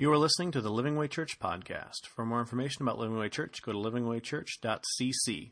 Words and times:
You 0.00 0.10
are 0.12 0.16
listening 0.16 0.50
to 0.52 0.62
the 0.62 0.70
Living 0.70 0.96
Way 0.96 1.08
Church 1.08 1.38
podcast. 1.38 2.06
For 2.06 2.24
more 2.24 2.40
information 2.40 2.80
about 2.80 2.98
Living 2.98 3.18
Way 3.18 3.28
Church, 3.28 3.60
go 3.60 3.72
to 3.72 3.78
livingwaychurch.cc. 3.78 5.50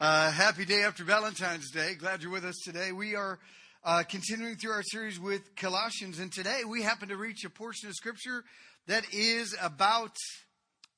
Uh, 0.00 0.30
happy 0.30 0.64
day 0.64 0.84
after 0.84 1.04
Valentine's 1.04 1.70
Day. 1.70 1.96
Glad 1.96 2.22
you're 2.22 2.32
with 2.32 2.46
us 2.46 2.56
today. 2.64 2.92
We 2.92 3.14
are 3.14 3.40
uh, 3.84 4.04
continuing 4.08 4.56
through 4.56 4.70
our 4.70 4.82
series 4.82 5.20
with 5.20 5.54
Colossians, 5.54 6.18
and 6.18 6.32
today 6.32 6.62
we 6.66 6.80
happen 6.80 7.10
to 7.10 7.18
reach 7.18 7.44
a 7.44 7.50
portion 7.50 7.90
of 7.90 7.94
Scripture 7.94 8.42
that 8.86 9.04
is 9.12 9.54
about 9.60 10.16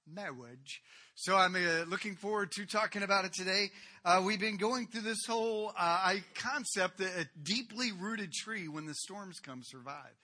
marriage. 0.08 0.82
So 1.16 1.34
I'm 1.34 1.56
uh, 1.56 1.86
looking 1.88 2.14
forward 2.14 2.52
to 2.52 2.66
talking 2.66 3.02
about 3.02 3.24
it 3.24 3.32
today. 3.32 3.70
Uh, 4.04 4.22
we've 4.24 4.38
been 4.38 4.58
going 4.58 4.86
through 4.86 5.00
this 5.00 5.26
whole 5.26 5.72
uh, 5.76 6.14
concept 6.36 7.00
a 7.00 7.26
deeply 7.42 7.90
rooted 7.90 8.32
tree, 8.32 8.68
when 8.68 8.86
the 8.86 8.94
storms 8.94 9.40
come, 9.40 9.62
survive. 9.64 10.14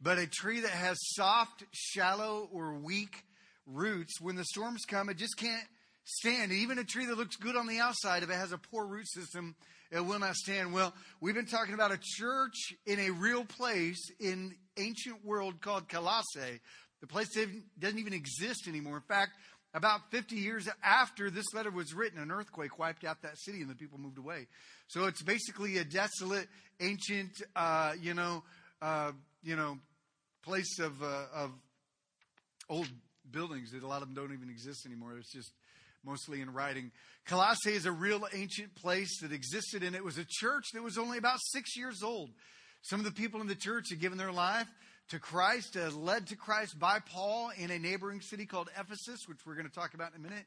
But 0.00 0.18
a 0.18 0.26
tree 0.26 0.60
that 0.60 0.70
has 0.70 0.98
soft, 1.14 1.64
shallow, 1.72 2.48
or 2.52 2.74
weak 2.74 3.24
roots, 3.66 4.20
when 4.20 4.36
the 4.36 4.44
storms 4.44 4.82
come, 4.86 5.08
it 5.08 5.16
just 5.16 5.36
can't 5.36 5.66
stand. 6.04 6.52
Even 6.52 6.78
a 6.78 6.84
tree 6.84 7.06
that 7.06 7.16
looks 7.16 7.36
good 7.36 7.56
on 7.56 7.66
the 7.66 7.78
outside, 7.78 8.22
if 8.22 8.30
it 8.30 8.34
has 8.34 8.52
a 8.52 8.58
poor 8.58 8.86
root 8.86 9.08
system, 9.08 9.56
it 9.90 10.00
will 10.00 10.18
not 10.18 10.34
stand. 10.34 10.72
Well, 10.72 10.94
we've 11.20 11.34
been 11.34 11.46
talking 11.46 11.74
about 11.74 11.92
a 11.92 11.98
church 12.00 12.74
in 12.86 12.98
a 12.98 13.10
real 13.10 13.44
place 13.44 14.10
in 14.20 14.54
ancient 14.76 15.24
world 15.24 15.60
called 15.60 15.88
Colossae. 15.88 16.60
The 17.00 17.06
place 17.06 17.28
doesn't 17.78 17.98
even 17.98 18.12
exist 18.12 18.68
anymore. 18.68 18.96
In 18.96 19.02
fact, 19.02 19.32
about 19.74 20.10
50 20.10 20.36
years 20.36 20.68
after 20.82 21.30
this 21.30 21.52
letter 21.54 21.70
was 21.70 21.92
written, 21.92 22.18
an 22.18 22.30
earthquake 22.30 22.78
wiped 22.78 23.04
out 23.04 23.22
that 23.22 23.38
city 23.38 23.60
and 23.60 23.70
the 23.70 23.74
people 23.74 23.98
moved 23.98 24.18
away. 24.18 24.46
So 24.88 25.04
it's 25.04 25.22
basically 25.22 25.78
a 25.78 25.84
desolate, 25.84 26.48
ancient, 26.80 27.42
uh, 27.54 27.92
you 28.00 28.14
know, 28.14 28.42
uh, 28.80 29.12
you 29.46 29.54
know, 29.54 29.78
place 30.42 30.80
of, 30.80 31.00
uh, 31.00 31.26
of 31.32 31.52
old 32.68 32.88
buildings 33.30 33.70
that 33.70 33.84
a 33.84 33.86
lot 33.86 34.02
of 34.02 34.08
them 34.08 34.16
don't 34.16 34.36
even 34.36 34.50
exist 34.50 34.84
anymore. 34.84 35.12
It's 35.16 35.32
just 35.32 35.52
mostly 36.04 36.40
in 36.40 36.52
writing. 36.52 36.90
Colossae 37.26 37.72
is 37.72 37.86
a 37.86 37.92
real 37.92 38.26
ancient 38.34 38.74
place 38.74 39.20
that 39.20 39.30
existed, 39.30 39.84
and 39.84 39.94
it 39.94 40.04
was 40.04 40.18
a 40.18 40.26
church 40.28 40.64
that 40.74 40.82
was 40.82 40.98
only 40.98 41.16
about 41.16 41.38
six 41.40 41.76
years 41.76 42.02
old. 42.02 42.30
Some 42.82 42.98
of 42.98 43.06
the 43.06 43.12
people 43.12 43.40
in 43.40 43.46
the 43.46 43.54
church 43.54 43.86
had 43.90 44.00
given 44.00 44.18
their 44.18 44.32
life 44.32 44.66
to 45.10 45.20
Christ, 45.20 45.76
uh, 45.76 45.90
led 45.90 46.26
to 46.28 46.36
Christ 46.36 46.76
by 46.76 46.98
Paul 46.98 47.50
in 47.56 47.70
a 47.70 47.78
neighboring 47.78 48.20
city 48.20 48.46
called 48.46 48.68
Ephesus, 48.76 49.20
which 49.28 49.38
we're 49.46 49.54
going 49.54 49.68
to 49.68 49.74
talk 49.74 49.94
about 49.94 50.10
in 50.12 50.24
a 50.24 50.28
minute. 50.28 50.44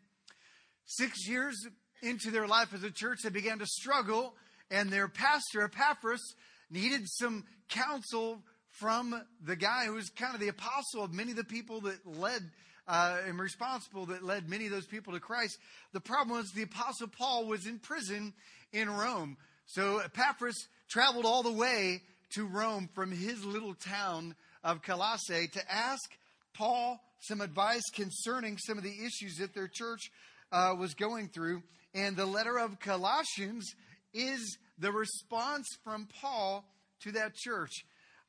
Six 0.85 1.25
years 1.25 1.55
into 2.01 2.31
their 2.31 2.47
life 2.47 2.73
as 2.73 2.83
a 2.83 2.91
church, 2.91 3.19
they 3.23 3.29
began 3.29 3.59
to 3.59 3.65
struggle, 3.65 4.35
and 4.69 4.89
their 4.89 5.07
pastor, 5.07 5.63
Epaphras, 5.63 6.35
needed 6.69 7.03
some 7.05 7.45
counsel 7.69 8.43
from 8.79 9.21
the 9.45 9.55
guy 9.55 9.85
who 9.85 9.93
was 9.93 10.09
kind 10.09 10.33
of 10.33 10.39
the 10.39 10.47
apostle 10.47 11.03
of 11.03 11.13
many 11.13 11.31
of 11.31 11.37
the 11.37 11.43
people 11.43 11.81
that 11.81 12.05
led 12.05 12.41
uh, 12.87 13.17
and 13.27 13.39
responsible 13.39 14.07
that 14.07 14.23
led 14.23 14.49
many 14.49 14.65
of 14.65 14.71
those 14.71 14.87
people 14.87 15.13
to 15.13 15.19
Christ. 15.19 15.57
The 15.93 15.99
problem 15.99 16.37
was 16.37 16.51
the 16.51 16.63
apostle 16.63 17.07
Paul 17.07 17.45
was 17.45 17.67
in 17.67 17.77
prison 17.77 18.33
in 18.71 18.89
Rome. 18.89 19.37
So 19.67 19.99
Epaphras 19.99 20.67
traveled 20.87 21.25
all 21.25 21.43
the 21.43 21.53
way 21.53 22.01
to 22.31 22.45
Rome 22.45 22.89
from 22.95 23.11
his 23.11 23.43
little 23.45 23.75
town 23.75 24.35
of 24.63 24.81
Colossae 24.81 25.47
to 25.53 25.71
ask 25.71 26.09
Paul 26.53 26.99
some 27.19 27.41
advice 27.41 27.83
concerning 27.93 28.57
some 28.57 28.77
of 28.77 28.83
the 28.83 29.05
issues 29.05 29.35
that 29.39 29.53
their 29.53 29.69
church 29.71 30.09
uh, 30.51 30.73
was 30.77 30.93
going 30.93 31.29
through. 31.29 31.61
And 31.93 32.15
the 32.15 32.25
letter 32.25 32.57
of 32.57 32.79
Colossians 32.79 33.65
is 34.13 34.57
the 34.77 34.91
response 34.91 35.67
from 35.83 36.07
Paul 36.21 36.65
to 37.01 37.11
that 37.11 37.35
church. 37.35 37.71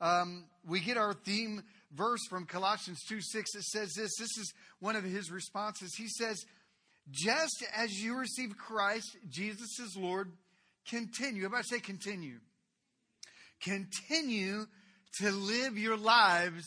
Um, 0.01 0.45
we 0.67 0.79
get 0.79 0.97
our 0.97 1.13
theme 1.13 1.63
verse 1.93 2.21
from 2.29 2.45
Colossians 2.45 2.99
2 3.07 3.19
6. 3.21 3.55
It 3.55 3.63
says 3.63 3.93
this. 3.93 4.11
This 4.19 4.37
is 4.37 4.53
one 4.79 4.95
of 4.95 5.03
his 5.03 5.31
responses. 5.31 5.93
He 5.95 6.07
says, 6.07 6.43
Just 7.09 7.63
as 7.75 7.91
you 7.91 8.17
receive 8.17 8.57
Christ, 8.57 9.15
Jesus 9.29 9.79
is 9.79 9.95
Lord, 9.95 10.31
continue. 10.89 11.45
Everybody 11.45 11.63
say 11.63 11.79
continue. 11.79 12.39
Continue 13.61 14.65
to 15.19 15.31
live 15.31 15.77
your 15.77 15.97
lives 15.97 16.65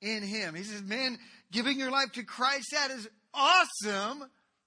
in 0.00 0.22
Him. 0.22 0.54
He 0.54 0.64
says, 0.64 0.82
Man, 0.82 1.18
giving 1.52 1.78
your 1.78 1.90
life 1.90 2.12
to 2.14 2.24
Christ, 2.24 2.68
that 2.72 2.90
is 2.90 3.06
awesome, 3.34 4.20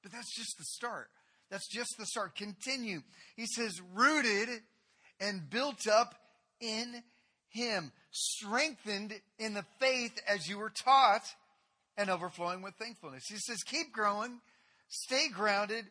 but 0.04 0.12
that's 0.12 0.36
just 0.36 0.58
the 0.58 0.66
start. 0.66 1.10
That's 1.50 1.68
just 1.68 1.96
the 1.98 2.06
start. 2.06 2.36
Continue. 2.36 3.02
He 3.36 3.46
says, 3.46 3.80
rooted 3.94 4.50
and 5.20 5.50
built 5.50 5.88
up 5.88 6.16
in 6.60 7.04
him, 7.56 7.92
strengthened 8.12 9.14
in 9.40 9.54
the 9.54 9.66
faith 9.80 10.20
as 10.28 10.48
you 10.48 10.58
were 10.58 10.70
taught, 10.70 11.24
and 11.98 12.10
overflowing 12.10 12.62
with 12.62 12.76
thankfulness. 12.76 13.24
He 13.28 13.38
says, 13.38 13.64
keep 13.66 13.94
growing, 13.94 14.40
stay 14.90 15.28
grounded, 15.34 15.86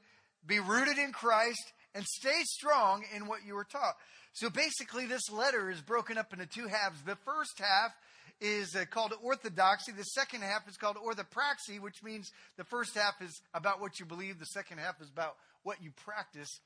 be 0.47 0.61
rooted 0.61 0.99
in 0.99 1.13
Christ, 1.13 1.73
and 1.95 2.05
stay 2.05 2.43
strong 2.45 3.05
in 3.17 3.27
what 3.27 3.41
you 3.47 3.55
were 3.55 3.65
taught. 3.65 3.95
So 4.35 4.51
basically, 4.51 5.07
this 5.07 5.31
letter 5.31 5.71
is 5.71 5.81
broken 5.81 6.19
up 6.19 6.33
into 6.33 6.47
two 6.47 6.67
halves. 6.67 7.01
The 7.07 7.17
first 7.25 7.59
half 7.59 7.93
is 8.41 8.75
uh, 8.75 8.85
called 8.91 9.15
orthodoxy. 9.23 9.93
The 9.93 10.03
second 10.03 10.43
half 10.43 10.69
is 10.69 10.77
called 10.77 10.97
orthopraxy, 10.97 11.81
which 11.81 12.03
means 12.03 12.31
the 12.57 12.65
first 12.65 12.95
half 12.95 13.15
is 13.23 13.41
about 13.55 13.81
what 13.81 13.99
you 14.01 14.07
believe, 14.07 14.39
the 14.39 14.47
second 14.47 14.79
half 14.79 15.01
is 15.01 15.09
about 15.09 15.37
what 15.63 15.83
you 15.83 15.91
practice. 16.05 16.61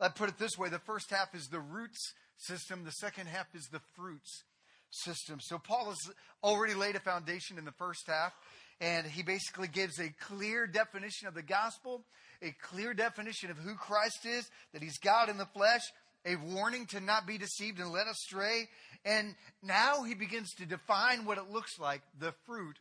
I 0.00 0.08
put 0.08 0.28
it 0.28 0.38
this 0.38 0.56
way 0.56 0.68
the 0.68 0.78
first 0.78 1.10
half 1.10 1.34
is 1.34 1.48
the 1.48 1.60
roots 1.60 2.14
system, 2.38 2.84
the 2.84 2.90
second 2.90 3.26
half 3.26 3.46
is 3.54 3.68
the 3.70 3.80
fruits 3.94 4.44
system. 4.90 5.38
So 5.40 5.58
Paul 5.58 5.86
has 5.86 6.14
already 6.42 6.74
laid 6.74 6.96
a 6.96 7.00
foundation 7.00 7.58
in 7.58 7.64
the 7.64 7.72
first 7.72 8.06
half, 8.06 8.32
and 8.80 9.06
he 9.06 9.22
basically 9.22 9.68
gives 9.68 10.00
a 10.00 10.12
clear 10.20 10.66
definition 10.66 11.28
of 11.28 11.34
the 11.34 11.42
gospel, 11.42 12.02
a 12.42 12.54
clear 12.62 12.94
definition 12.94 13.50
of 13.50 13.58
who 13.58 13.74
Christ 13.74 14.24
is, 14.24 14.48
that 14.72 14.82
he's 14.82 14.98
God 14.98 15.28
in 15.28 15.36
the 15.36 15.46
flesh, 15.46 15.82
a 16.24 16.36
warning 16.36 16.86
to 16.86 17.00
not 17.00 17.26
be 17.26 17.38
deceived 17.38 17.78
and 17.78 17.92
led 17.92 18.06
astray. 18.06 18.68
And 19.04 19.34
now 19.62 20.02
he 20.02 20.14
begins 20.14 20.52
to 20.54 20.66
define 20.66 21.24
what 21.24 21.38
it 21.38 21.50
looks 21.50 21.78
like, 21.78 22.02
the 22.18 22.32
fruit 22.46 22.78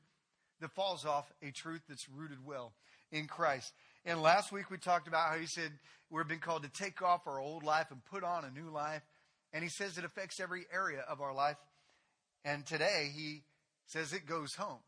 that 0.61 0.71
falls 0.71 1.05
off 1.05 1.31
a 1.41 1.51
truth 1.51 1.81
that's 1.87 2.09
rooted 2.09 2.45
well 2.45 2.73
in 3.11 3.27
Christ. 3.27 3.73
And 4.05 4.21
last 4.21 4.51
week 4.51 4.69
we 4.71 4.77
talked 4.77 5.07
about 5.07 5.29
how 5.29 5.37
he 5.37 5.45
said 5.45 5.71
we're 6.09 6.23
being 6.23 6.39
called 6.39 6.63
to 6.63 6.69
take 6.69 7.01
off 7.01 7.27
our 7.27 7.39
old 7.39 7.63
life 7.63 7.87
and 7.91 8.03
put 8.05 8.23
on 8.23 8.45
a 8.45 8.51
new 8.51 8.69
life. 8.69 9.01
And 9.53 9.63
he 9.63 9.69
says 9.69 9.97
it 9.97 10.05
affects 10.05 10.39
every 10.39 10.65
area 10.73 11.03
of 11.07 11.21
our 11.21 11.33
life. 11.33 11.57
And 12.45 12.65
today 12.65 13.11
he 13.13 13.43
says 13.85 14.13
it 14.13 14.25
goes 14.25 14.55
home. 14.55 14.79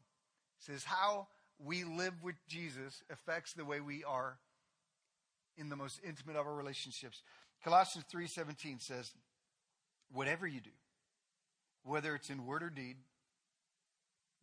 He 0.60 0.72
says 0.72 0.84
how 0.84 1.28
we 1.60 1.84
live 1.84 2.14
with 2.24 2.36
Jesus 2.48 3.04
affects 3.12 3.54
the 3.54 3.66
way 3.66 3.82
we 3.82 4.04
are 4.04 4.38
in 5.58 5.70
the 5.70 5.76
most 5.76 6.00
intimate 6.04 6.36
of 6.36 6.48
our 6.48 6.56
relationships. 6.56 7.22
Colossians 7.64 8.06
3:17 8.08 8.80
says, 8.80 9.14
"Whatever 10.10 10.48
you 10.48 10.62
do, 10.62 10.74
whether 11.84 12.16
it's 12.16 12.30
in 12.30 12.46
word 12.46 12.64
or 12.64 12.70
deed, 12.70 12.98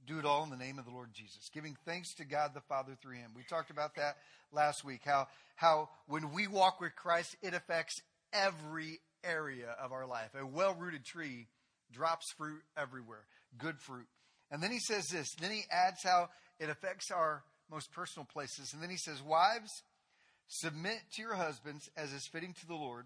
do 0.08 0.18
it 0.18 0.24
all 0.24 0.42
in 0.42 0.50
the 0.50 0.56
name 0.56 0.78
of 0.78 0.86
the 0.86 0.90
Lord 0.90 1.10
Jesus, 1.12 1.50
giving 1.52 1.76
thanks 1.84 2.14
to 2.14 2.24
God 2.24 2.52
the 2.54 2.62
Father 2.62 2.96
through 3.00 3.16
him. 3.16 3.32
We 3.36 3.42
talked 3.42 3.70
about 3.70 3.94
that 3.96 4.16
last 4.52 4.82
week, 4.84 5.02
how, 5.04 5.28
how 5.54 5.90
when 6.06 6.32
we 6.32 6.46
walk 6.46 6.80
with 6.80 6.96
Christ, 6.96 7.36
it 7.42 7.52
affects 7.52 8.00
every 8.32 9.00
area 9.22 9.74
of 9.82 9.92
our 9.92 10.06
life. 10.06 10.30
A 10.34 10.46
well 10.46 10.74
rooted 10.74 11.04
tree 11.04 11.46
drops 11.92 12.32
fruit 12.36 12.62
everywhere, 12.76 13.26
good 13.58 13.78
fruit. 13.78 14.06
And 14.50 14.62
then 14.62 14.70
he 14.70 14.78
says 14.78 15.08
this, 15.08 15.28
then 15.40 15.50
he 15.50 15.64
adds 15.70 16.02
how 16.02 16.30
it 16.58 16.70
affects 16.70 17.10
our 17.10 17.44
most 17.70 17.92
personal 17.92 18.26
places. 18.32 18.72
And 18.72 18.82
then 18.82 18.90
he 18.90 18.96
says, 18.96 19.22
Wives, 19.22 19.82
submit 20.48 21.00
to 21.14 21.22
your 21.22 21.34
husbands 21.34 21.90
as 21.96 22.12
is 22.12 22.26
fitting 22.26 22.54
to 22.60 22.66
the 22.66 22.74
Lord. 22.74 23.04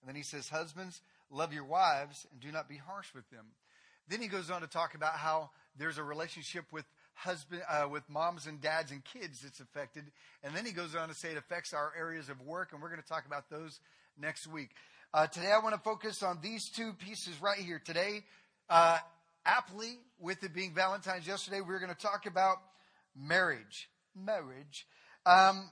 And 0.00 0.08
then 0.08 0.14
he 0.14 0.22
says, 0.22 0.48
Husbands, 0.48 1.00
love 1.28 1.52
your 1.52 1.64
wives 1.64 2.24
and 2.30 2.40
do 2.40 2.52
not 2.52 2.68
be 2.68 2.76
harsh 2.76 3.12
with 3.14 3.28
them. 3.30 3.46
Then 4.08 4.20
he 4.20 4.28
goes 4.28 4.50
on 4.50 4.60
to 4.60 4.66
talk 4.66 4.94
about 4.94 5.14
how 5.14 5.50
there's 5.78 5.98
a 5.98 6.02
relationship 6.02 6.64
with 6.72 6.84
husband, 7.14 7.62
uh, 7.68 7.88
with 7.88 8.08
moms 8.08 8.46
and 8.46 8.60
dads 8.60 8.92
and 8.92 9.02
kids 9.04 9.40
that's 9.40 9.60
affected. 9.60 10.04
And 10.42 10.54
then 10.54 10.64
he 10.64 10.72
goes 10.72 10.94
on 10.94 11.08
to 11.08 11.14
say 11.14 11.30
it 11.30 11.36
affects 11.36 11.72
our 11.72 11.92
areas 11.98 12.28
of 12.28 12.40
work, 12.40 12.72
and 12.72 12.80
we're 12.80 12.90
going 12.90 13.02
to 13.02 13.08
talk 13.08 13.26
about 13.26 13.50
those 13.50 13.80
next 14.20 14.46
week. 14.46 14.70
Uh, 15.12 15.26
today, 15.26 15.50
I 15.50 15.62
want 15.62 15.74
to 15.74 15.80
focus 15.80 16.22
on 16.22 16.38
these 16.42 16.68
two 16.68 16.92
pieces 16.92 17.40
right 17.40 17.58
here. 17.58 17.80
Today, 17.84 18.24
uh, 18.68 18.98
aptly, 19.44 19.98
with 20.20 20.42
it 20.44 20.54
being 20.54 20.74
Valentine's 20.74 21.26
yesterday, 21.26 21.60
we're 21.60 21.78
going 21.78 21.94
to 21.94 22.00
talk 22.00 22.26
about 22.26 22.58
marriage. 23.16 23.88
Marriage. 24.14 24.86
Um, 25.24 25.70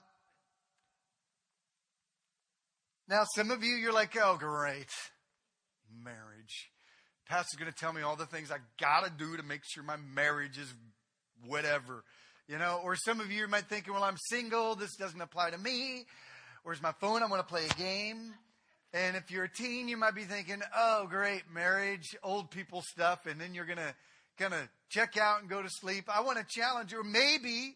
now, 3.08 3.24
some 3.34 3.50
of 3.50 3.62
you, 3.62 3.74
you're 3.74 3.92
like, 3.92 4.16
oh, 4.16 4.36
great. 4.38 4.88
Marriage. 6.02 6.70
Pastor's 7.26 7.58
going 7.58 7.72
to 7.72 7.76
tell 7.76 7.92
me 7.92 8.02
all 8.02 8.16
the 8.16 8.26
things 8.26 8.50
I 8.50 8.58
got 8.78 9.04
to 9.04 9.10
do 9.10 9.36
to 9.36 9.42
make 9.42 9.62
sure 9.64 9.82
my 9.82 9.96
marriage 10.14 10.58
is 10.58 10.72
whatever. 11.46 12.04
You 12.48 12.58
know, 12.58 12.80
or 12.84 12.94
some 12.96 13.20
of 13.20 13.32
you 13.32 13.48
might 13.48 13.68
think, 13.68 13.86
well, 13.90 14.02
I'm 14.02 14.18
single. 14.28 14.74
This 14.74 14.94
doesn't 14.96 15.20
apply 15.20 15.50
to 15.50 15.58
me. 15.58 16.04
Where's 16.62 16.82
my 16.82 16.92
phone? 17.00 17.22
I 17.22 17.26
want 17.26 17.46
to 17.46 17.50
play 17.50 17.64
a 17.64 17.74
game. 17.74 18.34
And 18.92 19.16
if 19.16 19.30
you're 19.30 19.44
a 19.44 19.52
teen, 19.52 19.88
you 19.88 19.96
might 19.96 20.14
be 20.14 20.24
thinking, 20.24 20.60
oh, 20.76 21.06
great, 21.08 21.42
marriage, 21.52 22.14
old 22.22 22.50
people 22.50 22.82
stuff. 22.82 23.26
And 23.26 23.40
then 23.40 23.54
you're 23.54 23.64
going 23.64 23.78
to 23.78 23.94
kind 24.38 24.52
of 24.52 24.60
check 24.90 25.16
out 25.16 25.40
and 25.40 25.48
go 25.48 25.62
to 25.62 25.68
sleep. 25.70 26.04
I 26.14 26.20
want 26.20 26.38
to 26.38 26.44
challenge 26.46 26.92
you. 26.92 27.00
Or 27.00 27.04
maybe 27.04 27.74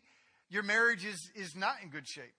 your 0.50 0.62
marriage 0.62 1.04
is, 1.04 1.30
is 1.34 1.56
not 1.56 1.74
in 1.82 1.88
good 1.88 2.06
shape. 2.06 2.34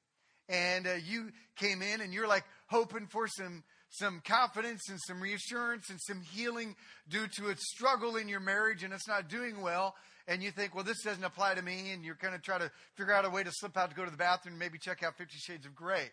And 0.48 0.88
uh, 0.88 0.94
you 1.06 1.32
came 1.56 1.82
in 1.82 2.02
and 2.02 2.14
you're 2.14 2.28
like 2.28 2.46
hoping 2.68 3.08
for 3.08 3.28
some 3.28 3.64
some 3.90 4.22
confidence 4.24 4.90
and 4.90 5.00
some 5.08 5.22
reassurance 5.22 5.90
and 5.90 6.00
some 6.02 6.22
healing 6.22 6.76
due 7.10 7.28
to 7.38 7.50
a 7.50 7.56
struggle 7.58 8.16
in 8.16 8.28
your 8.28 8.40
marriage 8.40 8.84
and 8.84 8.94
it's 8.94 9.08
not 9.08 9.28
doing 9.28 9.62
well 9.62 9.96
and 10.30 10.42
you 10.44 10.52
think, 10.52 10.76
well, 10.76 10.84
this 10.84 11.02
doesn't 11.02 11.24
apply 11.24 11.56
to 11.56 11.64
me, 11.64 11.90
and 11.92 12.06
you're 12.06 12.14
going 12.14 12.36
to 12.36 12.40
try 12.40 12.60
to 12.60 12.70
figure 12.96 13.14
out 13.14 13.26
a 13.26 13.32
way 13.32 13.44
to 13.44 13.52
slip 13.52 13.76
out 13.76 13.90
to 13.90 13.96
go 13.96 14.06
to 14.06 14.12
the 14.12 14.18
bathroom 14.18 14.60
maybe 14.60 14.78
check 14.78 15.02
out 15.02 15.18
Fifty 15.18 15.38
Shades 15.38 15.66
of 15.66 15.74
Grey. 15.74 16.04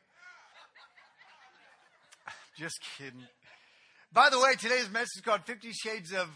Just 2.59 2.81
kidding. 2.97 3.27
By 4.13 4.31
the 4.31 4.41
way, 4.41 4.55
today's 4.59 4.91
message 4.91 5.17
is 5.17 5.23
called 5.23 5.43
Fifty 5.45 5.73
Shades 5.73 6.15
of 6.15 6.29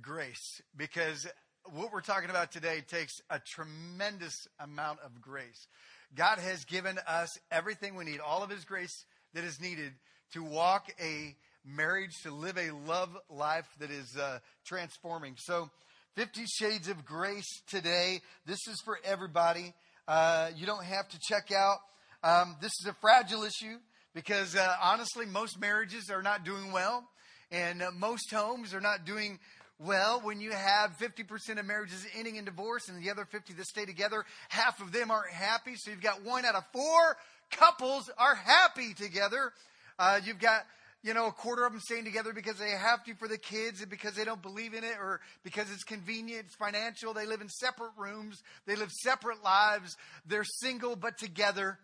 Grace 0.00 0.62
because 0.76 1.26
what 1.64 1.92
we're 1.92 2.00
talking 2.00 2.30
about 2.30 2.52
today 2.52 2.84
takes 2.86 3.14
a 3.28 3.40
tremendous 3.40 4.46
amount 4.60 5.00
of 5.04 5.20
grace. 5.20 5.66
God 6.14 6.38
has 6.38 6.64
given 6.64 6.96
us 7.08 7.36
everything 7.50 7.96
we 7.96 8.04
need, 8.04 8.20
all 8.20 8.44
of 8.44 8.50
His 8.50 8.64
grace 8.64 9.04
that 9.34 9.42
is 9.42 9.60
needed 9.60 9.94
to 10.32 10.42
walk 10.42 10.88
a 11.00 11.34
marriage, 11.64 12.12
to 12.22 12.30
live 12.30 12.58
a 12.58 12.70
love 12.70 13.16
life 13.30 13.66
that 13.80 13.90
is 13.90 14.16
uh, 14.16 14.38
transforming. 14.64 15.34
So, 15.38 15.70
Fifty 16.14 16.44
Shades 16.46 16.88
of 16.88 17.04
Grace 17.04 17.60
today. 17.68 18.20
This 18.46 18.66
is 18.68 18.80
for 18.84 18.98
everybody. 19.04 19.74
Uh, 20.08 20.50
you 20.56 20.66
don't 20.66 20.84
have 20.84 21.08
to 21.08 21.18
check 21.28 21.50
out. 21.52 21.78
Um, 22.22 22.56
this 22.60 22.72
is 22.80 22.86
a 22.88 22.94
fragile 22.94 23.42
issue 23.42 23.76
because 24.14 24.56
uh, 24.56 24.74
honestly, 24.82 25.26
most 25.26 25.60
marriages 25.60 26.10
are 26.10 26.22
not 26.22 26.44
doing 26.44 26.72
well, 26.72 27.06
and 27.50 27.82
uh, 27.82 27.90
most 27.94 28.32
homes 28.32 28.72
are 28.72 28.80
not 28.80 29.04
doing 29.04 29.38
well 29.78 30.20
when 30.22 30.40
you 30.40 30.52
have 30.52 30.96
50% 30.96 31.58
of 31.58 31.66
marriages 31.66 32.06
ending 32.16 32.36
in 32.36 32.46
divorce 32.46 32.88
and 32.88 33.02
the 33.02 33.10
other 33.10 33.26
50 33.26 33.52
that 33.52 33.66
stay 33.66 33.84
together. 33.84 34.24
Half 34.48 34.80
of 34.80 34.92
them 34.92 35.10
aren't 35.10 35.32
happy, 35.32 35.74
so 35.76 35.90
you've 35.90 36.00
got 36.00 36.24
one 36.24 36.44
out 36.44 36.54
of 36.54 36.64
four 36.72 37.16
couples 37.50 38.10
are 38.18 38.34
happy 38.34 38.94
together. 38.94 39.52
Uh, 39.98 40.20
you've 40.24 40.38
got 40.38 40.62
you 41.06 41.14
know, 41.14 41.26
a 41.26 41.32
quarter 41.32 41.64
of 41.64 41.72
them 41.72 41.80
staying 41.80 42.04
together 42.04 42.32
because 42.32 42.58
they 42.58 42.70
have 42.70 43.04
to 43.04 43.14
for 43.14 43.28
the 43.28 43.38
kids 43.38 43.80
and 43.80 43.88
because 43.88 44.14
they 44.14 44.24
don't 44.24 44.42
believe 44.42 44.74
in 44.74 44.82
it 44.82 44.96
or 44.98 45.20
because 45.44 45.70
it's 45.70 45.84
convenient, 45.84 46.46
it's 46.46 46.56
financial. 46.56 47.14
They 47.14 47.26
live 47.26 47.40
in 47.40 47.48
separate 47.48 47.92
rooms. 47.96 48.42
They 48.66 48.74
live 48.74 48.90
separate 48.90 49.42
lives. 49.44 49.96
They're 50.26 50.42
single 50.42 50.96
but 50.96 51.16
together. 51.16 51.78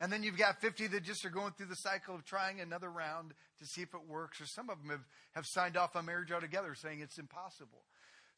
And 0.00 0.10
then 0.10 0.22
you've 0.22 0.38
got 0.38 0.60
50 0.62 0.86
that 0.86 1.02
just 1.02 1.24
are 1.26 1.30
going 1.30 1.52
through 1.52 1.66
the 1.66 1.74
cycle 1.74 2.14
of 2.14 2.24
trying 2.24 2.60
another 2.60 2.90
round 2.90 3.34
to 3.58 3.66
see 3.66 3.82
if 3.82 3.92
it 3.92 4.08
works. 4.08 4.40
Or 4.40 4.46
some 4.46 4.70
of 4.70 4.78
them 4.80 4.90
have, 4.90 5.04
have 5.32 5.44
signed 5.46 5.76
off 5.76 5.94
on 5.94 6.06
marriage 6.06 6.32
altogether 6.32 6.74
saying 6.74 7.00
it's 7.00 7.18
impossible. 7.18 7.82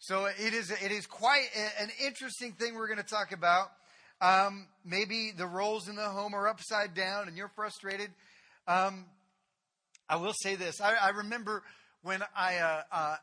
So 0.01 0.27
it 0.27 0.53
is, 0.53 0.73
it 0.73 0.91
is 0.91 1.07
quite 1.07 1.47
an 1.79 1.91
interesting 2.05 2.53
thing 2.53 2.75
we're 2.75 2.89
going 2.89 2.99
to 2.99 3.05
talk 3.05 3.31
about. 3.31 3.69
Um, 4.21 4.67
maybe 4.85 5.33
the 5.37 5.47
roles 5.47 5.89
in 5.89 5.95
the 5.95 6.09
home 6.09 6.35
are 6.35 6.49
upside 6.49 6.95
down 6.95 7.29
and 7.29 7.37
you're 7.37 7.53
frustrated. 7.55 8.11
Um, 8.67 9.05
I 10.09 10.17
will 10.17 10.33
say 10.33 10.55
this. 10.55 10.81
I, 10.81 10.95
I 10.95 11.11
remember 11.11 11.63
when 12.03 12.23
I 12.35 12.57
uh, 12.57 12.83
uh, 12.91 13.17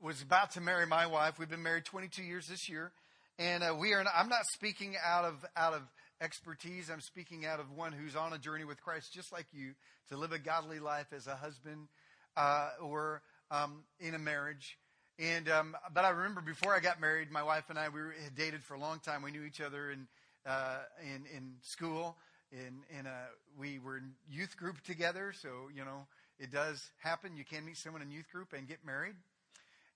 was 0.00 0.22
about 0.22 0.52
to 0.52 0.60
marry 0.60 0.86
my 0.86 1.06
wife. 1.06 1.38
We've 1.38 1.48
been 1.48 1.62
married 1.62 1.84
22 1.84 2.22
years 2.22 2.48
this 2.48 2.68
year, 2.68 2.90
and 3.38 3.62
uh, 3.62 3.76
we 3.78 3.92
are. 3.92 4.04
I'm 4.12 4.28
not 4.28 4.44
speaking 4.52 4.96
out 5.04 5.24
of 5.24 5.44
out 5.56 5.74
of 5.74 5.82
expertise. 6.20 6.90
I'm 6.90 7.00
speaking 7.00 7.46
out 7.46 7.60
of 7.60 7.70
one 7.70 7.92
who's 7.92 8.16
on 8.16 8.32
a 8.32 8.38
journey 8.38 8.64
with 8.64 8.82
Christ, 8.82 9.12
just 9.12 9.32
like 9.32 9.46
you, 9.52 9.74
to 10.08 10.16
live 10.16 10.32
a 10.32 10.38
godly 10.38 10.80
life 10.80 11.12
as 11.14 11.28
a 11.28 11.36
husband 11.36 11.86
uh, 12.36 12.70
or 12.80 13.22
um, 13.52 13.84
in 14.00 14.14
a 14.14 14.18
marriage. 14.18 14.78
And 15.20 15.48
um, 15.48 15.76
but 15.94 16.04
I 16.04 16.10
remember 16.10 16.40
before 16.40 16.74
I 16.74 16.80
got 16.80 17.00
married, 17.00 17.30
my 17.30 17.44
wife 17.44 17.70
and 17.70 17.78
I 17.78 17.88
we 17.88 18.00
were, 18.00 18.14
had 18.24 18.34
dated 18.34 18.64
for 18.64 18.74
a 18.74 18.80
long 18.80 18.98
time. 18.98 19.22
We 19.22 19.30
knew 19.30 19.44
each 19.44 19.60
other 19.60 19.92
in 19.92 20.08
uh, 20.44 20.78
in 21.02 21.24
in 21.36 21.52
school 21.62 22.16
in 22.52 22.98
in 22.98 23.06
a 23.06 23.26
we 23.58 23.78
were 23.78 23.96
in 23.96 24.12
youth 24.30 24.56
group 24.56 24.82
together, 24.82 25.32
so 25.40 25.48
you 25.74 25.84
know 25.84 26.06
it 26.38 26.50
does 26.50 26.90
happen. 27.02 27.36
You 27.36 27.44
can 27.44 27.64
meet 27.64 27.76
someone 27.76 28.02
in 28.02 28.10
youth 28.10 28.30
group 28.30 28.52
and 28.52 28.68
get 28.68 28.84
married. 28.84 29.14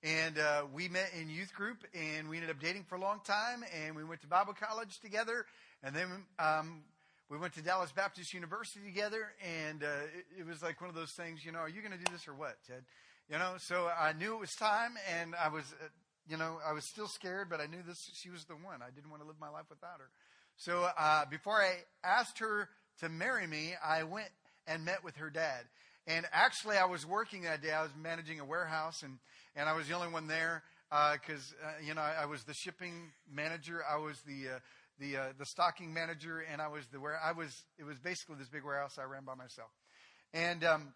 And 0.02 0.38
uh, 0.38 0.62
we 0.72 0.88
met 0.88 1.10
in 1.18 1.28
youth 1.28 1.52
group, 1.54 1.78
and 1.94 2.28
we 2.28 2.36
ended 2.36 2.50
up 2.50 2.60
dating 2.60 2.84
for 2.84 2.94
a 2.96 3.00
long 3.00 3.20
time. 3.24 3.64
And 3.74 3.96
we 3.96 4.04
went 4.04 4.20
to 4.20 4.26
Bible 4.26 4.54
college 4.54 5.00
together, 5.00 5.46
and 5.82 5.96
then 5.96 6.06
um, 6.38 6.82
we 7.28 7.38
went 7.38 7.54
to 7.54 7.62
Dallas 7.62 7.90
Baptist 7.92 8.32
University 8.32 8.84
together. 8.84 9.32
And 9.42 9.82
uh, 9.82 9.86
it, 10.16 10.40
it 10.40 10.46
was 10.46 10.62
like 10.62 10.80
one 10.80 10.90
of 10.90 10.94
those 10.94 11.12
things, 11.12 11.44
you 11.44 11.50
know, 11.50 11.58
are 11.58 11.68
you 11.68 11.80
going 11.80 11.92
to 11.92 11.98
do 11.98 12.12
this 12.12 12.28
or 12.28 12.34
what, 12.34 12.56
Ted? 12.66 12.84
You 13.28 13.38
know, 13.38 13.54
so 13.58 13.88
I 13.88 14.12
knew 14.12 14.34
it 14.34 14.40
was 14.40 14.54
time, 14.54 14.94
and 15.18 15.34
I 15.34 15.48
was, 15.48 15.64
uh, 15.82 15.88
you 16.28 16.36
know, 16.36 16.58
I 16.64 16.72
was 16.72 16.84
still 16.84 17.08
scared, 17.08 17.48
but 17.50 17.60
I 17.60 17.66
knew 17.66 17.82
this 17.84 18.08
she 18.14 18.30
was 18.30 18.44
the 18.44 18.54
one. 18.54 18.82
I 18.82 18.90
didn't 18.94 19.10
want 19.10 19.22
to 19.22 19.26
live 19.26 19.40
my 19.40 19.48
life 19.50 19.66
without 19.68 19.98
her. 19.98 20.10
So 20.56 20.88
uh, 20.98 21.24
before 21.30 21.54
I 21.54 21.74
asked 22.04 22.38
her 22.38 22.68
to 23.00 23.08
marry 23.08 23.46
me, 23.46 23.74
I 23.84 24.04
went 24.04 24.30
and 24.66 24.84
met 24.84 25.04
with 25.04 25.16
her 25.16 25.30
dad. 25.30 25.64
And 26.06 26.24
actually, 26.32 26.76
I 26.76 26.84
was 26.84 27.04
working 27.04 27.42
that 27.42 27.62
day. 27.62 27.72
I 27.72 27.82
was 27.82 27.90
managing 28.00 28.40
a 28.40 28.44
warehouse, 28.44 29.02
and, 29.02 29.18
and 29.56 29.68
I 29.68 29.74
was 29.74 29.88
the 29.88 29.94
only 29.94 30.08
one 30.08 30.28
there 30.28 30.62
because 30.88 31.54
uh, 31.62 31.66
uh, 31.66 31.70
you 31.84 31.94
know 31.94 32.00
I, 32.00 32.22
I, 32.22 32.26
was 32.26 32.44
the 32.44 32.54
shipping 32.54 33.10
manager. 33.30 33.82
I 33.90 33.98
was 33.98 34.20
the 34.22 34.54
uh, 34.54 34.58
the 35.00 35.16
uh, 35.16 35.26
the 35.38 35.46
stocking 35.46 35.92
manager, 35.92 36.44
and 36.50 36.62
I 36.62 36.68
was 36.68 36.86
the 36.92 37.00
where 37.00 37.18
I 37.22 37.32
was. 37.32 37.64
It 37.78 37.84
was 37.84 37.98
basically 37.98 38.36
this 38.36 38.48
big 38.48 38.64
warehouse 38.64 38.98
I 38.98 39.04
ran 39.04 39.24
by 39.24 39.34
myself. 39.34 39.70
And 40.32 40.62
um, 40.64 40.92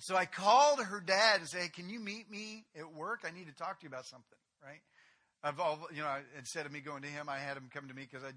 so 0.00 0.14
I 0.14 0.24
called 0.24 0.80
her 0.80 1.00
dad 1.00 1.40
and 1.40 1.48
said, 1.48 1.62
hey, 1.62 1.68
"Can 1.68 1.88
you 1.90 1.98
meet 1.98 2.30
me 2.30 2.64
at 2.78 2.92
work? 2.94 3.20
I 3.26 3.36
need 3.36 3.48
to 3.48 3.54
talk 3.54 3.80
to 3.80 3.84
you 3.84 3.88
about 3.88 4.06
something." 4.06 4.38
Right? 4.62 4.80
Of 5.42 5.60
all, 5.60 5.78
you 5.92 6.02
know, 6.02 6.16
instead 6.36 6.66
of 6.66 6.72
me 6.72 6.80
going 6.80 7.02
to 7.02 7.08
him, 7.08 7.28
I 7.28 7.38
had 7.38 7.56
him 7.56 7.70
come 7.72 7.88
to 7.88 7.94
me 7.94 8.06
because 8.10 8.24
I 8.24 8.32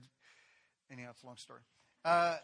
anyhow, 0.91 1.09
it's 1.11 1.23
a 1.23 1.25
long 1.25 1.37
story. 1.37 1.61
Uh, 2.03 2.35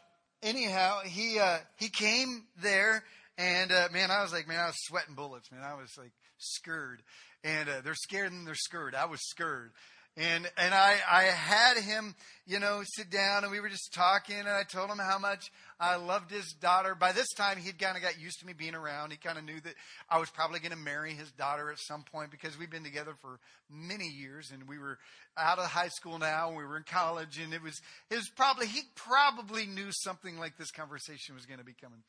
anyhow, 0.42 1.00
he 1.04 1.40
uh, 1.40 1.58
he 1.78 1.90
came 1.90 2.46
there, 2.62 3.04
and 3.38 3.72
uh, 3.72 3.88
man, 3.92 4.12
I 4.12 4.22
was 4.22 4.32
like, 4.32 4.48
man, 4.48 4.60
I 4.60 4.68
was 4.68 4.76
sweating 4.80 5.16
bullets, 5.16 5.52
man. 5.52 5.62
I 5.64 5.74
was 5.74 5.92
like 5.98 6.12
scared, 6.38 7.02
and 7.44 7.68
uh, 7.70 7.82
they're 7.84 7.96
scared 7.96 8.32
and 8.32 8.48
they're 8.48 8.56
scared. 8.56 8.96
I 8.96 9.06
was 9.06 9.20
scared, 9.22 9.72
and 10.18 10.50
and 10.58 10.74
I 10.74 10.98
I 11.10 11.24
had 11.26 11.78
him, 11.78 12.16
you 12.48 12.60
know, 12.60 12.82
sit 12.84 13.12
down, 13.12 13.44
and 13.44 13.52
we 13.52 13.60
were 13.60 13.70
just 13.70 13.94
talking, 13.94 14.40
and 14.40 14.50
I 14.50 14.64
told 14.64 14.90
him 14.90 14.98
how 14.98 15.20
much 15.20 15.52
I 15.80 15.96
loved 15.98 16.32
his 16.32 16.56
daughter. 16.60 16.96
By 16.96 17.12
this 17.12 17.28
time, 17.38 17.58
he'd 17.58 17.78
kind 17.78 17.96
of 17.96 18.02
got 18.02 18.20
used 18.20 18.40
to 18.40 18.48
me 18.48 18.54
being 18.54 18.74
around. 18.74 19.12
He 19.12 19.18
kind 19.18 19.38
of 19.38 19.44
knew 19.44 19.60
that 19.62 19.76
I 20.10 20.18
was 20.18 20.32
probably 20.32 20.60
going 20.60 20.72
to 20.72 20.78
marry 20.78 21.14
his 21.14 21.32
daughter 21.32 21.72
at 21.72 21.78
some 21.80 22.04
point 22.04 22.32
because 22.32 22.58
we've 22.58 22.72
been 22.72 22.84
together 22.84 23.14
for 23.22 23.40
many 23.70 24.08
years, 24.08 24.50
and 24.52 24.68
we 24.68 24.80
were 24.80 24.98
out 25.38 25.60
of 25.60 25.66
high 25.66 25.90
school 25.90 26.18
now, 26.18 26.50
we 26.50 26.64
were 26.64 26.78
in 26.78 26.84
college, 26.84 27.38
and 27.38 27.54
it 27.54 27.62
was 27.62 27.80
it 28.10 28.16
was 28.16 28.30
probably 28.36 28.66
he 28.66 28.82
probably 28.96 29.68
knew 29.68 29.90
something 29.92 30.40
like 30.40 30.58
this 30.58 30.72
conversation 30.72 31.36
was 31.36 31.46
going 31.46 31.60
to 31.60 31.66
be 31.66 31.76
coming. 31.80 32.00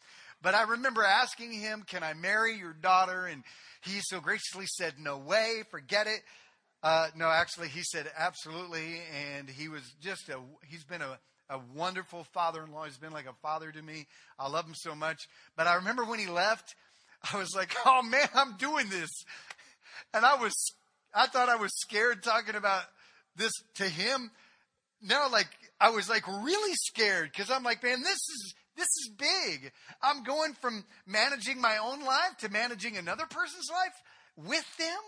But 0.41 0.55
I 0.55 0.63
remember 0.63 1.05
asking 1.05 1.53
him, 1.53 1.85
"Can 1.87 2.03
I 2.03 2.15
marry 2.15 2.57
your 2.57 2.73
daughter?" 2.73 3.27
And 3.27 3.43
he 3.83 4.01
so 4.01 4.21
graciously 4.21 4.67
said, 4.67 4.95
"No 4.99 5.19
way, 5.19 5.63
forget 5.71 6.07
it." 6.07 6.23
Uh, 6.83 7.09
no, 7.17 7.29
actually, 7.29 7.69
he 7.69 7.83
said 7.83 8.11
absolutely, 8.17 9.01
and 9.37 9.49
he 9.49 9.69
was 9.69 9.83
just 10.01 10.29
a. 10.29 10.39
He's 10.69 10.85
been 10.85 11.03
a 11.03 11.19
a 11.51 11.59
wonderful 11.75 12.25
father-in-law. 12.35 12.85
He's 12.85 12.99
been 12.99 13.13
like 13.13 13.27
a 13.27 13.33
father 13.43 13.73
to 13.73 13.83
me. 13.83 14.07
I 14.39 14.49
love 14.49 14.67
him 14.67 14.75
so 14.75 14.95
much. 14.95 15.17
But 15.57 15.67
I 15.67 15.77
remember 15.77 16.05
when 16.05 16.19
he 16.19 16.27
left, 16.27 16.75
I 17.33 17.39
was 17.39 17.55
like, 17.55 17.75
"Oh 17.87 18.03
man, 18.03 18.29
I'm 18.35 18.57
doing 18.57 18.89
this," 18.89 19.11
and 20.15 20.25
I 20.25 20.37
was. 20.37 20.55
I 21.15 21.27
thought 21.27 21.49
I 21.49 21.57
was 21.57 21.73
scared 21.75 22.23
talking 22.23 22.55
about 22.55 22.83
this 23.35 23.53
to 23.77 23.85
him. 23.85 24.31
Now, 25.03 25.29
like 25.31 25.49
I 25.81 25.91
was 25.91 26.09
like 26.09 26.27
really 26.29 26.75
scared 26.75 27.31
because 27.33 27.51
I'm 27.51 27.65
like, 27.65 27.83
man, 27.83 28.03
this 28.03 28.13
is 28.13 28.55
this 28.77 28.87
is 28.87 29.11
big. 29.19 29.73
I'm 30.03 30.23
going 30.23 30.55
from 30.61 30.85
managing 31.07 31.61
my 31.61 31.79
own 31.79 32.05
life 32.05 32.37
to 32.41 32.49
managing 32.49 32.97
another 32.97 33.27
person's 33.27 33.69
life 33.71 33.95
with 34.37 34.77
them 34.77 35.01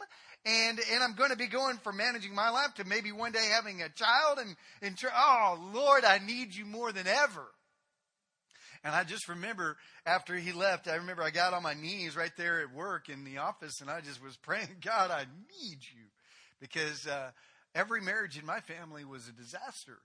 and 0.44 0.80
and 0.92 1.02
I'm 1.02 1.14
going 1.14 1.30
to 1.30 1.36
be 1.36 1.48
going 1.48 1.78
from 1.78 1.98
managing 1.98 2.34
my 2.34 2.50
life 2.50 2.74
to 2.76 2.84
maybe 2.84 3.12
one 3.12 3.32
day 3.32 3.46
having 3.54 3.82
a 3.82 3.88
child 3.88 4.38
and 4.38 4.56
and 4.82 4.98
oh 5.14 5.70
Lord, 5.74 6.04
I 6.04 6.18
need 6.18 6.54
you 6.54 6.64
more 6.64 6.92
than 6.92 7.06
ever. 7.06 7.46
And 8.82 8.94
I 8.94 9.04
just 9.04 9.28
remember 9.28 9.76
after 10.06 10.34
he 10.36 10.52
left, 10.52 10.88
I 10.88 10.94
remember 10.94 11.22
I 11.22 11.30
got 11.30 11.52
on 11.52 11.62
my 11.62 11.74
knees 11.74 12.16
right 12.16 12.32
there 12.38 12.62
at 12.62 12.74
work 12.74 13.10
in 13.10 13.24
the 13.24 13.38
office, 13.38 13.74
and 13.82 13.90
I 13.90 14.00
just 14.00 14.22
was 14.22 14.36
praying, 14.42 14.68
God, 14.82 15.10
I 15.10 15.24
need 15.24 15.78
you, 15.94 16.04
because 16.60 17.06
uh, 17.06 17.30
every 17.74 18.00
marriage 18.00 18.38
in 18.38 18.46
my 18.46 18.60
family 18.60 19.04
was 19.04 19.28
a 19.28 19.32
disaster, 19.32 19.98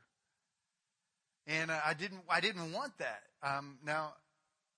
and 1.48 1.72
I 1.72 1.94
didn't 1.98 2.22
I 2.30 2.42
didn't 2.42 2.74
want 2.74 2.98
that. 2.98 3.22
Um, 3.42 3.78
now, 3.86 4.14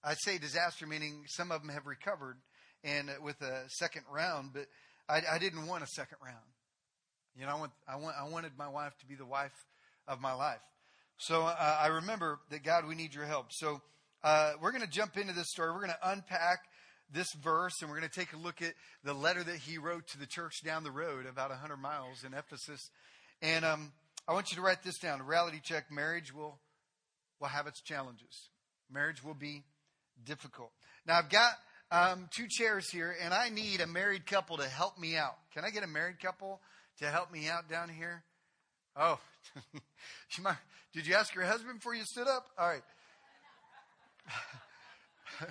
I 0.04 0.14
say 0.14 0.38
disaster 0.38 0.86
meaning 0.86 1.24
some 1.28 1.52
of 1.52 1.62
them 1.62 1.72
have 1.72 1.88
recovered 1.88 2.38
and 2.84 3.10
uh, 3.10 3.14
with 3.22 3.42
a 3.42 3.64
second 3.70 4.04
round, 4.12 4.52
but 4.54 4.68
I, 5.10 5.22
I 5.32 5.40
didn't 5.40 5.68
want 5.68 5.84
a 5.84 5.88
second 5.88 6.18
round. 6.24 6.38
You 7.36 7.46
know, 7.46 7.52
I, 7.52 7.60
want, 7.60 7.72
I, 7.88 7.96
want, 7.98 8.16
I 8.20 8.28
wanted 8.30 8.52
my 8.58 8.68
wife 8.68 8.98
to 9.00 9.06
be 9.06 9.16
the 9.16 9.26
wife 9.26 9.54
of 10.08 10.20
my 10.20 10.34
life. 10.34 10.62
So 11.18 11.44
uh, 11.44 11.78
I 11.80 11.88
remember 11.88 12.40
that 12.52 12.64
God, 12.64 12.88
we 12.88 12.96
need 12.96 13.14
your 13.14 13.26
help. 13.26 13.48
So 13.52 13.82
uh, 14.24 14.54
we're 14.62 14.72
going 14.72 14.84
to 14.84 14.90
jump 14.90 15.18
into 15.18 15.34
this 15.34 15.50
story. 15.50 15.72
We're 15.72 15.86
going 15.86 15.92
to 16.02 16.12
unpack 16.12 16.60
this 17.14 17.28
verse, 17.42 17.82
and 17.82 17.90
we're 17.90 17.98
going 17.98 18.10
to 18.10 18.20
take 18.20 18.34
a 18.34 18.38
look 18.38 18.62
at 18.62 18.74
the 19.04 19.14
letter 19.14 19.44
that 19.44 19.56
he 19.56 19.78
wrote 19.78 20.08
to 20.10 20.20
the 20.20 20.26
church 20.26 20.64
down 20.64 20.84
the 20.84 20.92
road, 20.92 21.26
about 21.26 21.50
100 21.50 21.78
miles 21.78 22.24
in 22.24 22.34
Ephesus. 22.34 22.90
And 23.42 23.64
um, 23.64 23.92
I 24.28 24.34
want 24.34 24.52
you 24.52 24.58
to 24.58 24.62
write 24.62 24.84
this 24.84 24.98
down. 24.98 25.22
Reality 25.22 25.60
check 25.64 25.86
marriage 25.92 26.34
will, 26.34 26.60
will 27.40 27.48
have 27.48 27.68
its 27.68 27.82
challenges, 27.82 28.50
marriage 28.92 29.24
will 29.24 29.36
be 29.36 29.64
difficult. 30.26 30.72
Now, 31.06 31.18
I've 31.20 31.30
got 31.30 31.52
um, 31.92 32.28
two 32.36 32.48
chairs 32.50 32.90
here, 32.90 33.16
and 33.24 33.34
I 33.34 33.50
need 33.50 33.82
a 33.82 33.88
married 33.88 34.26
couple 34.26 34.58
to 34.58 34.68
help 34.68 35.00
me 35.00 35.16
out. 35.16 35.38
Can 35.54 35.64
I 35.64 35.70
get 35.70 35.84
a 35.84 35.88
married 35.88 36.20
couple 36.20 36.62
to 37.00 37.06
help 37.06 37.32
me 37.32 37.48
out 37.48 37.70
down 37.70 37.90
here? 37.90 38.24
Oh, 38.96 39.20
might, 40.42 40.58
did 40.94 41.08
you 41.08 41.16
ask 41.16 41.34
your 41.34 41.46
husband 41.46 41.76
before 41.80 41.96
you 41.96 42.04
stood 42.04 42.28
up? 42.28 42.48
All 42.58 42.68
right. 42.68 42.82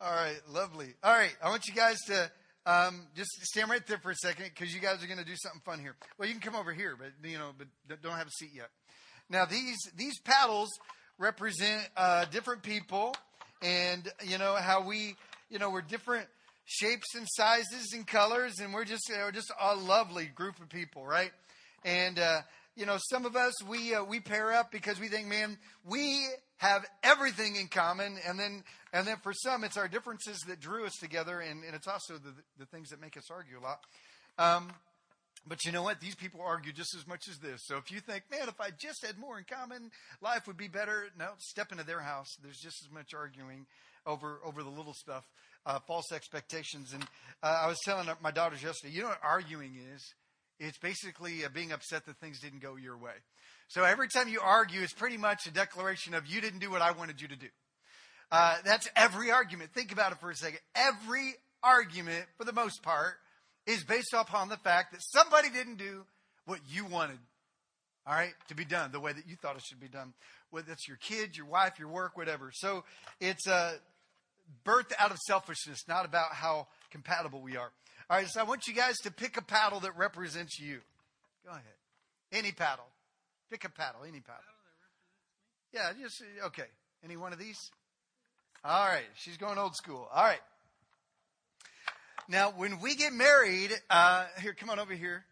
All 0.00 0.12
right, 0.12 0.40
lovely. 0.50 0.94
All 1.02 1.12
right, 1.12 1.34
I 1.42 1.48
want 1.48 1.66
you 1.68 1.74
guys 1.74 1.96
to 2.08 2.30
um, 2.66 3.06
just 3.14 3.30
stand 3.42 3.70
right 3.70 3.86
there 3.86 3.98
for 3.98 4.10
a 4.10 4.16
second 4.16 4.46
because 4.52 4.74
you 4.74 4.80
guys 4.80 5.02
are 5.02 5.06
going 5.06 5.18
to 5.18 5.24
do 5.24 5.36
something 5.36 5.62
fun 5.64 5.78
here. 5.78 5.94
Well, 6.18 6.28
you 6.28 6.34
can 6.34 6.42
come 6.42 6.56
over 6.56 6.72
here, 6.72 6.96
but 6.98 7.12
you 7.28 7.38
know, 7.38 7.52
but 7.56 8.02
don't 8.02 8.16
have 8.16 8.26
a 8.26 8.30
seat 8.38 8.50
yet. 8.54 8.68
Now, 9.30 9.44
these 9.44 9.78
these 9.96 10.18
paddles 10.20 10.70
represent 11.18 11.88
uh, 11.96 12.26
different 12.26 12.62
people, 12.62 13.14
and 13.62 14.10
you 14.24 14.38
know 14.38 14.54
how 14.54 14.86
we, 14.86 15.16
you 15.50 15.58
know, 15.58 15.70
we're 15.70 15.82
different 15.82 16.26
shapes 16.64 17.14
and 17.14 17.26
sizes 17.28 17.92
and 17.94 18.06
colors, 18.06 18.58
and 18.60 18.74
we're 18.74 18.84
just 18.84 19.08
you 19.08 19.16
know, 19.16 19.30
just 19.30 19.52
a 19.60 19.74
lovely 19.74 20.26
group 20.26 20.60
of 20.60 20.68
people, 20.68 21.06
right? 21.06 21.30
And 21.84 22.18
uh, 22.18 22.40
you 22.76 22.86
know, 22.86 22.98
some 23.10 23.24
of 23.24 23.36
us 23.36 23.54
we 23.64 23.94
uh, 23.94 24.04
we 24.04 24.20
pair 24.20 24.52
up 24.52 24.70
because 24.70 25.00
we 25.00 25.08
think, 25.08 25.28
man, 25.28 25.56
we 25.84 26.26
have 26.58 26.84
everything 27.02 27.56
in 27.56 27.68
common, 27.68 28.18
and 28.26 28.38
then 28.38 28.62
and 28.92 29.06
then 29.06 29.16
for 29.22 29.32
some, 29.32 29.64
it's 29.64 29.76
our 29.76 29.88
differences 29.88 30.38
that 30.48 30.60
drew 30.60 30.84
us 30.84 30.94
together, 31.00 31.40
and, 31.40 31.64
and 31.64 31.74
it's 31.74 31.88
also 31.88 32.14
the 32.14 32.34
the 32.58 32.66
things 32.66 32.90
that 32.90 33.00
make 33.00 33.16
us 33.16 33.30
argue 33.30 33.58
a 33.58 33.62
lot. 33.62 33.78
Um, 34.38 34.72
but 35.48 35.64
you 35.64 35.72
know 35.72 35.82
what? 35.82 36.00
These 36.00 36.16
people 36.16 36.40
argue 36.42 36.72
just 36.72 36.94
as 36.96 37.06
much 37.06 37.28
as 37.28 37.38
this. 37.38 37.62
So 37.64 37.76
if 37.76 37.90
you 37.90 38.00
think, 38.00 38.24
man, 38.30 38.48
if 38.48 38.60
I 38.60 38.70
just 38.70 39.04
had 39.04 39.18
more 39.18 39.38
in 39.38 39.44
common, 39.44 39.90
life 40.20 40.46
would 40.46 40.56
be 40.56 40.68
better. 40.68 41.06
No, 41.18 41.28
step 41.38 41.72
into 41.72 41.84
their 41.84 42.00
house. 42.00 42.28
There's 42.42 42.58
just 42.58 42.84
as 42.84 42.92
much 42.92 43.14
arguing 43.14 43.66
over 44.06 44.40
over 44.44 44.62
the 44.62 44.70
little 44.70 44.94
stuff, 44.94 45.24
uh, 45.64 45.78
false 45.86 46.12
expectations. 46.12 46.92
And 46.92 47.02
uh, 47.42 47.60
I 47.64 47.68
was 47.68 47.78
telling 47.84 48.08
my 48.22 48.30
daughters 48.30 48.62
yesterday, 48.62 48.94
you 48.94 49.02
know 49.02 49.08
what 49.08 49.20
arguing 49.22 49.76
is? 49.94 50.14
It's 50.58 50.78
basically 50.78 51.44
uh, 51.44 51.48
being 51.52 51.72
upset 51.72 52.06
that 52.06 52.16
things 52.16 52.40
didn't 52.40 52.60
go 52.62 52.76
your 52.76 52.96
way. 52.96 53.12
So 53.68 53.84
every 53.84 54.08
time 54.08 54.28
you 54.28 54.40
argue, 54.40 54.80
it's 54.80 54.92
pretty 54.92 55.16
much 55.16 55.46
a 55.46 55.52
declaration 55.52 56.14
of 56.14 56.26
you 56.26 56.40
didn't 56.40 56.60
do 56.60 56.70
what 56.70 56.82
I 56.82 56.92
wanted 56.92 57.20
you 57.20 57.28
to 57.28 57.36
do. 57.36 57.48
Uh, 58.30 58.56
that's 58.64 58.88
every 58.96 59.30
argument. 59.30 59.70
Think 59.72 59.92
about 59.92 60.12
it 60.12 60.18
for 60.18 60.30
a 60.30 60.34
second. 60.34 60.60
Every 60.74 61.34
argument, 61.62 62.26
for 62.36 62.44
the 62.44 62.52
most 62.52 62.82
part, 62.82 63.14
is 63.66 63.82
based 63.84 64.14
upon 64.14 64.48
the 64.48 64.56
fact 64.56 64.92
that 64.92 65.00
somebody 65.02 65.50
didn't 65.50 65.76
do 65.76 66.04
what 66.44 66.60
you 66.68 66.84
wanted, 66.84 67.18
all 68.06 68.14
right, 68.14 68.32
to 68.48 68.54
be 68.54 68.64
done 68.64 68.92
the 68.92 69.00
way 69.00 69.12
that 69.12 69.26
you 69.26 69.36
thought 69.36 69.56
it 69.56 69.62
should 69.68 69.80
be 69.80 69.88
done. 69.88 70.14
Whether 70.50 70.72
it's 70.72 70.86
your 70.86 70.96
kids, 70.98 71.36
your 71.36 71.46
wife, 71.46 71.78
your 71.78 71.88
work, 71.88 72.16
whatever. 72.16 72.50
So 72.54 72.84
it's 73.20 73.48
uh, 73.48 73.74
birthed 74.64 74.92
out 74.98 75.10
of 75.10 75.18
selfishness, 75.18 75.80
not 75.88 76.04
about 76.04 76.32
how 76.32 76.68
compatible 76.90 77.40
we 77.40 77.56
are. 77.56 77.70
All 78.08 78.16
right, 78.16 78.28
so 78.28 78.40
I 78.40 78.44
want 78.44 78.68
you 78.68 78.74
guys 78.74 78.94
to 79.02 79.10
pick 79.10 79.36
a 79.36 79.42
paddle 79.42 79.80
that 79.80 79.96
represents 79.96 80.60
you. 80.60 80.78
Go 81.44 81.50
ahead. 81.50 81.62
Any 82.32 82.52
paddle. 82.52 82.86
Pick 83.50 83.64
a 83.64 83.68
paddle, 83.68 84.02
any 84.02 84.20
paddle. 84.20 84.42
Yeah, 85.72 85.92
just, 86.00 86.22
okay. 86.46 86.66
Any 87.04 87.16
one 87.16 87.32
of 87.32 87.38
these? 87.38 87.58
All 88.64 88.86
right, 88.86 89.04
she's 89.14 89.36
going 89.36 89.58
old 89.58 89.76
school. 89.76 90.08
All 90.12 90.24
right. 90.24 90.40
Now, 92.28 92.52
when 92.56 92.80
we 92.80 92.96
get 92.96 93.12
married, 93.12 93.70
uh, 93.88 94.26
here, 94.42 94.52
come 94.52 94.68
on 94.68 94.80
over 94.80 94.94
here. 94.94 95.24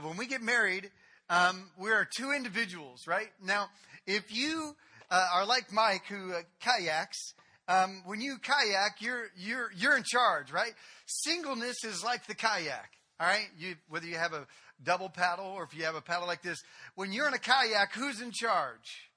When 0.00 0.16
we 0.16 0.26
get 0.26 0.42
married, 0.42 0.90
um, 1.28 1.70
we 1.78 1.90
are 1.90 2.04
two 2.04 2.32
individuals, 2.32 3.06
right? 3.06 3.28
Now, 3.40 3.68
if 4.04 4.34
you 4.34 4.74
uh, 5.10 5.28
are 5.34 5.46
like 5.46 5.72
Mike, 5.72 6.02
who 6.08 6.32
uh, 6.32 6.40
kayaks, 6.60 7.34
um, 7.68 8.02
when 8.04 8.20
you 8.20 8.38
kayak, 8.38 9.00
you're 9.00 9.26
you're 9.36 9.70
you're 9.76 9.96
in 9.96 10.02
charge, 10.02 10.50
right? 10.50 10.72
Singleness 11.06 11.84
is 11.84 12.02
like 12.02 12.26
the 12.26 12.34
kayak. 12.34 12.90
All 13.20 13.28
right, 13.28 13.46
you, 13.56 13.76
whether 13.88 14.06
you 14.06 14.16
have 14.16 14.32
a 14.32 14.46
double 14.82 15.08
paddle 15.08 15.46
or 15.46 15.62
if 15.62 15.76
you 15.76 15.84
have 15.84 15.94
a 15.94 16.00
paddle 16.00 16.26
like 16.26 16.42
this, 16.42 16.58
when 16.96 17.12
you're 17.12 17.28
in 17.28 17.34
a 17.34 17.38
kayak, 17.38 17.92
who's 17.94 18.20
in 18.20 18.32
charge? 18.32 19.10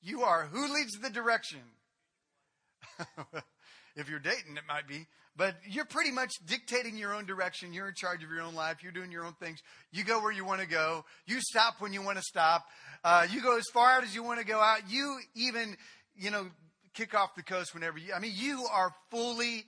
You 0.00 0.22
are. 0.22 0.46
Who 0.46 0.72
leads 0.72 0.98
the 0.98 1.10
direction? 1.10 1.60
if 3.96 4.08
you're 4.08 4.20
dating, 4.20 4.56
it 4.56 4.62
might 4.66 4.86
be. 4.86 5.06
But 5.38 5.54
you're 5.64 5.84
pretty 5.84 6.10
much 6.10 6.32
dictating 6.44 6.98
your 6.98 7.14
own 7.14 7.24
direction. 7.24 7.72
You're 7.72 7.88
in 7.88 7.94
charge 7.94 8.24
of 8.24 8.30
your 8.30 8.42
own 8.42 8.56
life. 8.56 8.82
You're 8.82 8.90
doing 8.90 9.12
your 9.12 9.24
own 9.24 9.34
things. 9.34 9.60
You 9.92 10.02
go 10.02 10.20
where 10.20 10.32
you 10.32 10.44
want 10.44 10.60
to 10.62 10.66
go. 10.66 11.04
You 11.26 11.40
stop 11.40 11.74
when 11.78 11.92
you 11.92 12.02
want 12.02 12.18
to 12.18 12.24
stop. 12.24 12.64
Uh, 13.04 13.24
you 13.30 13.40
go 13.40 13.56
as 13.56 13.64
far 13.72 13.92
out 13.92 14.02
as 14.02 14.16
you 14.16 14.24
want 14.24 14.40
to 14.40 14.44
go 14.44 14.58
out. 14.58 14.80
You 14.90 15.20
even, 15.36 15.76
you 16.16 16.32
know, 16.32 16.48
kick 16.92 17.14
off 17.14 17.36
the 17.36 17.44
coast 17.44 17.72
whenever 17.72 17.98
you, 17.98 18.12
I 18.12 18.18
mean, 18.18 18.32
you 18.34 18.66
are 18.72 18.90
fully 19.12 19.64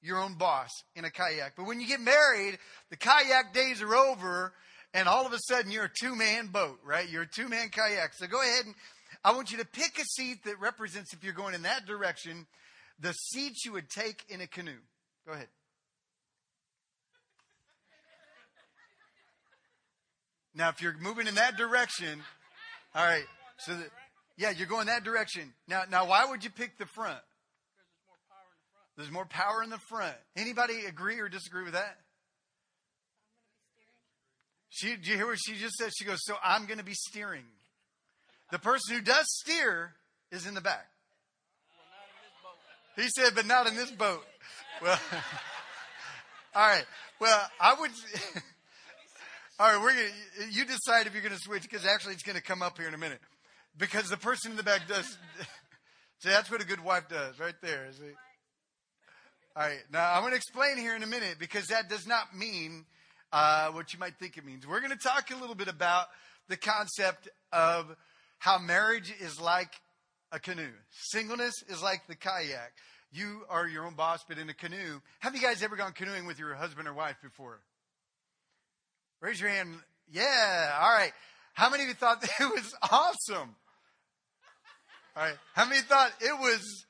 your 0.00 0.18
own 0.18 0.34
boss 0.34 0.70
in 0.94 1.04
a 1.04 1.10
kayak. 1.10 1.54
But 1.56 1.66
when 1.66 1.80
you 1.80 1.88
get 1.88 2.00
married, 2.00 2.58
the 2.90 2.96
kayak 2.96 3.52
days 3.52 3.82
are 3.82 3.96
over, 3.96 4.52
and 4.92 5.08
all 5.08 5.26
of 5.26 5.32
a 5.32 5.38
sudden 5.48 5.72
you're 5.72 5.86
a 5.86 5.92
two 6.00 6.14
man 6.14 6.46
boat, 6.46 6.78
right? 6.84 7.08
You're 7.10 7.22
a 7.22 7.28
two 7.28 7.48
man 7.48 7.70
kayak. 7.70 8.14
So 8.14 8.28
go 8.28 8.40
ahead 8.40 8.66
and 8.66 8.76
I 9.24 9.32
want 9.32 9.50
you 9.50 9.58
to 9.58 9.64
pick 9.64 9.98
a 9.98 10.04
seat 10.04 10.44
that 10.44 10.60
represents, 10.60 11.14
if 11.14 11.24
you're 11.24 11.32
going 11.32 11.54
in 11.54 11.62
that 11.62 11.84
direction, 11.84 12.46
the 12.98 13.12
seats 13.12 13.64
you 13.64 13.72
would 13.72 13.90
take 13.90 14.24
in 14.28 14.40
a 14.40 14.46
canoe. 14.46 14.78
Go 15.26 15.32
ahead. 15.32 15.48
Now, 20.54 20.68
if 20.68 20.80
you're 20.80 20.96
moving 21.00 21.26
in 21.26 21.34
that 21.34 21.56
direction, 21.56 22.22
all 22.94 23.04
right. 23.04 23.24
So, 23.58 23.74
the, 23.74 23.84
yeah, 24.36 24.50
you're 24.50 24.68
going 24.68 24.86
that 24.86 25.02
direction. 25.02 25.52
Now, 25.66 25.82
now, 25.90 26.06
why 26.06 26.24
would 26.26 26.44
you 26.44 26.50
pick 26.50 26.78
the 26.78 26.86
front? 26.86 27.18
There's 28.96 29.10
more 29.10 29.26
power 29.26 29.62
in 29.64 29.70
the 29.70 29.80
front. 29.88 30.14
Anybody 30.36 30.84
agree 30.86 31.18
or 31.18 31.28
disagree 31.28 31.64
with 31.64 31.72
that? 31.72 31.98
She, 34.68 34.96
do 34.96 35.10
you 35.10 35.16
hear 35.16 35.26
what 35.26 35.38
she 35.38 35.54
just 35.54 35.74
said? 35.74 35.90
She 35.96 36.04
goes, 36.04 36.18
"So 36.24 36.36
I'm 36.42 36.66
going 36.66 36.78
to 36.78 36.84
be 36.84 36.94
steering." 36.94 37.44
The 38.50 38.58
person 38.58 38.96
who 38.96 39.02
does 39.02 39.24
steer 39.28 39.94
is 40.30 40.46
in 40.46 40.54
the 40.54 40.60
back. 40.60 40.86
He 42.96 43.08
said, 43.08 43.34
but 43.34 43.46
not 43.46 43.66
in 43.66 43.74
this 43.74 43.90
boat. 43.90 44.24
Well, 44.80 44.98
all 46.54 46.68
right. 46.68 46.84
Well, 47.20 47.40
I 47.60 47.74
would. 47.80 47.90
all 49.58 49.72
right, 49.72 49.82
we're 49.82 49.92
gonna. 49.92 50.50
You 50.50 50.64
decide 50.64 51.06
if 51.06 51.12
you're 51.12 51.22
to 51.34 51.40
switch 51.40 51.62
because 51.62 51.86
actually 51.86 52.14
it's 52.14 52.22
to 52.36 52.42
come 52.42 52.62
up 52.62 52.78
here 52.78 52.88
in 52.88 52.94
a 52.94 52.98
minute. 52.98 53.20
Because 53.76 54.08
the 54.08 54.16
person 54.16 54.52
in 54.52 54.56
the 54.56 54.62
back 54.62 54.86
does. 54.88 55.06
See, 56.20 56.28
that's 56.28 56.50
what 56.50 56.62
a 56.62 56.66
good 56.66 56.82
wife 56.82 57.08
does, 57.08 57.38
right 57.38 57.54
there. 57.62 57.86
See? 57.92 58.04
All 59.56 59.66
right. 59.66 59.80
Now 59.92 60.12
I'm 60.14 60.20
to 60.32 60.36
explain 60.36 60.78
here 60.78 60.94
in 60.94 61.02
a 61.02 61.06
minute 61.06 61.36
because 61.38 61.66
that 61.68 61.88
does 61.88 62.06
not 62.06 62.36
mean 62.36 62.84
uh, 63.32 63.68
what 63.70 63.92
you 63.92 63.98
might 63.98 64.16
think 64.18 64.36
it 64.36 64.44
means. 64.44 64.66
We're 64.66 64.80
to 64.92 64.96
talk 64.96 65.30
a 65.30 65.36
little 65.36 65.56
bit 65.56 65.68
about 65.68 66.06
the 66.48 66.56
concept 66.56 67.28
of 67.52 67.94
how 68.38 68.58
marriage 68.58 69.12
is 69.20 69.40
like 69.40 69.70
a 70.34 70.40
canoe. 70.40 70.72
Singleness 70.90 71.54
is 71.68 71.80
like 71.80 72.06
the 72.08 72.16
kayak. 72.16 72.72
You 73.12 73.42
are 73.48 73.68
your 73.68 73.86
own 73.86 73.94
boss, 73.94 74.24
but 74.28 74.36
in 74.38 74.50
a 74.50 74.54
canoe. 74.54 75.00
Have 75.20 75.36
you 75.36 75.40
guys 75.40 75.62
ever 75.62 75.76
gone 75.76 75.92
canoeing 75.92 76.26
with 76.26 76.40
your 76.40 76.52
husband 76.54 76.88
or 76.88 76.92
wife 76.92 77.16
before? 77.22 77.60
Raise 79.20 79.40
your 79.40 79.50
hand. 79.50 79.76
Yeah. 80.10 80.76
All 80.82 80.92
right. 80.92 81.12
How 81.54 81.70
many 81.70 81.84
of 81.84 81.88
you 81.88 81.94
thought 81.94 82.22
it 82.40 82.52
was 82.52 82.74
awesome? 82.82 83.54
All 85.16 85.22
right. 85.22 85.36
How 85.54 85.68
many 85.68 85.80
thought 85.82 86.10
it 86.20 86.36
was 86.40 86.84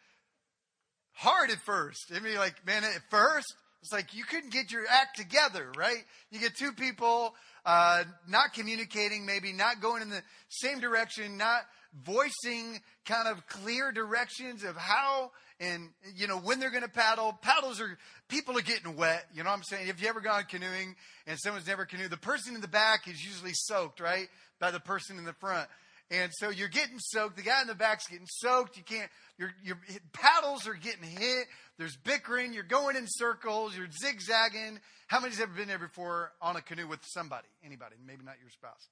hard 1.12 1.50
at 1.50 1.58
first? 1.58 2.10
I 2.16 2.20
mean, 2.20 2.36
like, 2.36 2.66
man, 2.66 2.82
at 2.82 3.02
first, 3.10 3.54
it's 3.82 3.92
like 3.92 4.14
you 4.14 4.24
couldn't 4.24 4.50
get 4.50 4.72
your 4.72 4.84
act 4.88 5.18
together, 5.18 5.70
right? 5.76 6.02
You 6.30 6.40
get 6.40 6.56
two 6.56 6.72
people 6.72 7.34
uh, 7.66 8.04
not 8.26 8.54
communicating, 8.54 9.26
maybe 9.26 9.52
not 9.52 9.82
going 9.82 10.00
in 10.00 10.08
the 10.08 10.22
same 10.48 10.80
direction, 10.80 11.36
not 11.36 11.60
voicing 12.02 12.80
kind 13.04 13.28
of 13.28 13.46
clear 13.46 13.92
directions 13.92 14.64
of 14.64 14.76
how 14.76 15.30
and 15.60 15.90
you 16.16 16.26
know 16.26 16.38
when 16.38 16.58
they're 16.58 16.70
going 16.70 16.82
to 16.82 16.88
paddle. 16.88 17.38
Paddles 17.40 17.80
are 17.80 17.96
people 18.28 18.58
are 18.58 18.62
getting 18.62 18.96
wet. 18.96 19.24
You 19.34 19.44
know 19.44 19.50
what 19.50 19.56
I'm 19.56 19.62
saying? 19.64 19.88
If 19.88 20.02
you 20.02 20.08
ever 20.08 20.20
gone 20.20 20.44
canoeing 20.44 20.96
and 21.26 21.38
someone's 21.38 21.66
never 21.66 21.84
canoed, 21.84 22.10
the 22.10 22.16
person 22.16 22.54
in 22.54 22.60
the 22.60 22.68
back 22.68 23.08
is 23.08 23.24
usually 23.24 23.52
soaked, 23.54 24.00
right, 24.00 24.28
by 24.58 24.70
the 24.70 24.80
person 24.80 25.18
in 25.18 25.24
the 25.24 25.34
front. 25.34 25.68
And 26.10 26.30
so 26.34 26.50
you're 26.50 26.68
getting 26.68 26.98
soaked. 26.98 27.36
The 27.36 27.42
guy 27.42 27.62
in 27.62 27.66
the 27.66 27.74
back's 27.74 28.06
getting 28.08 28.26
soaked. 28.28 28.76
You 28.76 28.82
can't. 28.82 29.10
Your 29.38 29.52
your 29.62 29.78
paddles 30.12 30.66
are 30.68 30.74
getting 30.74 31.04
hit. 31.04 31.46
There's 31.78 31.96
bickering. 31.96 32.52
You're 32.52 32.62
going 32.62 32.96
in 32.96 33.06
circles. 33.08 33.76
You're 33.76 33.88
zigzagging. 33.90 34.80
How 35.06 35.20
many's 35.20 35.40
ever 35.40 35.52
been 35.52 35.68
there 35.68 35.78
before 35.78 36.32
on 36.42 36.56
a 36.56 36.62
canoe 36.62 36.86
with 36.86 37.00
somebody? 37.04 37.48
Anybody? 37.64 37.96
Maybe 38.06 38.24
not 38.24 38.36
your 38.40 38.50
spouse. 38.50 38.88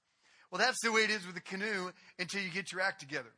Well, 0.53 0.59
that's 0.59 0.83
the 0.83 0.93
way 0.93 1.01
it 1.01 1.11
is 1.11 1.27
with 1.27 1.35
a 1.35 1.41
canoe 1.41 1.91
until 2.19 2.43
you 2.43 2.51
get 2.51 2.73
your 2.73 2.83
act 2.83 3.01
together. 3.01 3.33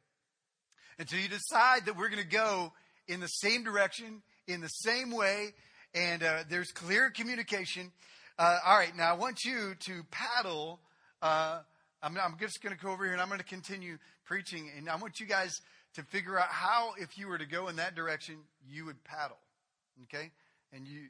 Until 0.98 1.20
you 1.20 1.28
decide 1.28 1.86
that 1.86 1.96
we're 1.96 2.08
going 2.08 2.20
to 2.20 2.28
go 2.28 2.72
in 3.06 3.20
the 3.20 3.28
same 3.28 3.62
direction, 3.62 4.20
in 4.48 4.60
the 4.60 4.66
same 4.66 5.12
way, 5.12 5.54
and 5.94 6.24
uh, 6.24 6.42
there's 6.50 6.72
clear 6.72 7.10
communication. 7.10 7.92
Uh, 8.36 8.58
all 8.66 8.76
right, 8.76 8.96
now 8.96 9.12
I 9.12 9.16
want 9.16 9.44
you 9.44 9.76
to 9.78 10.02
paddle. 10.10 10.80
Uh, 11.22 11.60
I'm, 12.02 12.18
I'm 12.18 12.36
just 12.40 12.60
going 12.60 12.76
to 12.76 12.84
go 12.84 12.90
over 12.90 13.04
here 13.04 13.12
and 13.12 13.22
I'm 13.22 13.28
going 13.28 13.38
to 13.38 13.46
continue 13.46 13.98
preaching, 14.24 14.68
and 14.76 14.90
I 14.90 14.96
want 14.96 15.20
you 15.20 15.26
guys 15.26 15.60
to 15.94 16.02
figure 16.02 16.36
out 16.36 16.48
how, 16.48 16.94
if 16.98 17.16
you 17.16 17.28
were 17.28 17.38
to 17.38 17.46
go 17.46 17.68
in 17.68 17.76
that 17.76 17.94
direction, 17.94 18.38
you 18.68 18.86
would 18.86 19.04
paddle. 19.04 19.38
Okay? 20.04 20.32
And 20.72 20.84
you, 20.84 21.02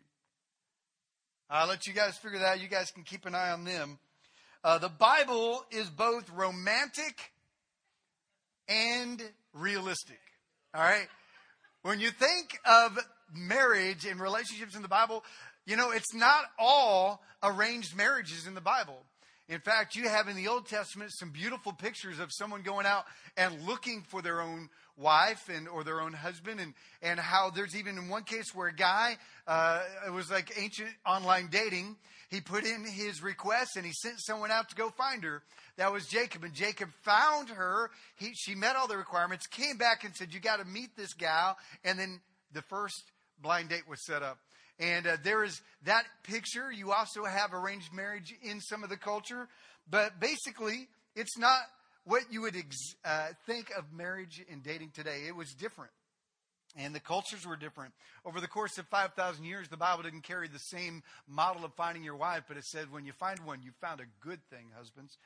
I'll 1.49 1.67
let 1.67 1.87
you 1.87 1.95
guys 1.95 2.19
figure 2.19 2.41
that 2.41 2.47
out. 2.47 2.61
You 2.61 2.69
guys 2.69 2.91
can 2.91 3.05
keep 3.05 3.25
an 3.25 3.35
eye 3.35 3.53
on 3.53 3.65
them. 3.65 3.99
Uh, 4.65 4.79
the 4.79 4.89
Bible 4.89 5.63
is 5.71 5.91
both 5.91 6.29
romantic 6.31 7.33
and 8.67 9.23
realistic. 9.53 10.19
All 10.75 10.81
right? 10.81 11.07
When 11.83 12.01
you 12.01 12.11
think 12.11 12.59
of 12.65 12.99
marriage 13.35 14.07
and 14.07 14.19
relationships 14.19 14.75
in 14.75 14.81
the 14.81 14.89
Bible, 14.89 15.23
you 15.67 15.77
know, 15.77 15.91
it's 15.91 16.15
not 16.15 16.45
all 16.59 17.23
arranged 17.43 17.95
marriages 17.95 18.47
in 18.47 18.55
the 18.55 18.63
Bible. 18.63 18.97
In 19.51 19.61
fact, 19.61 19.97
you 19.97 20.09
have 20.09 20.29
in 20.29 20.37
the 20.37 20.49
Old 20.49 20.67
Testament 20.67 21.11
some 21.13 21.29
beautiful 21.29 21.75
pictures 21.75 22.19
of 22.19 22.33
someone 22.33 22.63
going 22.63 22.87
out 22.87 23.05
and 23.37 23.67
looking 23.67 24.03
for 24.09 24.23
their 24.23 24.41
own 24.41 24.71
wife 24.97 25.51
and 25.55 25.69
or 25.69 25.85
their 25.85 26.01
own 26.01 26.15
husband 26.15 26.61
and 26.61 26.73
and 27.03 27.21
how 27.21 27.51
there's 27.51 27.77
even 27.77 27.99
in 27.99 28.09
one 28.09 28.23
case 28.23 28.55
where 28.55 28.69
a 28.69 28.75
guy 28.75 29.19
uh, 29.47 29.83
it 30.07 30.11
was 30.11 30.31
like 30.31 30.53
ancient 30.57 30.89
online 31.05 31.49
dating 31.51 31.97
he 32.35 32.41
put 32.41 32.65
in 32.65 32.85
his 32.85 33.23
request 33.23 33.77
and 33.77 33.87
he 33.87 33.93
sent 33.93 34.21
someone 34.21 34.51
out 34.51 34.69
to 34.69 34.75
go 34.75 34.91
find 34.91 35.23
her. 35.23 35.43
That 35.77 35.93
was 35.93 36.07
jacob. 36.07 36.43
And 36.43 36.53
jacob 36.53 36.91
found 37.03 37.49
her. 37.49 37.91
He 38.17 38.33
she 38.35 38.55
met 38.55 38.77
all 38.77 38.89
the 38.89 38.97
requirements 38.97 39.47
came 39.47 39.77
back 39.77 40.05
and 40.05 40.15
said 40.17 40.35
you 40.35 40.41
got 40.41 40.59
to 40.59 40.65
meet 40.65 40.97
this 40.97 41.15
gal. 41.15 41.57
And 41.85 41.99
then 41.99 42.21
the 42.53 42.63
first 42.63 43.01
blind 43.41 43.69
date 43.69 43.89
was 43.89 44.05
set 44.05 44.23
up. 44.23 44.39
And 44.81 45.07
uh, 45.07 45.17
there 45.23 45.45
is 45.45 45.61
that 45.85 46.05
picture. 46.25 46.73
You 46.73 46.93
also 46.93 47.25
have 47.25 47.55
arranged 47.55 47.93
marriage 47.93 48.35
in 48.43 48.61
some 48.61 48.83
of 48.83 48.91
the 48.91 48.97
culture. 48.97 49.49
But 49.89 50.19
basically 50.19 50.89
it's 51.15 51.39
not 51.39 51.61
what 52.05 52.25
you 52.31 52.43
would 52.43 52.57
ex- 52.57 52.97
uh, 53.05 53.29
think 53.47 53.71
of 53.79 53.85
marriage 53.93 54.43
and 54.51 54.63
dating 54.63 54.91
today. 54.91 55.23
It 55.29 55.37
was 55.37 55.55
different. 55.55 55.93
And 56.77 56.95
the 56.95 57.01
cultures 57.01 57.47
were 57.47 57.57
different. 57.57 57.95
Over 58.25 58.41
the 58.41 58.49
course 58.49 58.79
of 58.79 58.87
5,000 58.89 59.45
years, 59.45 59.69
the 59.69 59.77
Bible 59.77 60.03
didn't 60.03 60.23
carry 60.23 60.49
the 60.49 60.59
same 60.59 61.03
model 61.29 61.65
of 61.65 61.73
finding 61.75 62.03
your 62.03 62.17
wife, 62.17 62.45
but 62.49 62.57
it 62.57 62.65
said, 62.65 62.91
when 62.91 63.05
you 63.05 63.13
find 63.13 63.39
one, 63.41 63.63
you 63.63 63.71
found 63.81 64.01
a 64.01 64.27
good 64.27 64.41
thing, 64.51 64.67
husbands. 64.77 65.17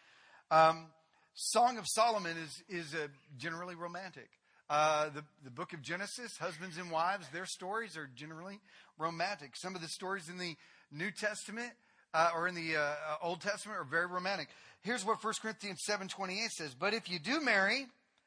Um, 0.50 0.87
Song 1.35 1.78
of 1.78 1.85
Solomon 1.87 2.37
is, 2.37 2.62
is 2.69 2.95
generally 3.38 3.75
romantic. 3.75 4.28
Uh, 4.69 5.09
the, 5.09 5.25
the 5.45 5.50
book 5.50 5.73
of 5.73 5.81
Genesis, 5.81 6.37
husbands 6.38 6.76
and 6.76 6.90
wives, 6.90 7.26
their 7.33 7.47
stories 7.47 7.97
are 7.97 8.11
generally 8.14 8.59
romantic. 8.99 9.57
Some 9.57 9.75
of 9.75 9.81
the 9.81 9.88
stories 9.88 10.28
in 10.28 10.37
the 10.37 10.55
New 10.93 11.11
Testament 11.11 11.73
uh, 12.12 12.31
or 12.35 12.49
in 12.49 12.55
the 12.55 12.76
uh 12.76 12.95
Old 13.23 13.40
Testament 13.40 13.78
are 13.78 13.85
very 13.85 14.07
romantic. 14.07 14.49
Here's 14.83 15.05
what 15.05 15.23
1 15.23 15.35
Corinthians 15.40 15.81
7.28 15.88 16.49
says. 16.50 16.75
But 16.75 16.95
if 16.95 17.11
you 17.11 17.19
do 17.19 17.40
marry, 17.40 17.87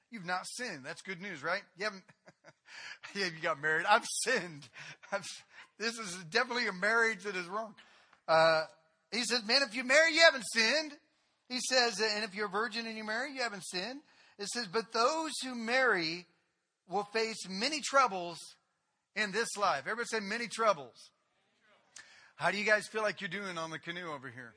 you've 0.09 0.25
not 0.25 0.45
sinned. 0.45 0.85
That's 0.85 1.01
good 1.01 1.21
news, 1.21 1.43
right? 1.43 1.61
You 1.77 1.85
haven't, 1.85 2.03
yeah, 3.15 3.25
you 3.25 3.41
got 3.41 3.61
married. 3.61 3.85
I've 3.89 4.05
sinned. 4.23 4.67
I've, 5.11 5.25
this 5.79 5.97
is 5.97 6.17
definitely 6.29 6.67
a 6.67 6.73
marriage 6.73 7.23
that 7.23 7.35
is 7.35 7.47
wrong. 7.47 7.75
Uh, 8.27 8.63
he 9.11 9.23
says, 9.23 9.45
man, 9.45 9.61
if 9.67 9.75
you 9.75 9.83
marry, 9.83 10.13
you 10.13 10.21
haven't 10.21 10.45
sinned. 10.53 10.93
He 11.49 11.59
says, 11.69 11.99
and 11.99 12.23
if 12.23 12.33
you're 12.33 12.45
a 12.47 12.49
virgin 12.49 12.85
and 12.85 12.95
you 12.95 13.03
marry, 13.03 13.33
you 13.33 13.41
haven't 13.41 13.65
sinned. 13.65 13.99
It 14.39 14.47
says, 14.47 14.67
but 14.71 14.93
those 14.93 15.31
who 15.43 15.53
marry 15.53 16.25
will 16.89 17.03
face 17.13 17.47
many 17.49 17.81
troubles 17.81 18.37
in 19.15 19.31
this 19.31 19.49
life. 19.57 19.81
Everybody 19.81 20.07
say 20.11 20.19
many 20.19 20.47
troubles. 20.47 20.95
How 22.35 22.51
do 22.51 22.57
you 22.57 22.65
guys 22.65 22.87
feel 22.87 23.01
like 23.03 23.21
you're 23.21 23.29
doing 23.29 23.57
on 23.57 23.69
the 23.69 23.79
canoe 23.79 24.11
over 24.11 24.29
here? 24.29 24.53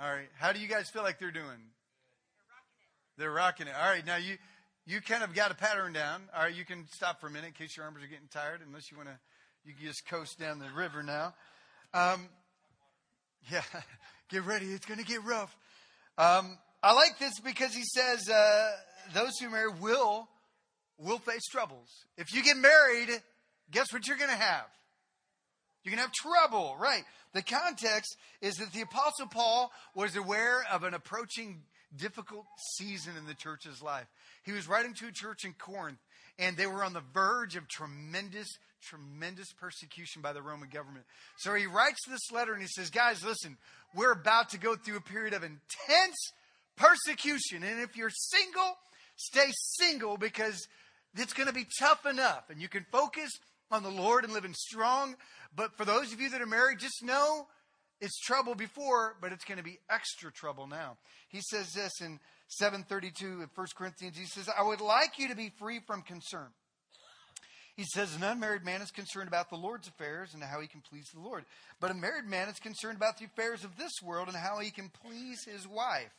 All 0.00 0.10
right. 0.10 0.28
How 0.38 0.52
do 0.52 0.60
you 0.60 0.68
guys 0.68 0.88
feel 0.90 1.02
like 1.02 1.18
they're 1.18 1.30
doing? 1.30 1.60
They're 3.18 3.30
rocking 3.30 3.66
it. 3.66 3.74
All 3.78 3.90
right. 3.90 4.06
Now 4.06 4.16
you 4.16 4.38
you 4.90 5.00
kind 5.00 5.22
of 5.22 5.34
got 5.34 5.52
a 5.52 5.54
pattern 5.54 5.92
down. 5.92 6.22
All 6.34 6.42
right. 6.42 6.54
You 6.54 6.64
can 6.64 6.84
stop 6.90 7.20
for 7.20 7.28
a 7.28 7.30
minute 7.30 7.46
in 7.46 7.52
case 7.52 7.76
your 7.76 7.86
arms 7.86 7.98
are 8.02 8.08
getting 8.08 8.26
tired, 8.28 8.60
unless 8.66 8.90
you 8.90 8.96
want 8.96 9.08
to. 9.08 9.16
You 9.64 9.72
can 9.72 9.86
just 9.86 10.04
coast 10.08 10.36
down 10.40 10.58
the 10.58 10.66
river 10.74 11.04
now. 11.04 11.32
Um, 11.94 12.28
yeah. 13.50 13.62
Get 14.30 14.44
ready. 14.44 14.66
It's 14.66 14.86
going 14.86 14.98
to 15.00 15.06
get 15.06 15.24
rough. 15.24 15.56
Um, 16.16 16.56
I 16.84 16.92
like 16.92 17.18
this 17.18 17.40
because 17.40 17.74
he 17.74 17.82
says 17.82 18.28
uh, 18.28 18.70
those 19.12 19.32
who 19.40 19.50
marry 19.50 19.72
will 19.80 20.28
will 20.98 21.18
face 21.18 21.42
troubles. 21.50 21.88
If 22.16 22.32
you 22.32 22.44
get 22.44 22.56
married, 22.56 23.08
guess 23.72 23.92
what 23.92 24.06
you're 24.06 24.18
going 24.18 24.30
to 24.30 24.36
have? 24.36 24.66
You 25.82 25.90
can 25.90 25.98
have 25.98 26.12
trouble, 26.12 26.76
right? 26.78 27.02
The 27.32 27.42
context 27.42 28.16
is 28.40 28.54
that 28.56 28.72
the 28.72 28.82
Apostle 28.82 29.26
Paul 29.26 29.72
was 29.96 30.14
aware 30.14 30.64
of 30.70 30.84
an 30.84 30.94
approaching 30.94 31.62
difficult 31.96 32.46
season 32.76 33.14
in 33.18 33.26
the 33.26 33.34
church's 33.34 33.82
life. 33.82 34.06
He 34.44 34.52
was 34.52 34.68
writing 34.68 34.94
to 34.94 35.08
a 35.08 35.12
church 35.12 35.44
in 35.44 35.54
Corinth, 35.54 35.98
and 36.38 36.56
they 36.56 36.66
were 36.66 36.84
on 36.84 36.92
the 36.92 37.02
verge 37.12 37.56
of 37.56 37.68
tremendous, 37.68 38.48
tremendous 38.82 39.52
persecution 39.52 40.22
by 40.22 40.32
the 40.32 40.42
Roman 40.42 40.68
government. 40.68 41.04
So 41.38 41.54
he 41.54 41.66
writes 41.66 42.00
this 42.08 42.30
letter 42.32 42.52
and 42.52 42.62
he 42.62 42.68
says, 42.68 42.90
Guys, 42.90 43.24
listen, 43.24 43.56
we're 43.94 44.12
about 44.12 44.50
to 44.50 44.58
go 44.58 44.76
through 44.76 44.96
a 44.96 45.02
period 45.02 45.34
of 45.34 45.42
intense 45.42 46.32
persecution. 46.76 47.62
And 47.62 47.80
if 47.80 47.96
you're 47.96 48.10
single, 48.10 48.76
stay 49.16 49.50
single 49.52 50.16
because 50.16 50.66
it's 51.16 51.32
going 51.32 51.48
to 51.48 51.54
be 51.54 51.66
tough 51.78 52.06
enough. 52.06 52.44
And 52.50 52.60
you 52.60 52.68
can 52.68 52.86
focus 52.90 53.30
on 53.70 53.82
the 53.82 53.90
Lord 53.90 54.24
and 54.24 54.32
living 54.32 54.54
strong. 54.54 55.16
But 55.54 55.76
for 55.76 55.84
those 55.84 56.12
of 56.12 56.20
you 56.20 56.30
that 56.30 56.40
are 56.40 56.46
married, 56.46 56.78
just 56.78 57.02
know 57.02 57.46
it's 58.00 58.18
trouble 58.20 58.54
before, 58.54 59.16
but 59.20 59.32
it's 59.32 59.44
going 59.44 59.58
to 59.58 59.64
be 59.64 59.78
extra 59.90 60.32
trouble 60.32 60.66
now. 60.66 60.96
He 61.28 61.40
says 61.40 61.72
this 61.72 62.00
in 62.00 62.18
732 62.48 63.42
of 63.42 63.50
1 63.54 63.66
Corinthians. 63.76 64.16
He 64.16 64.26
says, 64.26 64.48
I 64.48 64.62
would 64.62 64.80
like 64.80 65.18
you 65.18 65.28
to 65.28 65.36
be 65.36 65.52
free 65.58 65.80
from 65.86 66.02
concern. 66.02 66.48
He 67.76 67.84
says, 67.84 68.14
An 68.14 68.22
unmarried 68.22 68.64
man 68.64 68.82
is 68.82 68.90
concerned 68.90 69.28
about 69.28 69.48
the 69.48 69.56
Lord's 69.56 69.88
affairs 69.88 70.34
and 70.34 70.42
how 70.42 70.60
he 70.60 70.66
can 70.66 70.82
please 70.82 71.08
the 71.14 71.20
Lord. 71.20 71.44
But 71.80 71.90
a 71.90 71.94
married 71.94 72.26
man 72.26 72.48
is 72.48 72.58
concerned 72.58 72.96
about 72.96 73.18
the 73.18 73.26
affairs 73.26 73.64
of 73.64 73.76
this 73.76 73.92
world 74.02 74.28
and 74.28 74.36
how 74.36 74.58
he 74.58 74.70
can 74.70 74.90
please 75.04 75.44
his 75.44 75.66
wife 75.66 76.12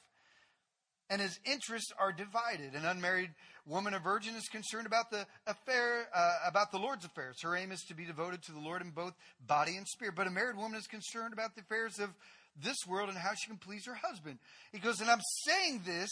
and 1.11 1.19
his 1.19 1.37
interests 1.45 1.91
are 1.99 2.13
divided. 2.13 2.73
An 2.73 2.85
unmarried 2.85 3.31
woman, 3.67 3.93
a 3.93 3.99
virgin, 3.99 4.33
is 4.35 4.47
concerned 4.47 4.87
about 4.87 5.11
the 5.11 5.27
affair, 5.45 6.07
uh, 6.15 6.37
about 6.47 6.71
the 6.71 6.77
Lord's 6.77 7.03
affairs. 7.03 7.35
Her 7.41 7.57
aim 7.57 7.73
is 7.73 7.81
to 7.89 7.93
be 7.93 8.05
devoted 8.05 8.41
to 8.43 8.53
the 8.53 8.59
Lord 8.59 8.81
in 8.81 8.91
both 8.91 9.13
body 9.45 9.75
and 9.75 9.85
spirit. 9.85 10.15
But 10.15 10.27
a 10.27 10.31
married 10.31 10.55
woman 10.55 10.79
is 10.79 10.87
concerned 10.87 11.33
about 11.33 11.53
the 11.53 11.61
affairs 11.61 11.99
of 11.99 12.11
this 12.63 12.77
world 12.87 13.09
and 13.09 13.17
how 13.17 13.33
she 13.33 13.49
can 13.49 13.57
please 13.57 13.85
her 13.87 13.99
husband. 14.01 14.39
He 14.71 14.79
goes, 14.79 15.01
and 15.01 15.09
I'm 15.09 15.19
saying 15.45 15.81
this 15.85 16.09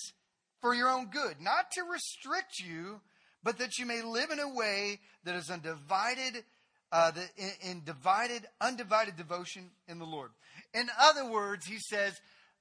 for 0.62 0.76
your 0.76 0.90
own 0.90 1.06
good, 1.06 1.36
not 1.40 1.72
to 1.72 1.84
restrict 1.84 2.60
you, 2.60 3.00
but 3.42 3.58
that 3.60 3.78
you 3.78 3.86
may 3.86 4.02
live 4.02 4.32
in 4.32 4.40
a 4.40 4.54
way 4.54 5.00
that 5.24 5.36
is 5.36 5.50
undivided, 5.50 6.44
uh, 6.92 7.12
the, 7.12 7.24
in, 7.38 7.52
in 7.72 7.82
divided, 7.86 8.46
undivided 8.60 9.16
devotion 9.16 9.72
in 9.88 9.98
the 9.98 10.06
Lord. 10.06 10.32
In 10.74 10.90
other 11.00 11.32
words, 11.32 11.66
he 11.66 11.78
says, 11.80 12.20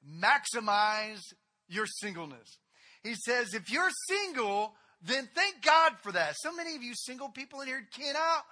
maximize 0.08 1.22
your 1.68 1.86
singleness. 1.86 2.58
He 3.02 3.14
says, 3.14 3.54
if 3.54 3.70
you're 3.70 3.90
single, 4.08 4.72
then 5.02 5.28
thank 5.34 5.62
God 5.62 5.92
for 6.02 6.12
that. 6.12 6.34
So 6.38 6.52
many 6.52 6.74
of 6.74 6.82
you 6.82 6.92
single 6.94 7.28
people 7.28 7.60
in 7.60 7.68
here 7.68 7.86
cannot 7.96 8.44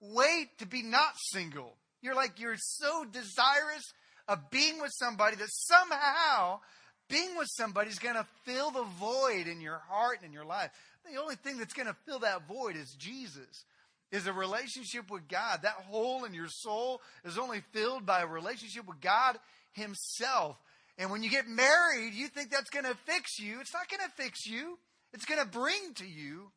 wait 0.00 0.58
to 0.58 0.66
be 0.66 0.82
not 0.82 1.12
single. 1.32 1.74
You're 2.02 2.14
like, 2.14 2.38
you're 2.38 2.56
so 2.58 3.04
desirous 3.04 3.82
of 4.28 4.50
being 4.50 4.80
with 4.80 4.92
somebody 4.94 5.36
that 5.36 5.48
somehow 5.50 6.60
being 7.08 7.36
with 7.36 7.48
somebody 7.50 7.88
is 7.90 7.98
going 7.98 8.16
to 8.16 8.26
fill 8.44 8.70
the 8.70 8.84
void 8.98 9.46
in 9.46 9.60
your 9.60 9.80
heart 9.88 10.18
and 10.18 10.26
in 10.26 10.32
your 10.32 10.44
life. 10.44 10.70
The 11.10 11.20
only 11.20 11.36
thing 11.36 11.58
that's 11.58 11.72
going 11.72 11.86
to 11.86 11.96
fill 12.04 12.18
that 12.20 12.48
void 12.48 12.76
is 12.76 12.96
Jesus, 12.98 13.64
is 14.10 14.26
a 14.26 14.32
relationship 14.32 15.10
with 15.10 15.28
God. 15.28 15.60
That 15.62 15.84
hole 15.88 16.24
in 16.24 16.34
your 16.34 16.48
soul 16.48 17.00
is 17.24 17.38
only 17.38 17.62
filled 17.72 18.06
by 18.06 18.22
a 18.22 18.26
relationship 18.26 18.86
with 18.86 19.00
God 19.00 19.38
Himself. 19.72 20.56
And 20.98 21.10
when 21.10 21.22
you 21.22 21.30
get 21.30 21.46
married, 21.46 22.14
you 22.14 22.28
think 22.28 22.50
that's 22.50 22.70
going 22.70 22.84
to 22.84 22.96
fix 23.04 23.38
you. 23.38 23.60
It's 23.60 23.74
not 23.74 23.88
going 23.88 24.08
to 24.08 24.22
fix 24.22 24.46
you. 24.46 24.78
It's 25.12 25.24
going 25.24 25.40
to 25.40 25.46
bring 25.46 25.94
to 25.96 26.06
you 26.06 26.50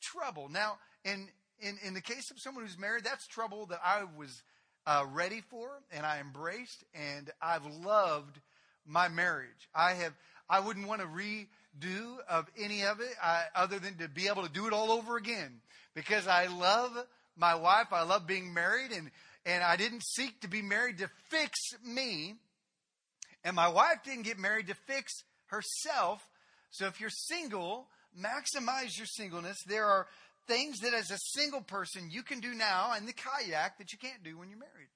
trouble. 0.00 0.48
Now, 0.48 0.78
in, 1.04 1.28
in, 1.60 1.78
in 1.84 1.94
the 1.94 2.00
case 2.00 2.30
of 2.30 2.38
someone 2.38 2.64
who's 2.64 2.78
married, 2.78 3.04
that's 3.04 3.26
trouble 3.26 3.66
that 3.66 3.80
I 3.84 4.04
was 4.16 4.42
uh, 4.86 5.04
ready 5.12 5.42
for 5.50 5.68
and 5.90 6.04
I 6.04 6.20
embraced, 6.20 6.84
and 6.94 7.30
I've 7.40 7.66
loved 7.66 8.40
my 8.86 9.08
marriage. 9.08 9.68
I 9.74 9.92
have. 9.94 10.12
I 10.48 10.60
wouldn't 10.60 10.88
want 10.88 11.00
to 11.00 11.06
redo 11.06 12.16
of 12.28 12.46
any 12.58 12.82
of 12.82 13.00
it 13.00 13.14
I, 13.22 13.44
other 13.54 13.78
than 13.78 13.96
to 13.98 14.08
be 14.08 14.28
able 14.28 14.42
to 14.42 14.52
do 14.52 14.66
it 14.66 14.72
all 14.72 14.90
over 14.92 15.16
again 15.16 15.60
because 15.94 16.26
I 16.26 16.46
love 16.46 16.90
my 17.36 17.54
wife. 17.54 17.86
I 17.92 18.02
love 18.02 18.26
being 18.26 18.52
married, 18.52 18.92
and 18.92 19.10
and 19.46 19.62
I 19.62 19.76
didn't 19.76 20.02
seek 20.04 20.40
to 20.40 20.48
be 20.48 20.62
married 20.62 20.98
to 20.98 21.08
fix 21.30 21.58
me. 21.84 22.34
And 23.44 23.56
my 23.56 23.68
wife 23.68 23.98
didn't 24.04 24.22
get 24.22 24.38
married 24.38 24.68
to 24.68 24.74
fix 24.86 25.12
herself. 25.46 26.22
So 26.70 26.86
if 26.86 27.00
you're 27.00 27.10
single, 27.10 27.88
maximize 28.18 28.96
your 28.96 29.06
singleness. 29.06 29.58
There 29.66 29.86
are 29.86 30.06
things 30.46 30.78
that 30.80 30.94
as 30.94 31.10
a 31.10 31.18
single 31.18 31.60
person 31.60 32.08
you 32.10 32.22
can 32.22 32.40
do 32.40 32.54
now 32.54 32.94
in 32.96 33.06
the 33.06 33.12
kayak 33.12 33.78
that 33.78 33.92
you 33.92 33.98
can't 33.98 34.22
do 34.22 34.38
when 34.38 34.48
you're 34.48 34.58
married. 34.58 34.88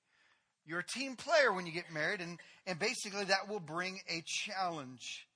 You're 0.67 0.81
a 0.81 0.87
team 0.87 1.15
player 1.15 1.53
when 1.53 1.65
you 1.67 1.73
get 1.73 1.93
married, 1.93 2.21
and, 2.21 2.41
and 2.67 2.79
basically 2.79 3.25
that 3.25 3.49
will 3.49 3.61
bring 3.61 4.01
a 4.09 4.23
challenge. 4.27 5.27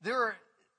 There 0.00 0.16
are, 0.16 0.36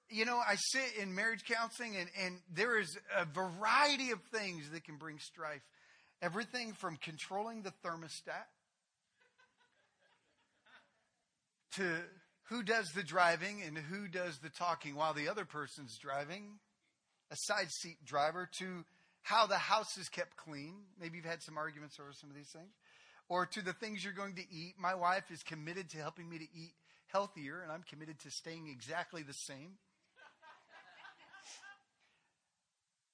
you 0.09 0.25
know, 0.25 0.37
I 0.37 0.55
sit 0.55 0.95
in 0.99 1.13
marriage 1.13 1.43
counseling, 1.47 1.95
and, 1.95 2.09
and 2.19 2.39
there 2.51 2.79
is 2.79 2.97
a 3.15 3.25
variety 3.25 4.09
of 4.11 4.19
things 4.33 4.71
that 4.71 4.83
can 4.83 4.95
bring 4.95 5.19
strife. 5.19 5.61
Everything 6.23 6.73
from 6.73 6.97
controlling 6.97 7.61
the 7.61 7.71
thermostat 7.85 8.47
to 11.75 11.83
who 12.43 12.63
does 12.63 12.91
the 12.93 13.03
driving 13.03 13.61
and 13.61 13.77
who 13.77 14.07
does 14.07 14.39
the 14.39 14.49
talking 14.49 14.95
while 14.95 15.13
the 15.13 15.29
other 15.29 15.45
person's 15.45 15.97
driving, 15.97 16.59
a 17.31 17.35
side 17.35 17.69
seat 17.69 17.97
driver, 18.05 18.49
to 18.57 18.83
how 19.21 19.45
the 19.45 19.57
house 19.57 19.97
is 19.97 20.09
kept 20.09 20.35
clean. 20.35 20.75
Maybe 20.99 21.17
you've 21.17 21.25
had 21.25 21.43
some 21.43 21.57
arguments 21.57 21.99
over 21.99 22.11
some 22.13 22.29
of 22.29 22.35
these 22.35 22.49
things. 22.49 22.73
Or 23.27 23.45
to 23.45 23.61
the 23.61 23.73
things 23.73 24.03
you're 24.03 24.13
going 24.13 24.35
to 24.35 24.51
eat. 24.51 24.73
My 24.79 24.95
wife 24.95 25.29
is 25.31 25.43
committed 25.43 25.89
to 25.91 25.97
helping 25.97 26.27
me 26.27 26.39
to 26.39 26.45
eat 26.45 26.73
healthier, 27.07 27.61
and 27.61 27.71
I'm 27.71 27.83
committed 27.83 28.19
to 28.21 28.31
staying 28.31 28.67
exactly 28.67 29.21
the 29.21 29.33
same. 29.33 29.77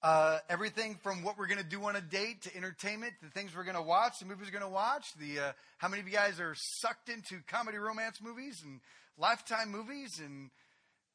Uh, 0.05 0.37
everything 0.49 0.99
from 1.01 1.23
what 1.23 1.35
we're 1.35 1.47
going 1.47 1.57
to 1.57 1.67
do 1.67 1.83
on 1.85 1.95
a 1.95 2.01
date 2.01 2.43
to 2.43 2.55
entertainment, 2.55 3.11
the 3.23 3.29
things 3.31 3.55
we're 3.55 3.63
going 3.63 3.75
to 3.75 3.81
watch, 3.81 4.13
the 4.19 4.25
movies 4.27 4.45
we're 4.45 4.59
going 4.59 4.71
to 4.71 4.75
watch. 4.75 5.03
The 5.19 5.39
uh, 5.39 5.51
how 5.79 5.87
many 5.87 5.99
of 5.99 6.07
you 6.07 6.13
guys 6.13 6.39
are 6.39 6.53
sucked 6.55 7.09
into 7.09 7.41
comedy 7.47 7.79
romance 7.79 8.21
movies 8.21 8.61
and 8.63 8.81
lifetime 9.17 9.71
movies? 9.71 10.21
And 10.23 10.51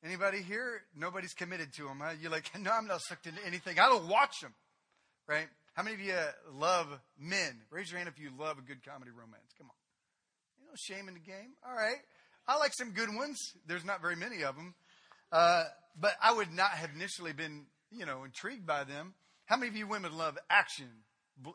anybody 0.04 0.42
here? 0.42 0.82
Nobody's 0.98 1.34
committed 1.34 1.72
to 1.74 1.84
them. 1.84 2.00
Huh? 2.02 2.14
You're 2.20 2.32
like, 2.32 2.50
no, 2.60 2.72
I'm 2.72 2.88
not 2.88 3.00
sucked 3.02 3.28
into 3.28 3.38
anything. 3.46 3.78
I 3.78 3.88
don't 3.88 4.08
watch 4.08 4.40
them, 4.42 4.54
right? 5.28 5.46
How 5.74 5.84
many 5.84 5.94
of 5.94 6.00
you 6.00 6.16
love 6.52 6.88
men? 7.16 7.60
Raise 7.70 7.92
your 7.92 7.98
hand 7.98 8.10
if 8.12 8.20
you 8.20 8.30
love 8.36 8.58
a 8.58 8.62
good 8.62 8.84
comedy 8.84 9.12
romance. 9.12 9.54
Come 9.56 9.68
on, 9.68 9.76
you 10.58 10.66
know, 10.66 10.74
shame 10.74 11.06
in 11.06 11.14
the 11.14 11.20
game. 11.20 11.52
All 11.64 11.76
right, 11.76 12.02
I 12.48 12.58
like 12.58 12.72
some 12.74 12.90
good 12.90 13.14
ones. 13.14 13.38
There's 13.68 13.84
not 13.84 14.02
very 14.02 14.16
many 14.16 14.42
of 14.42 14.56
them, 14.56 14.74
uh, 15.30 15.62
but 15.96 16.14
I 16.20 16.32
would 16.32 16.52
not 16.52 16.72
have 16.72 16.90
initially 16.92 17.32
been 17.32 17.66
you 17.90 18.06
know, 18.06 18.24
intrigued 18.24 18.66
by 18.66 18.84
them. 18.84 19.14
How 19.46 19.56
many 19.56 19.68
of 19.68 19.76
you 19.76 19.86
women 19.86 20.16
love 20.16 20.38
action, 20.48 20.88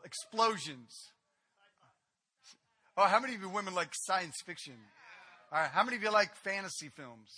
explosions? 0.04 1.10
Oh, 2.96 3.04
how 3.04 3.20
many 3.20 3.34
of 3.34 3.42
you 3.42 3.48
women 3.48 3.74
like 3.74 3.90
science 3.92 4.36
fiction? 4.44 4.74
All 5.52 5.60
right, 5.60 5.70
how 5.70 5.84
many 5.84 5.96
of 5.96 6.02
you 6.02 6.10
like 6.10 6.34
fantasy 6.36 6.88
films? 6.88 7.30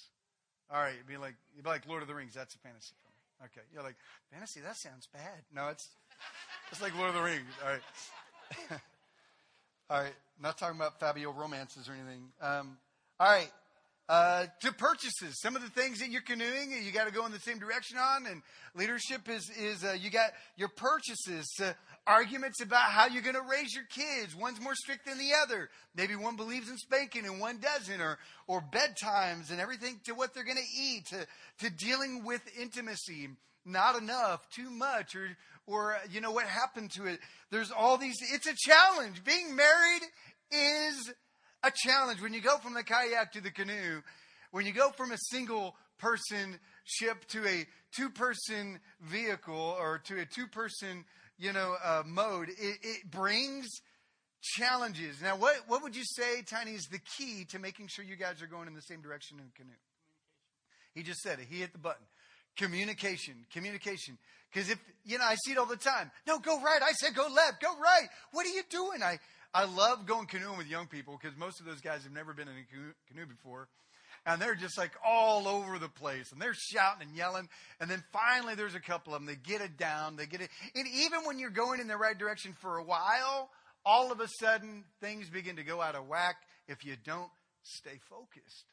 All 0.70 0.80
right, 0.80 0.94
you'd 0.96 1.06
be 1.06 1.16
like 1.16 1.34
you'd 1.54 1.64
be 1.64 1.68
like 1.70 1.87
Lord 1.87 2.02
of 2.02 2.08
the 2.08 2.14
Rings. 2.14 2.34
That's 2.34 2.54
a 2.54 2.58
fantasy 2.58 2.94
film. 3.02 3.50
Okay, 3.50 3.66
you're 3.72 3.82
like 3.82 3.96
fantasy. 4.32 4.61
That 4.61 4.76
sounds 4.76 5.08
bad. 5.12 5.42
No, 5.54 5.68
it's 5.68 5.88
it's 6.70 6.82
like 6.82 6.96
Lord 6.96 7.08
of 7.08 7.14
the 7.14 7.22
Rings. 7.22 7.46
All 7.64 7.70
right, 7.70 7.82
all 9.90 10.00
right. 10.02 10.14
Not 10.40 10.58
talking 10.58 10.76
about 10.76 11.00
Fabio 11.00 11.32
romances 11.32 11.88
or 11.88 11.92
anything. 11.92 12.28
Um, 12.40 12.78
all 13.18 13.30
right, 13.30 13.50
uh, 14.09 14.47
to 14.61 14.73
purchases. 14.73 15.40
Some 15.40 15.55
of 15.55 15.62
the 15.62 15.68
things 15.68 16.01
that 16.01 16.11
you're 16.11 16.23
canoeing, 16.23 16.73
you 16.83 16.92
got 16.92 17.07
to 17.07 17.12
go 17.12 17.27
in 17.27 17.33
the 17.33 17.38
same 17.40 17.59
direction 17.59 17.99
on. 17.99 18.27
And 18.27 18.42
leadership 18.75 19.29
is 19.29 19.51
is 19.51 19.85
uh, 19.85 19.97
you 19.99 20.11
got 20.11 20.31
your 20.57 20.68
purchases. 20.68 21.47
Uh, 21.62 21.73
arguments 22.07 22.62
about 22.62 22.90
how 22.90 23.07
you're 23.07 23.23
going 23.23 23.35
to 23.35 23.42
raise 23.42 23.75
your 23.75 23.85
kids. 23.85 24.35
One's 24.35 24.61
more 24.62 24.75
strict 24.75 25.05
than 25.05 25.18
the 25.18 25.33
other. 25.42 25.68
Maybe 25.94 26.16
one 26.16 26.37
believes 26.37 26.71
in 26.71 26.79
spanking 26.79 27.27
and 27.27 27.38
one 27.38 27.59
doesn't, 27.59 28.01
or 28.01 28.18
or 28.47 28.62
bedtimes 28.62 29.51
and 29.51 29.61
everything 29.61 30.01
to 30.07 30.14
what 30.14 30.35
they're 30.35 30.44
going 30.44 30.57
to 30.57 30.83
eat, 30.83 31.07
to 31.09 31.27
to 31.61 31.71
dealing 31.71 32.25
with 32.25 32.40
intimacy. 32.59 33.29
Not 33.66 33.97
enough, 33.97 34.49
too 34.49 34.71
much, 34.71 35.14
or 35.14 35.29
or 35.66 35.97
uh, 35.97 35.99
you 36.11 36.23
know 36.23 36.33
what 36.33 36.47
happened 36.47 36.90
to 36.92 37.07
it. 37.07 37.21
There's 37.51 37.71
all 37.71 37.99
these. 37.99 38.16
It's 38.33 38.47
a 38.47 38.55
challenge. 38.57 39.23
Being 39.23 39.55
married 39.55 40.03
is 40.51 41.12
a 41.62 41.73
challenge. 41.75 42.21
When 42.21 42.33
you 42.33 42.40
go 42.40 42.59
from 42.59 42.75
the 42.75 42.83
kayak 42.83 43.33
to 43.33 43.40
the 43.40 43.51
canoe, 43.51 44.03
when 44.51 44.66
you 44.66 44.73
go 44.73 44.90
from 44.90 45.12
a 45.12 45.18
single 45.31 45.75
person 45.99 46.59
ship 46.85 47.27
to 47.29 47.47
a 47.47 47.66
two 47.97 48.11
person 48.11 48.81
vehicle 49.01 49.77
or 49.79 50.01
to 50.07 50.21
a 50.21 50.27
two 50.27 50.47
person, 50.47 51.05
you 51.38 51.53
know, 51.53 51.75
uh, 51.85 52.03
mode, 52.07 52.49
it, 52.49 52.79
it 52.83 53.11
brings 53.11 53.68
challenges. 54.40 55.21
Now, 55.21 55.37
what, 55.37 55.57
what 55.66 55.83
would 55.83 55.97
you 55.97 56.05
say, 56.05 56.42
Tiny, 56.42 56.73
is 56.73 56.87
the 56.90 57.01
key 57.16 57.44
to 57.51 57.59
making 57.59 57.88
sure 57.88 58.05
you 58.05 58.16
guys 58.16 58.40
are 58.42 58.47
going 58.47 58.68
in 58.68 58.75
the 58.75 58.83
same 58.83 59.01
direction 59.01 59.38
in 59.38 59.47
the 59.47 59.53
canoe? 59.53 59.77
He 60.94 61.03
just 61.03 61.21
said 61.21 61.38
it. 61.38 61.47
He 61.51 61.61
hit 61.61 61.73
the 61.73 61.79
button. 61.79 62.05
Communication, 62.57 63.47
communication. 63.53 64.18
Because 64.53 64.71
if, 64.71 64.79
you 65.05 65.18
know, 65.18 65.25
I 65.25 65.37
see 65.44 65.53
it 65.53 65.59
all 65.59 65.66
the 65.66 65.77
time. 65.77 66.11
No, 66.27 66.38
go 66.38 66.61
right. 66.61 66.81
I 66.83 66.92
said 66.92 67.14
go 67.14 67.29
left. 67.29 67.61
Go 67.61 67.68
right. 67.81 68.09
What 68.33 68.47
are 68.47 68.51
you 68.51 68.62
doing? 68.68 69.03
I, 69.03 69.18
I 69.54 69.64
love 69.64 70.06
going 70.06 70.26
canoeing 70.26 70.58
with 70.58 70.66
young 70.66 70.87
people 70.87 71.18
because 71.20 71.37
most 71.38 71.61
of 71.61 71.66
those 71.66 71.80
guys 71.80 72.02
have 72.04 72.12
never 72.12 72.34
been 72.34 72.48
in 72.48 72.54
a 72.54 73.12
canoe 73.12 73.26
before. 73.26 73.68
And 74.26 74.42
they're 74.42 74.54
just 74.54 74.76
like 74.76 74.92
all 75.04 75.48
over 75.48 75.78
the 75.78 75.88
place 75.88 76.32
and 76.32 76.40
they're 76.40 76.54
shouting 76.54 77.08
and 77.08 77.16
yelling. 77.16 77.48
And 77.80 77.90
then 77.90 78.02
finally 78.12 78.54
there's 78.54 78.74
a 78.74 78.80
couple 78.80 79.14
of 79.14 79.20
them. 79.20 79.26
They 79.26 79.37
get 79.37 79.62
it 79.62 79.78
down. 79.78 80.16
They 80.16 80.26
get 80.26 80.42
it. 80.42 80.50
And 80.74 80.87
even 80.87 81.20
when 81.24 81.38
you're 81.38 81.50
going 81.50 81.80
in 81.80 81.88
the 81.88 81.96
right 81.96 82.18
direction 82.18 82.54
for 82.61 82.76
a 82.76 82.84
while, 82.84 83.48
all 83.87 84.12
of 84.12 84.20
a 84.20 84.28
sudden 84.40 84.84
things 85.00 85.30
begin 85.30 85.56
to 85.56 85.62
go 85.62 85.80
out 85.80 85.94
of 85.94 86.06
whack 86.06 86.37
if 86.66 86.84
you 86.84 86.94
don't 87.04 87.30
stay 87.62 87.98
focused. 88.11 88.64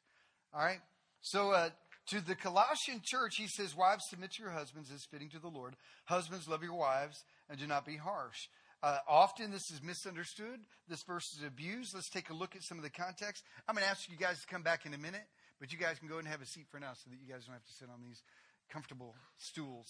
All 0.53 0.61
right. 0.61 0.79
So, 1.21 1.51
uh, 1.51 1.69
to 2.09 2.21
the 2.21 2.35
Colossian 2.35 3.01
church, 3.03 3.33
he 3.37 3.47
says, 3.47 3.75
Wives, 3.75 4.03
submit 4.09 4.31
to 4.33 4.43
your 4.43 4.51
husbands 4.51 4.91
as 4.93 5.05
fitting 5.09 5.29
to 5.29 5.39
the 5.39 5.47
Lord. 5.47 5.75
Husbands, 6.05 6.47
love 6.47 6.61
your 6.61 6.75
wives 6.75 7.23
and 7.49 7.57
do 7.57 7.65
not 7.65 7.85
be 7.85 7.97
harsh. 7.97 8.37
Uh, 8.85 8.99
often 9.07 9.49
this 9.49 9.71
is 9.71 9.81
misunderstood. 9.81 10.59
This 10.87 11.01
verse 11.01 11.33
is 11.35 11.43
abused. 11.43 11.95
Let's 11.95 12.07
take 12.07 12.29
a 12.29 12.35
look 12.35 12.55
at 12.55 12.61
some 12.61 12.77
of 12.77 12.83
the 12.83 12.91
context. 12.91 13.43
I'm 13.67 13.73
going 13.73 13.83
to 13.83 13.89
ask 13.89 14.07
you 14.07 14.15
guys 14.15 14.39
to 14.41 14.45
come 14.45 14.61
back 14.61 14.85
in 14.85 14.93
a 14.93 14.97
minute, 14.99 15.25
but 15.59 15.73
you 15.73 15.79
guys 15.79 15.97
can 15.97 16.07
go 16.07 16.19
and 16.19 16.27
have 16.27 16.39
a 16.39 16.45
seat 16.45 16.67
for 16.69 16.79
now 16.79 16.91
so 16.93 17.09
that 17.09 17.17
you 17.19 17.27
guys 17.27 17.45
don't 17.45 17.55
have 17.55 17.65
to 17.65 17.73
sit 17.73 17.87
on 17.89 18.03
these 18.03 18.21
comfortable 18.69 19.15
stools. 19.39 19.87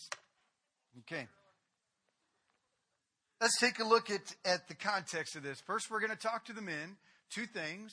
Okay. 1.00 1.28
Let's 3.42 3.60
take 3.60 3.80
a 3.80 3.84
look 3.84 4.10
at, 4.10 4.34
at 4.46 4.70
the 4.70 4.76
context 4.76 5.36
of 5.36 5.44
this. 5.44 5.60
First, 5.60 5.92
we're 5.92 6.00
going 6.00 6.16
to 6.16 6.16
talk 6.16 6.46
to 6.46 6.54
the 6.54 6.62
men, 6.62 6.96
two 7.30 7.48
things, 7.48 7.92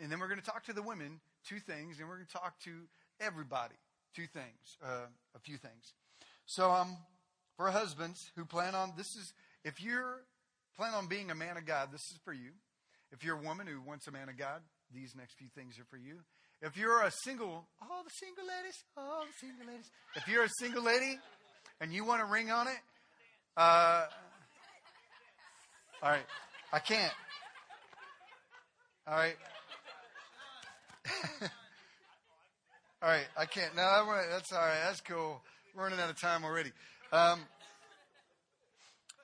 and 0.00 0.10
then 0.10 0.18
we're 0.18 0.28
going 0.28 0.40
to 0.40 0.46
talk 0.46 0.64
to 0.64 0.72
the 0.72 0.82
women, 0.82 1.20
two 1.46 1.58
things, 1.60 1.98
and 2.00 2.08
we're 2.08 2.16
going 2.16 2.26
to 2.26 2.32
talk 2.32 2.58
to 2.60 2.70
everybody, 3.20 3.74
two 4.16 4.26
things, 4.32 4.78
uh, 4.82 5.08
a 5.36 5.38
few 5.40 5.58
things. 5.58 5.92
So, 6.46 6.70
um, 6.70 6.96
for 7.58 7.70
husbands 7.70 8.30
who 8.34 8.46
plan 8.46 8.74
on 8.74 8.94
this 8.96 9.14
is 9.14 9.34
if 9.62 9.82
you're 9.82 10.22
plan 10.78 10.94
on 10.94 11.08
being 11.08 11.30
a 11.32 11.34
man 11.34 11.56
of 11.56 11.66
God, 11.66 11.88
this 11.90 12.00
is 12.12 12.18
for 12.24 12.32
you. 12.32 12.50
If 13.10 13.24
you're 13.24 13.36
a 13.36 13.42
woman 13.42 13.66
who 13.66 13.80
wants 13.80 14.06
a 14.06 14.12
man 14.12 14.28
of 14.28 14.38
God, 14.38 14.60
these 14.94 15.12
next 15.16 15.34
few 15.36 15.48
things 15.56 15.76
are 15.78 15.84
for 15.90 15.96
you. 15.96 16.20
If 16.62 16.76
you're 16.76 17.02
a 17.02 17.10
single, 17.10 17.66
all 17.82 18.04
the 18.04 18.10
single 18.10 18.44
ladies, 18.44 18.76
all 18.96 19.24
the 19.26 19.32
single 19.40 19.66
ladies. 19.66 19.90
If 20.14 20.28
you're 20.28 20.44
a 20.44 20.48
single 20.60 20.84
lady 20.84 21.18
and 21.80 21.92
you 21.92 22.04
want 22.04 22.22
a 22.22 22.26
ring 22.26 22.52
on 22.52 22.68
it, 22.68 22.78
uh, 23.56 24.04
all 26.00 26.10
right, 26.10 26.26
I 26.72 26.78
can't. 26.78 27.12
All 29.08 29.16
right. 29.16 29.36
all 33.02 33.08
right, 33.08 33.26
I 33.36 33.46
can't. 33.46 33.74
No, 33.74 34.04
that's 34.30 34.52
all 34.52 34.60
right. 34.60 34.78
That's 34.84 35.00
cool. 35.00 35.42
We're 35.74 35.82
running 35.84 35.98
out 35.98 36.10
of 36.10 36.20
time 36.20 36.44
already. 36.44 36.70
Um, 37.10 37.40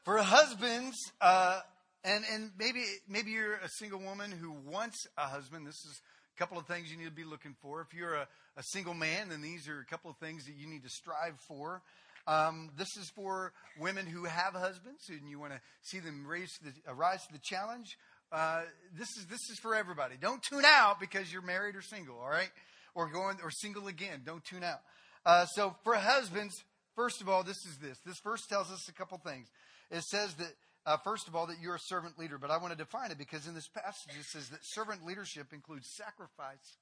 for 0.05 0.19
husbands, 0.19 0.97
uh, 1.21 1.61
and 2.05 2.25
and 2.33 2.51
maybe 2.59 2.85
maybe 3.09 3.31
you're 3.31 3.55
a 3.55 3.69
single 3.69 3.99
woman 3.99 4.31
who 4.31 4.53
wants 4.53 5.07
a 5.17 5.23
husband. 5.23 5.67
This 5.67 5.75
is 5.75 6.01
a 6.37 6.39
couple 6.39 6.59
of 6.59 6.67
things 6.67 6.91
you 6.91 6.99
need 6.99 7.07
to 7.07 7.11
be 7.11 7.25
looking 7.25 7.57
for. 7.63 7.81
If 7.81 7.97
you're 7.97 8.15
a, 8.15 8.29
a 8.57 8.63
single 8.63 8.95
man, 8.95 9.31
then 9.31 9.41
these 9.41 9.67
are 9.67 9.81
a 9.81 9.85
couple 9.85 10.11
of 10.11 10.19
things 10.19 10.45
that 10.45 10.57
you 10.57 10.67
need 10.67 10.83
to 10.83 10.91
strive 10.91 11.39
for. 11.49 11.83
Um, 12.27 12.71
this 12.77 12.97
is 12.97 13.11
for 13.11 13.53
women 13.79 14.07
who 14.07 14.25
have 14.25 14.55
husbands 14.55 15.09
and 15.09 15.29
you 15.29 15.39
want 15.39 15.53
to 15.53 15.61
see 15.83 15.99
them 15.99 16.27
raise 16.27 16.51
the, 16.63 16.73
uh, 16.91 16.95
rise 16.95 17.21
to 17.27 17.33
the 17.35 17.41
challenge. 17.43 17.99
Uh, 18.33 18.63
this 18.99 19.09
is 19.19 19.27
this 19.27 19.51
is 19.51 19.59
for 19.59 19.75
everybody. 19.75 20.17
Don't 20.21 20.43
tune 20.43 20.65
out 20.67 21.01
because 21.01 21.33
you're 21.33 21.43
married 21.43 21.77
or 21.77 21.83
single, 21.83 22.19
all 22.19 22.31
right, 22.31 22.51
or 22.95 23.09
going 23.09 23.39
or 23.43 23.51
single 23.51 23.89
again. 23.89 24.23
Don't 24.25 24.45
tune 24.45 24.65
out. 24.65 24.81
Uh, 25.25 25.47
so 25.47 25.77
for 25.83 25.95
husbands, 25.95 26.55
first 26.95 27.23
of 27.23 27.29
all, 27.29 27.43
this 27.43 27.65
is 27.65 27.79
this. 27.81 27.99
This 28.05 28.19
verse 28.23 28.43
tells 28.49 28.71
us 28.71 28.87
a 28.89 28.93
couple 28.93 29.19
things 29.19 29.49
it 29.91 30.03
says 30.03 30.35
that, 30.35 30.53
uh, 30.87 30.97
first 31.05 31.29
of 31.29 31.35
all, 31.35 31.47
that 31.47 31.61
you're 31.61 31.77
a 31.77 31.81
servant 31.87 32.19
leader. 32.19 32.39
But 32.39 32.51
I 32.51 32.59
want 32.59 32.73
to 32.73 32.79
define 32.79 33.11
it 33.11 33.19
because 33.19 33.47
in 33.47 33.55
this 33.55 33.69
passage 33.69 34.19
it 34.19 34.27
says 34.27 34.49
that 34.51 34.61
servant 34.63 35.05
leadership 35.07 35.53
includes 35.53 35.89
sacrifice 35.97 36.77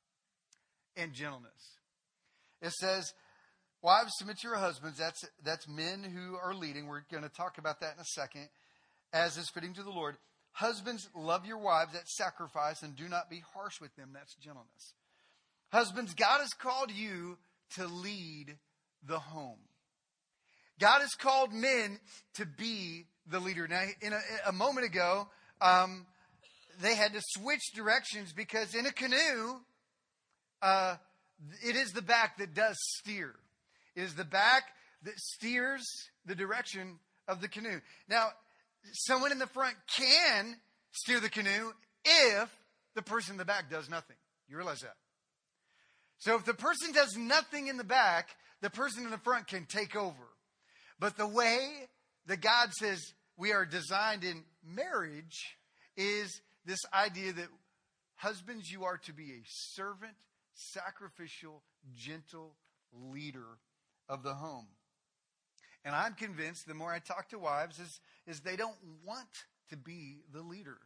and 0.97 1.13
gentleness. 1.13 1.79
It 2.61 2.73
says, 2.73 3.13
Wives, 3.83 4.13
submit 4.17 4.39
to 4.39 4.49
your 4.49 4.59
husbands. 4.59 4.99
That's, 4.99 5.25
that's 5.45 5.69
men 5.69 6.05
who 6.05 6.37
are 6.37 6.55
leading. 6.55 6.87
We're 6.87 7.03
going 7.11 7.25
to 7.25 7.29
talk 7.29 7.59
about 7.59 7.81
that 7.81 7.95
in 7.95 8.01
a 8.01 8.05
second, 8.05 8.49
as 9.13 9.37
is 9.37 9.51
fitting 9.51 9.75
to 9.75 9.83
the 9.83 9.91
Lord. 9.91 10.17
Husbands, 10.53 11.09
love 11.17 11.47
your 11.47 11.59
wives. 11.59 11.93
That's 11.93 12.17
sacrifice, 12.17 12.83
and 12.83 12.95
do 12.95 13.09
not 13.09 13.29
be 13.29 13.43
harsh 13.55 13.81
with 13.81 13.95
them. 13.97 14.11
That's 14.15 14.35
gentleness. 14.37 14.95
Husbands, 15.73 16.15
God 16.15 16.41
has 16.41 16.53
called 16.53 16.93
you 16.93 17.39
to 17.77 17.87
lead 17.87 18.57
the 19.07 19.19
home. 19.19 19.59
God 20.79 21.01
has 21.01 21.15
called 21.15 21.53
men 21.53 21.99
to 22.35 22.47
be 22.47 23.07
the 23.31 23.41
leader. 23.41 23.69
Now, 23.69 23.85
in 24.01 24.13
a, 24.13 24.21
a 24.47 24.53
moment 24.53 24.87
ago, 24.87 25.29
um, 25.61 26.07
they 26.81 26.95
had 26.95 27.13
to 27.13 27.21
switch 27.23 27.73
directions 27.75 28.33
because 28.33 28.75
in 28.75 28.87
a 28.87 28.93
canoe, 28.93 29.61
uh, 30.61 30.97
it 31.65 31.77
is 31.77 31.91
the 31.93 32.03
back 32.03 32.39
that 32.39 32.55
does 32.55 32.77
steer. 32.99 33.35
It 33.95 34.03
is 34.03 34.15
the 34.15 34.25
back 34.25 34.65
that 35.05 35.19
steers 35.19 35.85
the 36.27 36.35
direction 36.35 36.99
of 37.29 37.41
the 37.41 37.49
canoe. 37.49 37.81
Now, 38.09 38.29
someone 38.93 39.33
in 39.33 39.39
the 39.39 39.47
front 39.47 39.77
can 39.97 40.57
steer 40.93 41.21
the 41.21 41.31
canoe 41.31 41.73
if 42.05 42.49
the 42.95 43.03
person 43.03 43.33
in 43.33 43.39
the 43.39 43.45
back 43.45 43.71
does 43.71 43.89
nothing. 43.89 44.17
You 44.49 44.57
realize 44.57 44.81
that? 44.81 44.97
So 46.19 46.37
if 46.37 46.45
the 46.45 46.55
person 46.55 46.93
does 46.93 47.17
nothing 47.17 47.69
in 47.69 47.77
the 47.77 47.85
back, 47.85 48.29
the 48.61 48.71
person 48.71 49.05
in 49.05 49.11
the 49.11 49.19
front 49.19 49.49
can 49.49 49.67
take 49.67 49.97
over. 49.97 50.32
But 51.03 51.17
the 51.17 51.27
way 51.27 51.59
that 52.27 52.41
God 52.41 52.73
says 52.75 53.01
we 53.37 53.53
are 53.53 53.67
designed 53.67 54.23
in 54.23 54.45
marriage 54.65 55.57
is 55.97 56.41
this 56.65 56.79
idea 56.95 57.33
that 57.33 57.49
husbands, 58.15 58.71
you 58.71 58.85
are 58.85 58.99
to 58.99 59.13
be 59.13 59.33
a 59.33 59.43
servant, 59.45 60.15
sacrificial, 60.55 61.65
gentle 61.97 62.55
leader 62.93 63.59
of 64.09 64.23
the 64.23 64.33
home. 64.33 64.69
And 65.85 65.93
I'm 65.93 66.15
convinced 66.15 66.69
the 66.69 66.75
more 66.75 66.93
I 66.93 67.01
talk 67.01 67.31
to 67.31 67.39
wives 67.41 67.81
is, 67.81 68.01
is 68.29 68.39
they 68.39 68.55
don't 68.55 68.79
want 69.05 69.27
to 69.71 69.77
be 69.77 70.19
the 70.33 70.43
leader. 70.43 70.79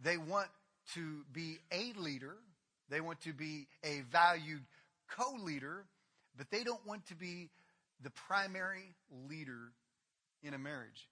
They 0.00 0.16
want 0.16 0.46
to 0.94 1.24
be 1.32 1.58
a 1.72 1.92
leader. 1.98 2.36
They 2.88 3.00
want 3.00 3.20
to 3.22 3.32
be 3.32 3.66
a 3.82 4.02
valued 4.12 4.62
co-leader, 5.10 5.86
but 6.36 6.52
they 6.52 6.62
don't 6.62 6.86
want 6.86 7.04
to 7.06 7.16
be 7.16 7.50
the 8.02 8.10
primary 8.10 8.94
leader 9.28 9.72
in 10.42 10.54
a 10.54 10.58
marriage. 10.58 11.08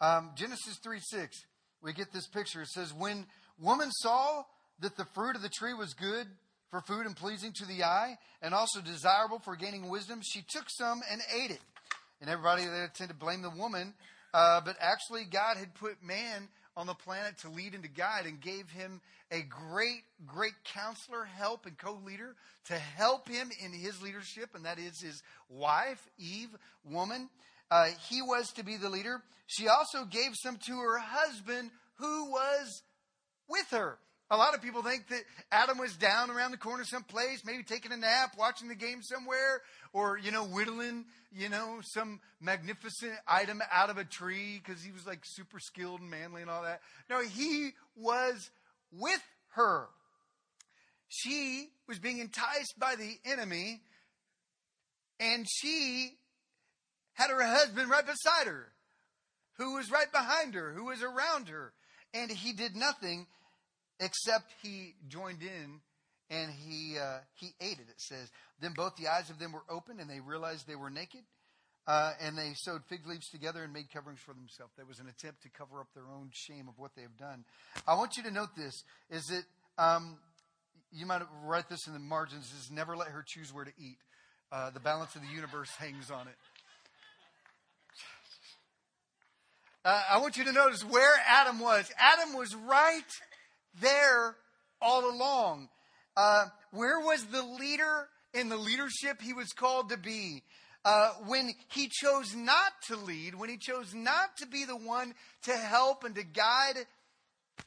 Um, 0.00 0.32
Genesis 0.36 0.78
3 0.82 0.98
6, 1.00 1.36
we 1.82 1.92
get 1.92 2.12
this 2.12 2.26
picture. 2.26 2.62
It 2.62 2.68
says, 2.68 2.92
When 2.92 3.26
woman 3.58 3.90
saw 3.90 4.42
that 4.80 4.96
the 4.96 5.06
fruit 5.14 5.36
of 5.36 5.42
the 5.42 5.48
tree 5.48 5.74
was 5.74 5.94
good 5.94 6.26
for 6.70 6.80
food 6.82 7.06
and 7.06 7.16
pleasing 7.16 7.52
to 7.54 7.66
the 7.66 7.84
eye, 7.84 8.18
and 8.42 8.54
also 8.54 8.80
desirable 8.80 9.38
for 9.38 9.56
gaining 9.56 9.88
wisdom, 9.88 10.20
she 10.22 10.42
took 10.48 10.64
some 10.68 11.00
and 11.10 11.20
ate 11.34 11.50
it. 11.50 11.60
And 12.20 12.28
everybody 12.28 12.64
there 12.64 12.90
tended 12.94 13.18
to 13.18 13.24
blame 13.24 13.42
the 13.42 13.50
woman, 13.50 13.94
uh, 14.34 14.60
but 14.64 14.76
actually, 14.80 15.24
God 15.24 15.56
had 15.56 15.74
put 15.74 16.02
man 16.02 16.48
on 16.76 16.86
the 16.86 16.94
planet 16.94 17.38
to 17.38 17.48
lead 17.48 17.74
and 17.74 17.82
to 17.82 17.88
guide 17.88 18.26
and 18.26 18.40
gave 18.40 18.70
him 18.70 19.00
a 19.30 19.42
great, 19.42 20.02
great 20.26 20.52
counselor, 20.64 21.24
help, 21.24 21.66
and 21.66 21.78
co 21.78 21.98
leader 22.04 22.34
to 22.66 22.74
help 22.74 23.28
him 23.28 23.50
in 23.64 23.72
his 23.72 24.02
leadership, 24.02 24.50
and 24.54 24.64
that 24.64 24.78
is 24.78 25.00
his 25.00 25.22
wife, 25.48 26.08
Eve, 26.18 26.50
woman. 26.84 27.28
Uh, 27.70 27.88
he 28.08 28.22
was 28.22 28.52
to 28.52 28.64
be 28.64 28.76
the 28.76 28.88
leader. 28.88 29.22
She 29.46 29.68
also 29.68 30.04
gave 30.04 30.34
some 30.34 30.58
to 30.66 30.78
her 30.78 30.98
husband 30.98 31.70
who 31.96 32.30
was 32.30 32.82
with 33.48 33.68
her. 33.70 33.98
A 34.28 34.36
lot 34.36 34.54
of 34.54 34.62
people 34.62 34.82
think 34.82 35.08
that 35.08 35.22
Adam 35.52 35.78
was 35.78 35.94
down 35.94 36.30
around 36.30 36.50
the 36.50 36.56
corner 36.56 36.82
someplace, 36.84 37.44
maybe 37.44 37.62
taking 37.62 37.92
a 37.92 37.96
nap, 37.96 38.34
watching 38.36 38.68
the 38.68 38.74
game 38.74 39.00
somewhere, 39.02 39.62
or, 39.92 40.18
you 40.18 40.32
know, 40.32 40.44
whittling, 40.44 41.04
you 41.30 41.48
know, 41.48 41.78
some 41.82 42.20
magnificent 42.40 43.12
item 43.28 43.62
out 43.70 43.88
of 43.88 43.98
a 43.98 44.04
tree 44.04 44.60
because 44.64 44.82
he 44.82 44.90
was 44.90 45.06
like 45.06 45.20
super 45.22 45.60
skilled 45.60 46.00
and 46.00 46.10
manly 46.10 46.42
and 46.42 46.50
all 46.50 46.62
that. 46.62 46.80
No, 47.08 47.20
he 47.22 47.70
was 47.94 48.50
with 48.90 49.22
her. 49.50 49.86
She 51.08 51.68
was 51.86 52.00
being 52.00 52.18
enticed 52.18 52.74
by 52.80 52.96
the 52.96 53.16
enemy, 53.24 53.80
and 55.20 55.46
she 55.48 56.14
had 57.14 57.30
her 57.30 57.44
husband 57.44 57.88
right 57.88 58.04
beside 58.04 58.48
her, 58.48 58.72
who 59.56 59.74
was 59.76 59.88
right 59.88 60.10
behind 60.10 60.54
her, 60.54 60.72
who 60.72 60.86
was 60.86 61.00
around 61.00 61.48
her. 61.48 61.72
And 62.12 62.30
he 62.30 62.52
did 62.52 62.74
nothing 62.74 63.26
except 64.00 64.52
he 64.62 64.94
joined 65.08 65.42
in 65.42 65.80
and 66.28 66.50
he, 66.50 66.98
uh, 66.98 67.18
he 67.34 67.54
ate 67.60 67.78
it, 67.78 67.88
it 67.88 68.00
says. 68.00 68.30
Then 68.60 68.72
both 68.74 68.96
the 68.96 69.08
eyes 69.08 69.30
of 69.30 69.38
them 69.38 69.52
were 69.52 69.64
opened 69.68 70.00
and 70.00 70.10
they 70.10 70.20
realized 70.20 70.66
they 70.66 70.76
were 70.76 70.90
naked. 70.90 71.22
Uh, 71.86 72.14
and 72.20 72.36
they 72.36 72.50
sewed 72.56 72.82
fig 72.88 73.06
leaves 73.06 73.28
together 73.28 73.62
and 73.62 73.72
made 73.72 73.92
coverings 73.92 74.18
for 74.18 74.34
themselves. 74.34 74.72
There 74.76 74.84
was 74.84 74.98
an 74.98 75.06
attempt 75.06 75.42
to 75.42 75.48
cover 75.50 75.78
up 75.78 75.86
their 75.94 76.10
own 76.12 76.30
shame 76.32 76.66
of 76.68 76.74
what 76.78 76.96
they 76.96 77.02
have 77.02 77.16
done. 77.16 77.44
I 77.86 77.94
want 77.94 78.16
you 78.16 78.24
to 78.24 78.30
note 78.32 78.56
this: 78.56 78.82
is 79.08 79.24
that 79.26 79.44
um, 79.78 80.18
you 80.90 81.06
might 81.06 81.22
write 81.44 81.68
this 81.68 81.86
in 81.86 81.92
the 81.92 82.00
margins: 82.00 82.52
is 82.58 82.72
never 82.72 82.96
let 82.96 83.06
her 83.06 83.24
choose 83.24 83.54
where 83.54 83.64
to 83.64 83.70
eat. 83.78 83.98
Uh, 84.50 84.70
the 84.70 84.80
balance 84.80 85.14
of 85.14 85.22
the 85.22 85.28
universe 85.28 85.70
hangs 85.78 86.10
on 86.10 86.26
it. 86.26 86.34
Uh, 89.84 90.02
I 90.10 90.18
want 90.18 90.36
you 90.36 90.42
to 90.42 90.52
notice 90.52 90.82
where 90.82 91.14
Adam 91.28 91.60
was. 91.60 91.88
Adam 91.96 92.34
was 92.34 92.52
right 92.56 93.02
there 93.80 94.36
all 94.80 95.10
along. 95.10 95.68
Uh, 96.16 96.46
where 96.70 97.00
was 97.00 97.24
the 97.26 97.42
leader 97.42 98.08
in 98.32 98.48
the 98.48 98.56
leadership 98.56 99.20
he 99.20 99.32
was 99.32 99.52
called 99.52 99.90
to 99.90 99.96
be? 99.96 100.42
Uh, 100.84 101.10
when 101.26 101.52
he 101.70 101.88
chose 101.90 102.34
not 102.34 102.72
to 102.86 102.96
lead, 102.96 103.34
when 103.34 103.48
he 103.48 103.56
chose 103.56 103.92
not 103.92 104.36
to 104.36 104.46
be 104.46 104.64
the 104.64 104.76
one 104.76 105.14
to 105.42 105.52
help 105.52 106.04
and 106.04 106.14
to 106.14 106.22
guide, 106.22 106.86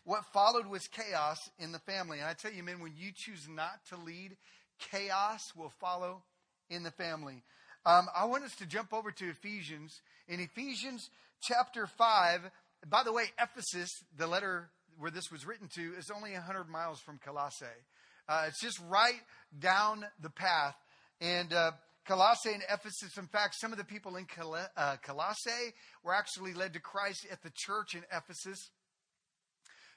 what 0.05 0.23
followed 0.31 0.67
was 0.67 0.87
chaos 0.87 1.37
in 1.59 1.71
the 1.71 1.79
family. 1.79 2.19
And 2.19 2.27
I 2.27 2.33
tell 2.33 2.51
you, 2.51 2.63
men, 2.63 2.79
when 2.79 2.93
you 2.97 3.11
choose 3.13 3.47
not 3.49 3.85
to 3.89 3.97
lead, 3.97 4.37
chaos 4.79 5.41
will 5.55 5.73
follow 5.81 6.23
in 6.69 6.83
the 6.83 6.91
family. 6.91 7.43
Um, 7.85 8.07
I 8.15 8.25
want 8.25 8.43
us 8.43 8.55
to 8.57 8.65
jump 8.65 8.93
over 8.93 9.11
to 9.11 9.29
Ephesians. 9.29 10.01
In 10.27 10.39
Ephesians 10.39 11.09
chapter 11.41 11.87
5, 11.87 12.51
by 12.87 13.03
the 13.03 13.11
way, 13.11 13.25
Ephesus, 13.41 13.89
the 14.17 14.27
letter 14.27 14.69
where 14.99 15.11
this 15.11 15.31
was 15.31 15.45
written 15.45 15.69
to, 15.75 15.93
is 15.97 16.11
only 16.13 16.33
100 16.33 16.69
miles 16.69 16.99
from 16.99 17.19
Colossae. 17.23 17.65
Uh, 18.27 18.45
it's 18.47 18.61
just 18.61 18.79
right 18.87 19.21
down 19.57 20.05
the 20.21 20.29
path. 20.29 20.75
And 21.21 21.51
uh, 21.51 21.71
Colossae 22.05 22.53
and 22.53 22.63
Ephesus, 22.71 23.17
in 23.17 23.27
fact, 23.27 23.55
some 23.59 23.71
of 23.71 23.77
the 23.77 23.83
people 23.83 24.17
in 24.17 24.25
Col- 24.25 24.57
uh, 24.77 24.97
Colossae 25.03 25.73
were 26.03 26.13
actually 26.13 26.53
led 26.53 26.73
to 26.73 26.79
Christ 26.79 27.25
at 27.31 27.41
the 27.41 27.51
church 27.55 27.95
in 27.95 28.03
Ephesus. 28.15 28.69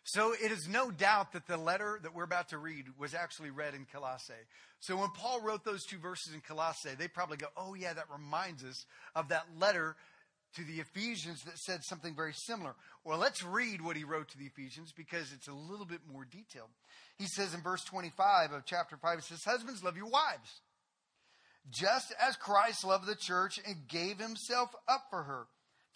So 0.04 0.32
it 0.32 0.50
is 0.50 0.68
no 0.68 0.90
doubt 0.90 1.32
that 1.32 1.46
the 1.46 1.56
letter 1.56 2.00
that 2.02 2.14
we're 2.14 2.24
about 2.24 2.48
to 2.48 2.58
read 2.58 2.86
was 2.98 3.14
actually 3.14 3.50
read 3.50 3.74
in 3.74 3.86
Colossae. 3.92 4.32
So 4.80 4.96
when 4.96 5.10
Paul 5.10 5.40
wrote 5.42 5.64
those 5.64 5.84
two 5.84 5.98
verses 5.98 6.34
in 6.34 6.40
Colossae, 6.40 6.96
they 6.98 7.06
probably 7.06 7.36
go, 7.36 7.46
oh, 7.56 7.74
yeah, 7.74 7.92
that 7.92 8.06
reminds 8.12 8.64
us 8.64 8.84
of 9.14 9.28
that 9.28 9.46
letter 9.58 9.94
to 10.56 10.64
the 10.64 10.80
Ephesians 10.80 11.42
that 11.44 11.58
said 11.58 11.82
something 11.82 12.14
very 12.14 12.34
similar. 12.34 12.74
Well, 13.04 13.18
let's 13.18 13.42
read 13.42 13.80
what 13.80 13.96
he 13.96 14.04
wrote 14.04 14.28
to 14.30 14.38
the 14.38 14.46
Ephesians 14.46 14.92
because 14.92 15.32
it's 15.32 15.48
a 15.48 15.52
little 15.52 15.86
bit 15.86 16.00
more 16.10 16.24
detailed. 16.24 16.68
He 17.16 17.26
says 17.26 17.54
in 17.54 17.62
verse 17.62 17.84
25 17.84 18.52
of 18.52 18.64
chapter 18.64 18.96
5, 18.96 19.18
it 19.18 19.24
says, 19.24 19.44
Husbands, 19.44 19.82
love 19.82 19.96
your 19.96 20.08
wives, 20.08 20.60
just 21.70 22.12
as 22.20 22.36
Christ 22.36 22.84
loved 22.84 23.06
the 23.06 23.16
church 23.16 23.58
and 23.66 23.88
gave 23.88 24.18
himself 24.18 24.74
up 24.88 25.04
for 25.10 25.22
her, 25.22 25.46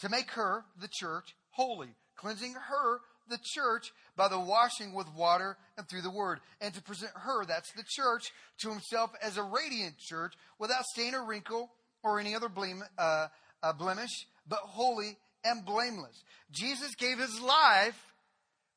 to 0.00 0.08
make 0.08 0.30
her, 0.32 0.64
the 0.80 0.88
church, 0.90 1.34
holy, 1.50 1.94
cleansing 2.16 2.54
her, 2.54 3.00
the 3.28 3.38
church, 3.42 3.92
by 4.16 4.28
the 4.28 4.38
washing 4.38 4.94
with 4.94 5.06
water 5.14 5.56
and 5.76 5.88
through 5.88 6.02
the 6.02 6.10
word, 6.10 6.40
and 6.60 6.72
to 6.74 6.82
present 6.82 7.12
her, 7.14 7.44
that's 7.44 7.72
the 7.72 7.84
church, 7.86 8.32
to 8.58 8.70
himself 8.70 9.10
as 9.20 9.36
a 9.36 9.42
radiant 9.42 9.98
church, 9.98 10.34
without 10.58 10.84
stain 10.84 11.14
or 11.14 11.26
wrinkle 11.26 11.70
or 12.02 12.20
any 12.20 12.34
other 12.34 12.48
blame, 12.48 12.82
uh, 12.98 13.26
uh, 13.62 13.72
blemish 13.72 14.26
but 14.48 14.60
holy 14.60 15.16
and 15.44 15.64
blameless. 15.64 16.22
Jesus 16.50 16.94
gave 16.94 17.18
his 17.18 17.40
life 17.40 18.00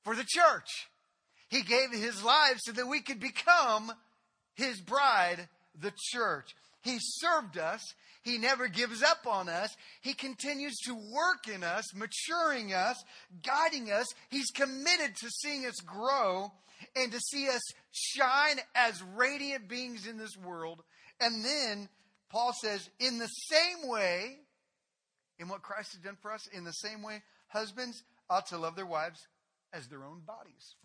for 0.04 0.16
the 0.16 0.26
church. 0.28 0.88
He 1.50 1.62
gave 1.62 1.92
his 1.92 2.24
life 2.24 2.58
so 2.60 2.72
that 2.74 2.88
we 2.88 3.02
could 3.02 3.20
become 3.20 3.92
his 4.54 4.80
bride, 4.80 5.48
the 5.80 5.94
church. 6.12 6.56
He 6.82 6.98
served 7.00 7.58
us. 7.58 7.82
He 8.22 8.38
never 8.38 8.68
gives 8.68 9.02
up 9.02 9.26
on 9.26 9.50
us. 9.50 9.76
He 10.02 10.14
continues 10.14 10.78
to 10.86 10.94
work 10.94 11.48
in 11.54 11.64
us, 11.64 11.86
maturing 11.96 12.74
us, 12.74 13.04
guiding 13.44 13.92
us. 13.92 14.08
He's 14.30 14.52
committed 14.52 15.16
to 15.16 15.30
seeing 15.30 15.66
us 15.66 15.80
grow 15.86 16.52
and 16.96 17.12
to 17.12 17.20
see 17.20 17.48
us 17.50 17.62
shine 17.92 18.60
as 18.76 19.02
radiant 19.16 19.68
beings 19.68 20.06
in 20.06 20.18
this 20.18 20.38
world. 20.38 20.84
And 21.20 21.44
then 21.44 21.90
Paul 22.30 22.54
says, 22.62 22.90
in 23.00 23.18
the 23.18 23.28
same 23.28 23.90
way, 23.90 24.38
in 25.40 25.48
what 25.48 25.62
Christ 25.62 25.94
has 25.94 26.02
done 26.02 26.18
for 26.22 26.32
us, 26.32 26.48
in 26.52 26.66
the 26.66 26.74
same 26.74 27.02
way, 27.02 27.24
husbands 27.48 28.04
ought 28.30 28.48
to 28.48 28.58
love 28.58 28.76
their 28.76 28.86
wives 28.86 29.28
as 29.74 29.88
their 29.88 30.04
own 30.04 30.22
bodies. 30.26 30.76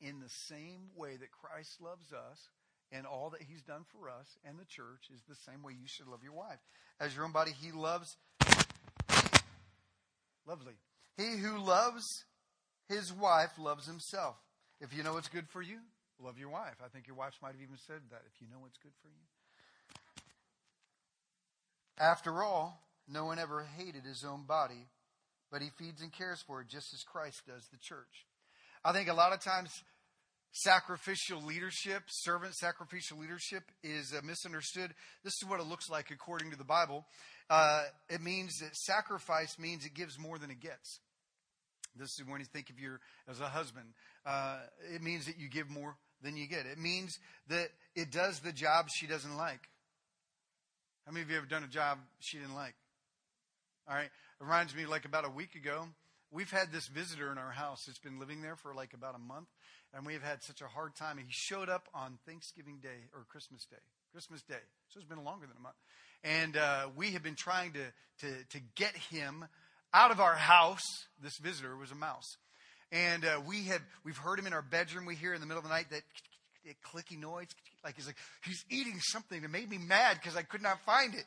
In 0.00 0.20
the 0.20 0.28
same 0.28 0.90
way 0.96 1.16
that 1.16 1.30
Christ 1.30 1.80
loves 1.80 2.12
us 2.12 2.48
and 2.92 3.06
all 3.06 3.30
that 3.30 3.42
he's 3.42 3.62
done 3.62 3.84
for 3.92 4.08
us 4.08 4.38
and 4.44 4.58
the 4.58 4.64
church 4.64 5.08
is 5.14 5.22
the 5.28 5.34
same 5.50 5.62
way 5.62 5.72
you 5.72 5.86
should 5.86 6.08
love 6.08 6.22
your 6.22 6.32
wife. 6.32 6.58
As 7.00 7.14
your 7.14 7.24
own 7.24 7.32
body, 7.32 7.52
he 7.52 7.72
loves. 7.72 8.16
Lovely. 10.46 10.74
He 11.16 11.38
who 11.38 11.58
loves 11.58 12.24
his 12.88 13.12
wife 13.12 13.58
loves 13.58 13.86
himself. 13.86 14.36
If 14.80 14.94
you 14.94 15.02
know 15.02 15.14
what's 15.14 15.28
good 15.28 15.48
for 15.48 15.62
you, 15.62 15.78
love 16.22 16.38
your 16.38 16.50
wife. 16.50 16.76
I 16.84 16.88
think 16.88 17.06
your 17.06 17.16
wives 17.16 17.36
might 17.42 17.52
have 17.52 17.62
even 17.62 17.76
said 17.86 18.00
that. 18.10 18.22
If 18.32 18.40
you 18.40 18.46
know 18.50 18.60
what's 18.60 18.78
good 18.78 18.92
for 19.02 19.08
you. 19.08 19.24
After 21.98 22.42
all, 22.42 22.85
no 23.08 23.24
one 23.24 23.38
ever 23.38 23.66
hated 23.76 24.04
his 24.04 24.24
own 24.24 24.44
body, 24.46 24.88
but 25.50 25.62
he 25.62 25.70
feeds 25.78 26.02
and 26.02 26.12
cares 26.12 26.42
for 26.46 26.60
it 26.60 26.68
just 26.68 26.92
as 26.92 27.02
Christ 27.02 27.42
does 27.46 27.66
the 27.70 27.78
church. 27.80 28.26
I 28.84 28.92
think 28.92 29.08
a 29.08 29.14
lot 29.14 29.32
of 29.32 29.40
times 29.40 29.70
sacrificial 30.52 31.42
leadership, 31.42 32.02
servant 32.08 32.54
sacrificial 32.54 33.18
leadership, 33.18 33.64
is 33.82 34.12
uh, 34.16 34.20
misunderstood. 34.24 34.94
This 35.22 35.34
is 35.42 35.48
what 35.48 35.60
it 35.60 35.66
looks 35.66 35.88
like 35.90 36.10
according 36.10 36.50
to 36.50 36.56
the 36.56 36.64
Bible. 36.64 37.04
Uh, 37.50 37.84
it 38.08 38.20
means 38.20 38.58
that 38.58 38.74
sacrifice 38.74 39.58
means 39.58 39.84
it 39.84 39.94
gives 39.94 40.18
more 40.18 40.38
than 40.38 40.50
it 40.50 40.60
gets. 40.60 41.00
This 41.94 42.10
is 42.18 42.26
when 42.26 42.40
you 42.40 42.46
think 42.46 42.70
of 42.70 42.78
your 42.78 43.00
as 43.28 43.40
a 43.40 43.48
husband. 43.48 43.86
Uh, 44.24 44.58
it 44.94 45.02
means 45.02 45.26
that 45.26 45.38
you 45.38 45.48
give 45.48 45.70
more 45.70 45.96
than 46.22 46.36
you 46.36 46.46
get. 46.46 46.66
It 46.66 46.78
means 46.78 47.18
that 47.48 47.68
it 47.94 48.10
does 48.10 48.40
the 48.40 48.52
job 48.52 48.86
she 48.90 49.06
doesn't 49.06 49.36
like. 49.36 49.60
How 51.06 51.12
many 51.12 51.22
of 51.22 51.30
you 51.30 51.36
have 51.36 51.48
done 51.48 51.62
a 51.62 51.68
job 51.68 51.98
she 52.18 52.38
didn't 52.38 52.54
like? 52.54 52.74
All 53.88 53.94
right. 53.94 54.06
It 54.06 54.44
reminds 54.44 54.74
me 54.74 54.84
like 54.84 55.04
about 55.04 55.24
a 55.24 55.30
week 55.30 55.54
ago, 55.54 55.86
we've 56.32 56.50
had 56.50 56.72
this 56.72 56.88
visitor 56.88 57.30
in 57.30 57.38
our 57.38 57.52
house 57.52 57.84
that's 57.86 58.00
been 58.00 58.18
living 58.18 58.42
there 58.42 58.56
for 58.56 58.74
like 58.74 58.92
about 58.94 59.14
a 59.14 59.18
month, 59.18 59.46
and 59.94 60.04
we've 60.04 60.22
had 60.22 60.42
such 60.42 60.60
a 60.60 60.66
hard 60.66 60.96
time. 60.96 61.18
He 61.18 61.24
showed 61.28 61.68
up 61.68 61.88
on 61.94 62.18
Thanksgiving 62.26 62.78
Day 62.82 63.06
or 63.14 63.24
Christmas 63.28 63.64
Day. 63.64 63.76
Christmas 64.12 64.42
Day. 64.42 64.58
So 64.88 64.98
it's 64.98 65.08
been 65.08 65.22
longer 65.22 65.46
than 65.46 65.56
a 65.56 65.60
month. 65.60 65.76
And 66.24 66.56
uh, 66.56 66.88
we 66.96 67.12
have 67.12 67.22
been 67.22 67.36
trying 67.36 67.74
to, 67.74 68.26
to, 68.26 68.44
to 68.50 68.60
get 68.74 68.96
him 68.96 69.44
out 69.94 70.10
of 70.10 70.18
our 70.18 70.34
house. 70.34 70.82
This 71.22 71.38
visitor 71.38 71.76
was 71.76 71.92
a 71.92 71.94
mouse. 71.94 72.36
And 72.90 73.24
uh, 73.24 73.40
we 73.46 73.64
have, 73.64 73.82
we've 74.04 74.16
heard 74.16 74.38
him 74.38 74.46
in 74.46 74.52
our 74.52 74.62
bedroom. 74.62 75.06
We 75.06 75.14
hear 75.14 75.32
in 75.32 75.40
the 75.40 75.46
middle 75.46 75.58
of 75.58 75.64
the 75.64 75.70
night 75.70 75.90
that 75.90 76.02
clicky 76.92 77.18
noise. 77.20 77.48
Like 77.84 77.94
he's 77.94 78.06
like, 78.06 78.16
he's 78.44 78.64
eating 78.68 78.98
something 79.00 79.42
that 79.42 79.50
made 79.50 79.70
me 79.70 79.78
mad 79.78 80.18
because 80.20 80.36
I 80.36 80.42
could 80.42 80.62
not 80.62 80.80
find 80.84 81.14
it. 81.14 81.24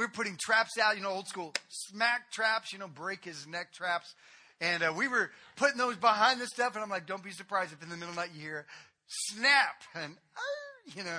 We 0.00 0.06
were 0.06 0.12
putting 0.12 0.38
traps 0.40 0.78
out, 0.82 0.96
you 0.96 1.02
know, 1.02 1.10
old 1.10 1.28
school 1.28 1.52
smack 1.68 2.30
traps, 2.30 2.72
you 2.72 2.78
know, 2.78 2.88
break 2.88 3.22
his 3.22 3.46
neck 3.46 3.70
traps. 3.74 4.14
And 4.58 4.82
uh, 4.82 4.94
we 4.96 5.08
were 5.08 5.30
putting 5.56 5.76
those 5.76 5.96
behind 5.96 6.40
the 6.40 6.46
stuff. 6.46 6.74
And 6.74 6.82
I'm 6.82 6.88
like, 6.88 7.06
don't 7.06 7.22
be 7.22 7.32
surprised 7.32 7.74
if 7.74 7.82
in 7.82 7.90
the 7.90 7.96
middle 7.96 8.08
of 8.08 8.14
the 8.14 8.22
night 8.22 8.30
you 8.34 8.40
hear 8.40 8.64
snap 9.06 9.74
and, 9.94 10.14
uh, 10.14 10.96
you 10.96 11.04
know. 11.04 11.18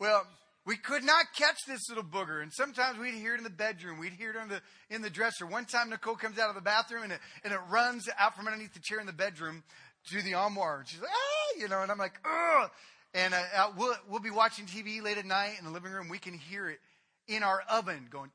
Well, 0.00 0.26
we 0.66 0.76
could 0.76 1.04
not 1.04 1.26
catch 1.36 1.58
this 1.68 1.88
little 1.88 2.02
booger. 2.02 2.42
And 2.42 2.52
sometimes 2.52 2.98
we'd 2.98 3.14
hear 3.14 3.34
it 3.34 3.38
in 3.38 3.44
the 3.44 3.50
bedroom. 3.50 4.00
We'd 4.00 4.14
hear 4.14 4.30
it 4.30 4.42
in 4.42 4.48
the, 4.48 4.60
in 4.90 5.00
the 5.00 5.10
dresser. 5.10 5.46
One 5.46 5.64
time 5.64 5.90
Nicole 5.90 6.16
comes 6.16 6.40
out 6.40 6.48
of 6.48 6.56
the 6.56 6.60
bathroom 6.60 7.04
and 7.04 7.12
it, 7.12 7.20
and 7.44 7.52
it 7.52 7.60
runs 7.70 8.08
out 8.18 8.34
from 8.34 8.48
underneath 8.48 8.74
the 8.74 8.80
chair 8.82 8.98
in 8.98 9.06
the 9.06 9.12
bedroom 9.12 9.62
to 10.10 10.22
the 10.22 10.34
armoire. 10.34 10.80
And 10.80 10.88
she's 10.88 11.00
like, 11.00 11.10
ah, 11.14 11.60
you 11.60 11.68
know, 11.68 11.82
and 11.82 11.92
I'm 11.92 11.98
like, 11.98 12.18
ugh. 12.24 12.68
And 13.14 13.34
uh, 13.34 13.70
we'll, 13.76 13.94
we'll 14.08 14.20
be 14.20 14.30
watching 14.30 14.66
TV 14.66 15.02
late 15.02 15.18
at 15.18 15.26
night 15.26 15.56
in 15.58 15.64
the 15.64 15.70
living 15.70 15.92
room. 15.92 16.08
We 16.08 16.18
can 16.18 16.34
hear 16.34 16.68
it 16.68 16.78
in 17.26 17.42
our 17.42 17.62
oven 17.70 18.06
going. 18.10 18.30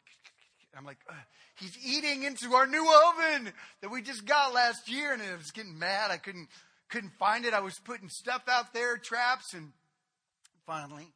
I'm 0.75 0.85
like, 0.85 0.97
he's 1.59 1.77
eating 1.85 2.23
into 2.23 2.53
our 2.55 2.65
new 2.65 2.83
oven 2.83 3.51
that 3.81 3.91
we 3.91 4.01
just 4.01 4.25
got 4.25 4.53
last 4.53 4.89
year. 4.89 5.13
And 5.13 5.21
I 5.21 5.35
was 5.35 5.51
getting 5.51 5.77
mad. 5.77 6.09
I 6.09 6.17
couldn't, 6.17 6.47
couldn't 6.89 7.13
find 7.19 7.45
it. 7.45 7.53
I 7.53 7.59
was 7.59 7.75
putting 7.83 8.09
stuff 8.09 8.43
out 8.47 8.73
there, 8.73 8.97
traps. 8.97 9.53
And 9.53 9.71
finally, 10.65 11.07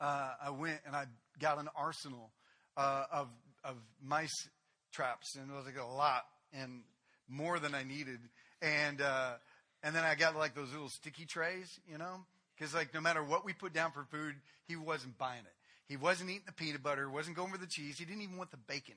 uh, 0.00 0.32
I 0.44 0.50
went 0.50 0.80
and 0.86 0.96
I 0.96 1.04
got 1.38 1.58
an 1.58 1.68
arsenal 1.76 2.32
uh, 2.76 3.04
of, 3.12 3.28
of 3.62 3.76
mice 4.02 4.48
traps. 4.92 5.36
And 5.36 5.50
it 5.50 5.54
was 5.54 5.66
like 5.66 5.78
a 5.78 5.86
lot 5.86 6.24
and 6.52 6.82
more 7.28 7.60
than 7.60 7.74
I 7.74 7.84
needed. 7.84 8.18
And, 8.60 9.00
uh, 9.00 9.34
and 9.82 9.94
then 9.94 10.02
I 10.02 10.16
got 10.16 10.36
like 10.36 10.54
those 10.54 10.72
little 10.72 10.88
sticky 10.88 11.26
trays, 11.26 11.68
you 11.88 11.98
know, 11.98 12.24
because 12.56 12.74
like 12.74 12.92
no 12.94 13.00
matter 13.00 13.22
what 13.22 13.44
we 13.44 13.52
put 13.52 13.72
down 13.72 13.92
for 13.92 14.04
food, 14.10 14.34
he 14.66 14.76
wasn't 14.76 15.18
buying 15.18 15.40
it. 15.40 15.52
He 15.88 15.96
wasn't 15.96 16.30
eating 16.30 16.44
the 16.46 16.52
peanut 16.52 16.82
butter, 16.82 17.10
wasn't 17.10 17.36
going 17.36 17.52
for 17.52 17.58
the 17.58 17.66
cheese. 17.66 17.98
He 17.98 18.04
didn't 18.04 18.22
even 18.22 18.36
want 18.36 18.50
the 18.50 18.56
bacon. 18.56 18.94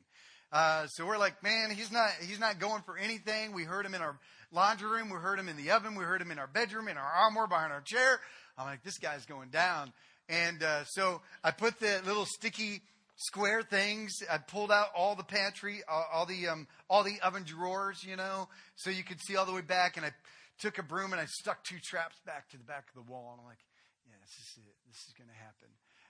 Uh, 0.52 0.88
so 0.88 1.06
we're 1.06 1.18
like, 1.18 1.44
man, 1.44 1.72
he's 1.72 1.92
not 1.92 2.10
he's 2.22 2.40
not 2.40 2.60
going 2.60 2.82
for 2.84 2.98
anything. 2.98 3.54
We 3.54 3.64
heard 3.64 3.86
him 3.86 3.94
in 3.94 4.02
our 4.02 4.18
laundry 4.52 4.90
room, 4.90 5.10
we 5.10 5.18
heard 5.18 5.40
him 5.40 5.50
in 5.50 5.58
the 5.58 5.72
oven, 5.72 5.96
we 5.96 6.06
heard 6.06 6.22
him 6.22 6.32
in 6.32 6.40
our 6.40 6.48
bedroom, 6.48 6.88
in 6.88 6.98
our 6.98 7.04
armoire, 7.04 7.48
behind 7.48 7.74
our 7.74 7.82
chair. 7.82 8.20
I'm 8.58 8.66
like, 8.66 8.84
this 8.84 8.98
guy's 8.98 9.26
going 9.26 9.50
down. 9.50 9.92
And 10.30 10.64
uh, 10.64 10.84
so 10.86 11.22
I 11.44 11.52
put 11.52 11.80
the 11.80 12.02
little 12.06 12.26
sticky 12.26 12.82
square 13.18 13.62
things. 13.62 14.20
I 14.32 14.38
pulled 14.38 14.72
out 14.72 14.88
all 14.96 15.16
the 15.16 15.24
pantry, 15.24 15.82
all, 15.90 16.06
all 16.14 16.26
the 16.26 16.48
um, 16.48 16.68
all 16.90 17.04
the 17.04 17.20
oven 17.22 17.44
drawers, 17.44 18.04
you 18.04 18.16
know, 18.16 18.48
so 18.76 18.90
you 18.90 19.04
could 19.04 19.20
see 19.22 19.36
all 19.36 19.46
the 19.46 19.54
way 19.54 19.62
back. 19.62 19.98
And 19.98 20.06
I 20.06 20.12
took 20.60 20.78
a 20.78 20.84
broom 20.84 21.12
and 21.14 21.22
I 21.22 21.26
stuck 21.26 21.64
two 21.64 21.80
traps 21.80 22.18
back 22.26 22.50
to 22.50 22.58
the 22.58 22.64
back 22.64 22.86
of 22.90 23.06
the 23.06 23.12
wall. 23.12 23.32
And 23.34 23.42
I'm 23.42 23.48
like, 23.48 23.64
yeah, 24.08 24.16
this 24.22 24.32
is 24.32 24.58
it. 24.58 24.76
This 24.88 25.08
is 25.08 25.14
going 25.18 25.30
to 25.30 25.36
happen. 25.36 25.70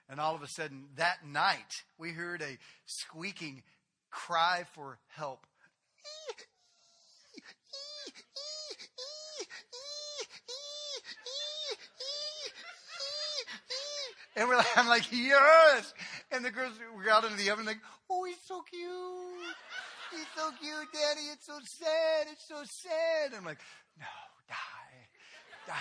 And 0.09 0.19
all 0.19 0.35
of 0.35 0.41
a 0.41 0.47
sudden, 0.47 0.85
that 0.95 1.25
night, 1.25 1.83
we 1.97 2.11
heard 2.11 2.41
a 2.41 2.57
squeaking 2.85 3.63
cry 4.09 4.63
for 4.73 4.99
help. 5.09 5.45
And 14.37 14.47
we're 14.47 14.55
like, 14.55 14.77
I'm 14.77 14.87
like, 14.87 15.11
yes. 15.11 15.93
And 16.31 16.45
the 16.45 16.51
girls 16.51 16.73
were 16.95 17.09
out 17.09 17.23
into 17.23 17.37
the 17.37 17.49
oven, 17.49 17.65
like, 17.65 17.79
oh, 18.09 18.23
he's 18.23 18.37
so 18.45 18.61
cute. 18.61 19.57
He's 20.11 20.27
so 20.35 20.51
cute, 20.61 20.87
Daddy. 20.93 21.27
It's 21.33 21.47
so 21.47 21.57
sad. 21.63 22.27
It's 22.31 22.47
so 22.47 22.61
sad. 22.63 23.33
I'm 23.35 23.43
like, 23.43 23.57
no. 23.99 24.05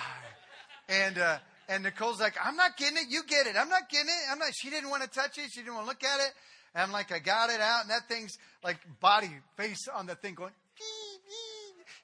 And, 0.88 1.18
uh, 1.18 1.38
and 1.68 1.82
Nicole's 1.82 2.20
like, 2.20 2.36
I'm 2.40 2.54
not 2.54 2.76
getting 2.76 2.96
it. 2.96 3.06
You 3.08 3.24
get 3.26 3.48
it. 3.48 3.56
I'm 3.58 3.68
not 3.68 3.88
getting 3.90 4.06
it. 4.06 4.30
I'm 4.30 4.38
not, 4.38 4.50
she 4.54 4.70
didn't 4.70 4.88
want 4.88 5.02
to 5.02 5.08
touch 5.08 5.36
it. 5.36 5.50
She 5.52 5.60
didn't 5.62 5.74
want 5.74 5.86
to 5.86 5.88
look 5.88 6.04
at 6.04 6.20
it. 6.20 6.32
And 6.74 6.82
I'm 6.84 6.92
like, 6.92 7.10
I 7.10 7.18
got 7.18 7.50
it 7.50 7.60
out. 7.60 7.82
And 7.82 7.90
that 7.90 8.08
thing's 8.08 8.38
like 8.62 8.78
body 9.00 9.30
face 9.56 9.88
on 9.92 10.06
the 10.06 10.14
thing 10.14 10.34
going, 10.34 10.52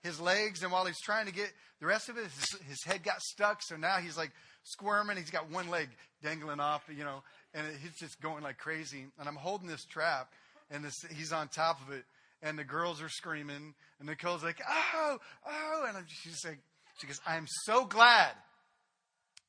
his 0.02 0.20
legs. 0.20 0.62
And 0.62 0.72
while 0.72 0.84
he's 0.84 1.00
trying 1.00 1.26
to 1.26 1.32
get 1.32 1.52
the 1.80 1.86
rest 1.86 2.08
of 2.08 2.16
it, 2.16 2.24
his, 2.24 2.56
his 2.68 2.84
head 2.84 3.04
got 3.04 3.20
stuck. 3.20 3.62
So 3.62 3.76
now 3.76 3.98
he's 3.98 4.16
like 4.16 4.32
squirming. 4.64 5.16
He's 5.16 5.30
got 5.30 5.50
one 5.50 5.70
leg 5.70 5.88
dangling 6.22 6.60
off, 6.60 6.82
you 6.88 7.04
know, 7.04 7.22
and 7.54 7.66
he's 7.82 7.94
just 7.96 8.20
going 8.20 8.42
like 8.42 8.58
crazy. 8.58 9.06
And 9.18 9.28
I'm 9.28 9.36
holding 9.36 9.68
this 9.68 9.84
trap 9.84 10.28
and 10.70 10.84
this, 10.84 11.04
he's 11.16 11.32
on 11.32 11.48
top 11.48 11.80
of 11.86 11.92
it. 11.94 12.04
And 12.42 12.58
the 12.58 12.64
girls 12.64 13.00
are 13.00 13.08
screaming. 13.08 13.74
And 14.00 14.08
Nicole's 14.08 14.42
like, 14.42 14.60
oh, 14.68 15.18
oh. 15.46 15.84
And 15.86 15.96
I'm, 15.96 16.06
she's 16.08 16.44
like, 16.44 16.58
she 17.02 17.08
goes, 17.08 17.20
I 17.26 17.36
am 17.36 17.46
so 17.64 17.84
glad 17.84 18.30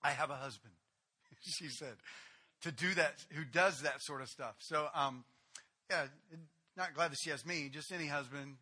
I 0.04 0.10
have 0.10 0.32
a 0.32 0.36
husband, 0.36 0.74
she 1.44 1.68
said, 1.68 1.94
to 2.63 2.72
do 2.72 2.92
that, 2.96 3.13
who 3.30 3.44
does 3.46 3.82
that 3.82 4.02
sort 4.02 4.22
of 4.22 4.28
stuff. 4.28 4.56
So, 4.58 4.88
um, 4.96 5.24
yeah, 5.92 6.08
not 6.76 6.96
glad 6.96 7.12
that 7.12 7.18
she 7.24 7.30
has 7.30 7.46
me, 7.46 7.70
just 7.72 7.92
any 7.92 8.08
husband 8.08 8.56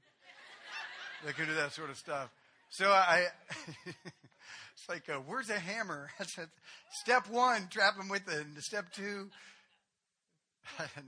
that 1.25 1.37
can 1.37 1.45
do 1.45 1.53
that 1.53 1.71
sort 1.71 1.89
of 1.89 1.95
stuff. 1.95 2.29
So 2.69 2.89
I, 2.89 3.27
it's 3.85 4.89
like, 4.89 5.07
uh, 5.07 5.19
where's 5.25 5.49
a 5.49 5.57
hammer? 5.57 6.09
step 7.01 7.29
one, 7.29 7.69
trap 7.69 7.97
him 7.97 8.09
with 8.09 8.27
it. 8.27 8.45
Step 8.59 8.91
two, 8.91 9.29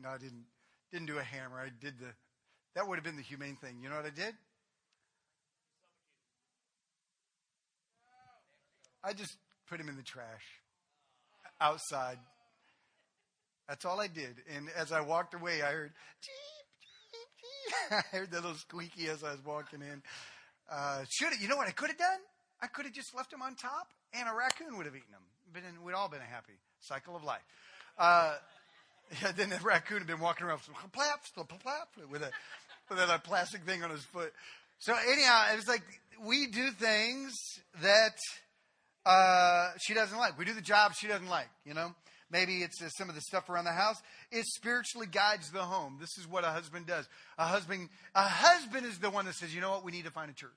no, 0.01 0.09
I 0.09 0.17
didn't, 0.19 0.45
didn't 0.89 1.07
do 1.07 1.17
a 1.17 1.23
hammer. 1.23 1.59
I 1.59 1.67
did 1.81 1.99
the, 1.99 2.13
that 2.75 2.87
would 2.87 2.95
have 2.95 3.03
been 3.03 3.17
the 3.17 3.23
humane 3.23 3.57
thing. 3.57 3.79
You 3.83 3.89
know 3.89 3.97
what 3.97 4.05
I 4.05 4.09
did? 4.09 4.35
I 9.03 9.13
just 9.13 9.35
put 9.69 9.79
him 9.79 9.89
in 9.89 9.95
the 9.95 10.03
trash 10.03 10.61
outside. 11.59 12.17
That's 13.67 13.85
all 13.85 13.99
I 13.99 14.07
did. 14.07 14.35
And 14.55 14.69
as 14.77 14.91
I 14.91 15.01
walked 15.01 15.33
away, 15.33 15.61
I 15.61 15.71
heard. 15.71 15.91
I 17.91 18.01
heard 18.11 18.31
that 18.31 18.41
little 18.41 18.57
squeaky 18.57 19.07
as 19.07 19.23
I 19.23 19.31
was 19.31 19.45
walking 19.45 19.81
in. 19.81 20.01
Uh, 20.71 21.03
should 21.09 21.39
you 21.39 21.47
know 21.47 21.57
what 21.57 21.67
I 21.67 21.71
could 21.71 21.89
have 21.89 21.97
done? 21.97 22.19
I 22.61 22.67
could 22.67 22.85
have 22.85 22.93
just 22.93 23.15
left 23.15 23.31
him 23.33 23.41
on 23.41 23.55
top, 23.55 23.89
and 24.13 24.27
a 24.27 24.33
raccoon 24.33 24.77
would 24.77 24.85
have 24.85 24.95
eaten 24.95 25.11
him. 25.11 25.21
Been 25.53 25.63
we'd 25.83 25.93
all 25.93 26.09
been 26.09 26.21
a 26.21 26.23
happy. 26.23 26.53
Cycle 26.79 27.15
of 27.15 27.23
life. 27.23 27.41
Uh, 27.97 28.35
yeah, 29.21 29.31
then 29.33 29.49
the 29.49 29.59
raccoon 29.63 29.99
had 29.99 30.07
been 30.07 30.19
walking 30.19 30.47
around 30.47 30.61
with 32.09 32.21
a 32.21 32.31
with 32.89 32.99
a 32.99 33.19
plastic 33.23 33.63
thing 33.63 33.83
on 33.83 33.89
his 33.89 34.03
foot. 34.03 34.33
So 34.79 34.93
anyhow, 35.09 35.45
it 35.53 35.55
was 35.57 35.67
like 35.67 35.83
we 36.25 36.47
do 36.47 36.71
things 36.71 37.33
that 37.81 38.15
uh, 39.05 39.71
she 39.81 39.93
doesn't 39.93 40.17
like. 40.17 40.37
We 40.37 40.45
do 40.45 40.53
the 40.53 40.61
job 40.61 40.93
she 40.95 41.07
doesn't 41.07 41.27
like. 41.27 41.49
You 41.65 41.73
know, 41.73 41.93
maybe 42.31 42.57
it's 42.57 42.81
uh, 42.81 42.89
some 42.89 43.09
of 43.09 43.15
the 43.15 43.21
stuff 43.21 43.49
around 43.49 43.65
the 43.65 43.71
house. 43.71 43.97
It 44.31 44.45
spiritually 44.45 45.07
guides 45.11 45.51
the 45.51 45.63
home. 45.63 45.97
This 45.99 46.17
is 46.17 46.27
what 46.27 46.43
a 46.43 46.49
husband 46.49 46.87
does. 46.87 47.07
A 47.37 47.45
husband, 47.45 47.89
a 48.15 48.23
husband 48.23 48.85
is 48.85 48.99
the 48.99 49.09
one 49.09 49.25
that 49.25 49.35
says, 49.35 49.53
you 49.53 49.61
know 49.61 49.71
what, 49.71 49.83
we 49.83 49.91
need 49.91 50.05
to 50.05 50.11
find 50.11 50.29
a 50.29 50.33
church. 50.33 50.51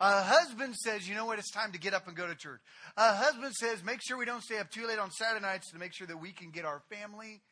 A 0.00 0.22
husband 0.22 0.74
says, 0.74 1.08
you 1.08 1.14
know 1.14 1.24
what, 1.24 1.38
it's 1.38 1.52
time 1.52 1.72
to 1.72 1.78
get 1.78 1.94
up 1.94 2.08
and 2.08 2.16
go 2.16 2.26
to 2.26 2.34
church. 2.34 2.60
A 2.96 3.14
husband 3.14 3.54
says, 3.54 3.84
make 3.84 4.00
sure 4.04 4.18
we 4.18 4.24
don't 4.24 4.42
stay 4.42 4.58
up 4.58 4.70
too 4.70 4.86
late 4.86 4.98
on 4.98 5.10
Saturday 5.12 5.44
nights 5.44 5.70
to 5.70 5.78
make 5.78 5.94
sure 5.94 6.06
that 6.06 6.20
we 6.20 6.32
can 6.32 6.50
get 6.50 6.64
our 6.64 6.82
family 6.90 7.42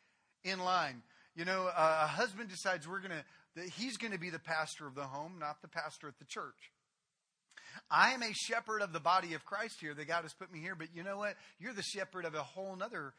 in 0.42 0.58
line. 0.58 1.02
You 1.36 1.44
know, 1.44 1.70
a 1.74 2.06
husband 2.06 2.50
decides 2.50 2.86
we're 2.86 2.98
going 2.98 3.12
to, 3.12 3.24
that 3.56 3.68
he's 3.70 3.96
going 3.96 4.12
to 4.12 4.18
be 4.18 4.28
the 4.28 4.40
pastor 4.40 4.86
of 4.86 4.94
the 4.94 5.04
home, 5.04 5.36
not 5.38 5.62
the 5.62 5.68
pastor 5.68 6.08
at 6.08 6.18
the 6.18 6.24
church. 6.24 6.72
I 7.90 8.12
am 8.12 8.22
a 8.22 8.32
shepherd 8.32 8.82
of 8.82 8.92
the 8.92 9.00
body 9.00 9.34
of 9.34 9.44
Christ 9.44 9.76
here 9.80 9.94
that 9.94 10.08
God 10.08 10.22
has 10.22 10.32
put 10.32 10.52
me 10.52 10.60
here, 10.60 10.74
but 10.74 10.88
you 10.94 11.02
know 11.02 11.18
what? 11.18 11.34
You're 11.58 11.74
the 11.74 11.82
shepherd 11.82 12.24
of 12.24 12.34
a 12.34 12.42
whole 12.42 12.76
other 12.82 13.12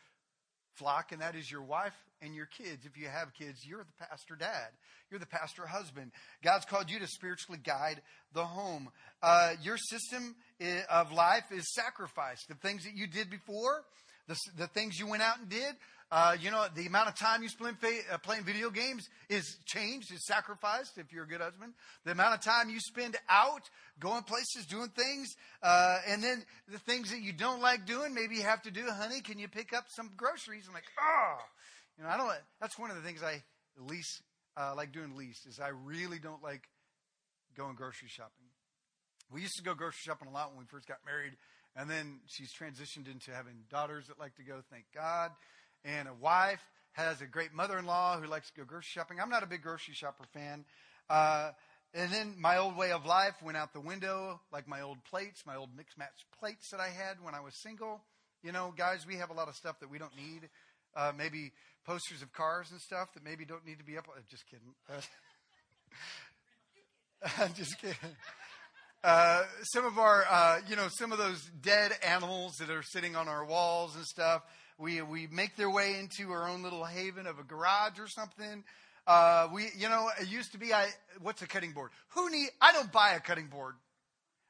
flock, 0.76 1.12
and 1.12 1.22
that 1.22 1.36
is 1.36 1.50
your 1.50 1.62
wife 1.62 1.94
and 2.22 2.34
your 2.34 2.46
kids. 2.46 2.86
If 2.86 2.98
you 2.98 3.08
have 3.08 3.34
kids, 3.34 3.66
you're 3.66 3.84
the 3.84 4.06
pastor 4.06 4.36
dad. 4.36 4.70
You're 5.10 5.20
the 5.20 5.26
pastor 5.26 5.68
husband. 5.68 6.12
God's 6.44 6.66
called 6.66 6.90
you 6.90 7.00
to 7.00 7.08
spiritually 7.08 7.60
guide 7.64 8.02
the 8.34 8.46
home. 8.46 8.90
Uh, 9.22 9.54
your 9.62 9.78
system 9.78 10.36
of 10.90 11.12
life 11.12 11.46
is 11.52 11.74
sacrifice. 11.74 12.44
The 12.48 12.56
things 12.56 12.84
that 12.86 12.96
you 12.96 13.08
did 13.08 13.30
before, 13.30 13.84
the, 14.28 14.36
the 14.58 14.68
things 14.68 14.98
you 14.98 15.08
went 15.08 15.22
out 15.22 15.40
and 15.40 15.50
did, 15.50 15.76
uh, 16.14 16.38
you 16.40 16.52
know, 16.52 16.68
the 16.76 16.86
amount 16.86 17.10
of 17.10 17.16
time 17.16 17.42
you 17.42 17.50
spend 17.50 17.76
uh, 17.84 18.18
playing 18.20 18.44
video 18.44 18.70
games 18.70 19.10
is 19.30 19.58
changed, 19.66 20.14
is 20.14 20.24
sacrificed 20.24 21.00
if 21.00 21.12
you're 21.12 21.24
a 21.24 21.28
good 21.28 21.42
husband. 21.42 21.74
The 22.06 22.12
amount 22.12 22.36
of 22.36 22.42
time 22.42 22.70
you 22.70 22.80
spend 22.80 23.18
out, 23.28 23.68
going 24.00 24.22
places, 24.22 24.68
doing 24.68 24.90
things, 24.90 25.34
uh, 25.64 25.98
and 26.08 26.24
then 26.24 26.44
the 26.72 26.78
things 26.78 27.10
that 27.10 27.24
you 27.24 27.34
don't 27.34 27.62
like 27.62 27.88
doing, 27.88 28.14
maybe 28.14 28.36
you 28.36 28.44
have 28.44 28.62
to 28.62 28.70
do, 28.70 28.84
honey, 28.92 29.22
can 29.22 29.40
you 29.40 29.48
pick 29.48 29.74
up 29.74 29.86
some 29.88 30.12
groceries? 30.16 30.66
I'm 30.68 30.76
like, 30.76 30.84
oh, 31.02 31.38
you 31.98 32.04
know, 32.04 32.12
I 32.12 32.18
don't, 32.18 32.32
that's 32.62 32.78
one 32.78 32.92
of 32.92 32.96
the 32.96 33.02
things 33.02 33.24
I 33.24 33.42
least, 33.80 34.22
uh, 34.56 34.76
like 34.78 34.92
doing 34.92 35.18
least, 35.18 35.48
is 35.48 35.60
I 35.60 35.70
really 35.70 36.20
don't 36.20 36.44
like 36.44 36.70
going 37.58 37.74
grocery 37.74 38.10
shopping. 38.10 38.46
We 39.32 39.42
used 39.42 39.56
to 39.58 39.64
go 39.64 39.74
grocery 39.74 40.04
shopping 40.06 40.28
a 40.28 40.32
lot 40.32 40.52
when 40.52 40.60
we 40.60 40.66
first 40.66 40.88
got 40.88 41.00
married, 41.08 41.34
and 41.76 41.90
then 41.90 42.20
she's 42.28 42.54
transitioned 42.54 43.12
into 43.12 43.32
having 43.32 43.64
daughters 43.72 44.06
that 44.10 44.20
like 44.20 44.36
to 44.36 44.44
go, 44.44 44.62
thank 44.70 44.86
God 44.94 45.32
and 45.86 46.08
a 46.08 46.14
wife 46.14 46.62
has 46.94 47.22
a 47.22 47.26
great 47.26 47.54
mother-in-law 47.54 48.20
who 48.20 48.28
likes 48.28 48.50
to 48.52 48.62
go 48.62 48.66
grocery 48.66 48.86
shopping. 48.86 49.20
I'm 49.20 49.30
not 49.30 49.44
a 49.44 49.48
big 49.48 49.64
grocery 49.64 49.94
shopper 49.94 50.26
fan. 50.34 50.66
Uh, 51.10 51.52
and 51.94 52.12
then 52.12 52.36
my 52.40 52.58
old 52.58 52.76
way 52.76 52.92
of 52.92 53.06
life 53.06 53.36
went 53.44 53.58
out 53.58 53.74
the 53.74 53.82
window, 53.82 54.42
like 54.52 54.68
my 54.68 54.82
old 54.82 55.04
plates, 55.04 55.44
my 55.46 55.56
old 55.56 55.70
mixed 55.76 55.98
match 55.98 56.26
plates 56.40 56.70
that 56.72 56.80
I 56.80 56.90
had 56.90 57.18
when 57.22 57.36
I 57.36 57.42
was 57.42 57.54
single. 57.62 58.02
You 58.44 58.52
know, 58.52 58.74
guys, 58.76 59.06
we 59.08 59.18
have 59.18 59.30
a 59.30 59.34
lot 59.34 59.48
of 59.48 59.56
stuff 59.56 59.80
that 59.80 59.90
we 59.90 60.00
don't 60.00 60.16
need. 60.16 60.50
Uh, 60.96 61.12
maybe 61.18 61.52
posters 61.86 62.22
of 62.22 62.32
cars 62.34 62.72
and 62.72 62.80
stuff 62.80 63.14
that 63.14 63.24
maybe 63.24 63.46
don't 63.46 63.66
need 63.66 63.80
to 63.80 63.84
be 63.84 63.98
up. 63.98 64.06
Just 64.30 64.44
kidding. 64.48 64.74
I'm 67.38 67.54
just 67.56 67.80
kidding. 67.80 67.96
Uh, 69.04 69.44
some 69.64 69.86
of 69.86 69.98
our, 69.98 70.26
uh, 70.30 70.60
you 70.68 70.76
know, 70.76 70.88
some 70.90 71.12
of 71.12 71.18
those 71.18 71.44
dead 71.62 71.92
animals 72.08 72.54
that 72.60 72.70
are 72.70 72.84
sitting 72.84 73.16
on 73.16 73.28
our 73.28 73.46
walls 73.46 73.96
and 73.96 74.06
stuff 74.06 74.44
we, 74.84 75.02
we 75.02 75.28
make 75.28 75.56
their 75.56 75.70
way 75.70 75.98
into 75.98 76.32
our 76.32 76.50
own 76.50 76.62
little 76.62 76.84
haven 76.84 77.26
of 77.26 77.40
a 77.40 77.44
garage 77.44 78.00
or 78.00 78.08
something. 78.08 78.66
Uh, 79.08 79.48
we, 79.54 79.70
you 79.78 79.88
know, 79.88 80.10
it 80.20 80.30
used 80.30 80.52
to 80.52 80.58
be, 80.58 80.74
I, 80.74 80.88
what's 81.22 81.42
a 81.42 81.48
cutting 81.48 81.72
board? 81.72 81.92
Who 82.10 82.30
need, 82.30 82.50
I 82.62 82.74
don't 82.74 82.92
buy 82.92 83.14
a 83.14 83.22
cutting 83.22 83.48
board. 83.48 83.76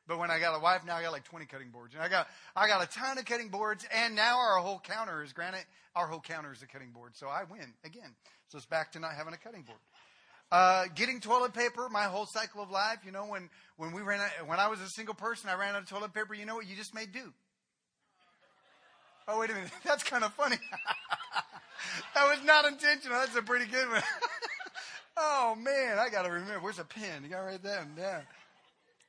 But 0.08 0.18
when 0.18 0.32
I 0.32 0.40
got 0.40 0.58
a 0.58 0.60
wife, 0.60 0.82
now 0.86 0.96
I 0.96 1.04
got 1.04 1.12
like 1.12 1.24
20 1.24 1.46
cutting 1.46 1.70
boards. 1.70 1.94
And 1.94 2.04
I 2.04 2.10
got, 2.10 2.28
I 2.56 2.68
got 2.68 2.84
a 2.84 2.88
ton 2.88 3.20
of 3.20 3.26
cutting 3.26 3.50
boards. 3.50 3.86
And 3.96 4.16
now 4.16 4.38
our 4.38 4.58
whole 4.58 4.80
counter 4.80 5.24
is 5.24 5.34
granite. 5.34 5.66
Our 5.96 6.08
whole 6.08 6.20
counter 6.20 6.52
is 6.52 6.64
a 6.64 6.68
cutting 6.68 6.90
board. 6.90 7.12
So 7.16 7.28
I 7.28 7.44
win 7.50 7.72
again. 7.86 8.16
So 8.50 8.58
it's 8.58 8.66
back 8.66 8.92
to 8.94 9.00
not 9.00 9.14
having 9.14 9.34
a 9.34 9.38
cutting 9.38 9.62
board. 9.62 9.80
Uh, 10.52 10.86
getting 10.96 11.20
toilet 11.20 11.54
paper, 11.54 11.88
my 11.90 12.04
whole 12.04 12.26
cycle 12.26 12.62
of 12.62 12.72
life. 12.72 13.00
You 13.06 13.12
know, 13.12 13.26
when, 13.26 13.50
when 13.78 13.92
we 13.94 14.02
ran 14.02 14.20
out, 14.20 14.48
when 14.48 14.60
I 14.60 14.68
was 14.68 14.82
a 14.82 14.90
single 14.90 15.16
person, 15.16 15.50
I 15.50 15.56
ran 15.56 15.76
out 15.76 15.84
of 15.84 15.90
toilet 15.90 16.14
paper. 16.14 16.34
You 16.34 16.46
know 16.46 16.56
what? 16.56 16.68
You 16.68 16.76
just 16.76 16.94
made 16.94 17.12
do. 17.12 17.32
Oh, 19.28 19.40
wait 19.40 19.50
a 19.50 19.54
minute. 19.54 19.72
That's 19.86 20.04
kind 20.04 20.24
of 20.24 20.34
funny. 20.34 20.58
that 22.16 22.24
was 22.26 22.44
not 22.44 22.66
intentional. 22.66 23.18
That's 23.18 23.36
a 23.36 23.42
pretty 23.42 23.66
good 23.66 23.90
one. 23.90 24.02
oh 25.18 25.56
man, 25.56 26.00
I 26.00 26.10
got 26.10 26.24
to 26.24 26.32
remember. 26.32 26.60
Where's 26.60 26.80
a 26.80 26.86
pen? 26.86 27.24
You 27.24 27.30
got 27.30 27.40
to 27.40 27.46
write 27.46 27.64
that 27.64 27.96
down. 27.96 28.22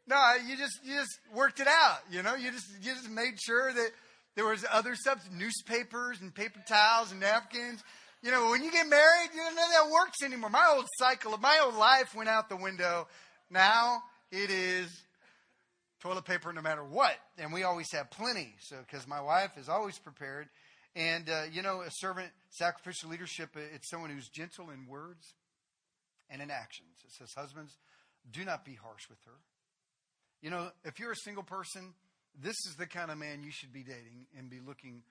No, 0.06 0.34
you 0.46 0.56
just 0.56 0.78
you 0.84 0.96
just 0.96 1.18
worked 1.34 1.60
it 1.60 1.66
out. 1.66 1.98
You 2.10 2.22
know, 2.22 2.34
you 2.34 2.50
just 2.50 2.66
you 2.82 2.94
just 2.94 3.10
made 3.10 3.40
sure 3.40 3.72
that 3.72 3.90
there 4.36 4.46
was 4.46 4.64
other 4.70 4.94
stuff, 4.94 5.18
newspapers 5.32 6.20
and 6.20 6.34
paper 6.34 6.62
towels 6.68 7.10
and 7.10 7.20
napkins. 7.20 7.82
You 8.22 8.30
know, 8.30 8.50
when 8.50 8.62
you 8.62 8.70
get 8.70 8.88
married, 8.88 9.30
you 9.34 9.40
don't 9.40 9.54
know 9.54 9.68
that 9.70 9.90
works 9.90 10.22
anymore. 10.22 10.50
My 10.50 10.72
old 10.74 10.86
cycle 10.98 11.34
of 11.34 11.40
my 11.40 11.60
old 11.64 11.74
life 11.74 12.14
went 12.14 12.28
out 12.28 12.48
the 12.48 12.56
window. 12.56 13.06
Now 13.50 14.02
it 14.30 14.50
is 14.50 15.03
toilet 16.04 16.26
paper 16.26 16.52
no 16.52 16.60
matter 16.60 16.84
what. 16.84 17.16
And 17.38 17.52
we 17.52 17.62
always 17.62 17.90
have 17.92 18.10
plenty. 18.10 18.54
So, 18.60 18.76
because 18.86 19.08
my 19.08 19.20
wife 19.20 19.52
is 19.56 19.68
always 19.68 19.98
prepared. 19.98 20.48
And, 20.94 21.28
uh, 21.28 21.44
you 21.50 21.62
know, 21.62 21.80
a 21.80 21.90
servant, 21.90 22.30
sacrificial 22.50 23.10
leadership, 23.10 23.50
uh, 23.56 23.60
it's 23.74 23.90
someone 23.90 24.10
who's 24.10 24.28
gentle 24.28 24.70
in 24.70 24.86
words 24.86 25.34
and 26.30 26.42
in 26.42 26.50
actions. 26.50 27.02
It 27.04 27.12
says, 27.12 27.32
Husbands, 27.36 27.76
do 28.30 28.44
not 28.44 28.64
be 28.64 28.74
harsh 28.74 29.08
with 29.08 29.18
her. 29.24 29.38
You 30.42 30.50
know, 30.50 30.68
if 30.84 31.00
you're 31.00 31.12
a 31.12 31.16
single 31.16 31.42
person, 31.42 31.94
this 32.40 32.56
is 32.68 32.76
the 32.78 32.86
kind 32.86 33.10
of 33.10 33.18
man 33.18 33.42
you 33.42 33.50
should 33.50 33.72
be 33.72 33.82
dating 33.82 34.26
and 34.38 34.50
be 34.50 34.60
looking 34.64 35.02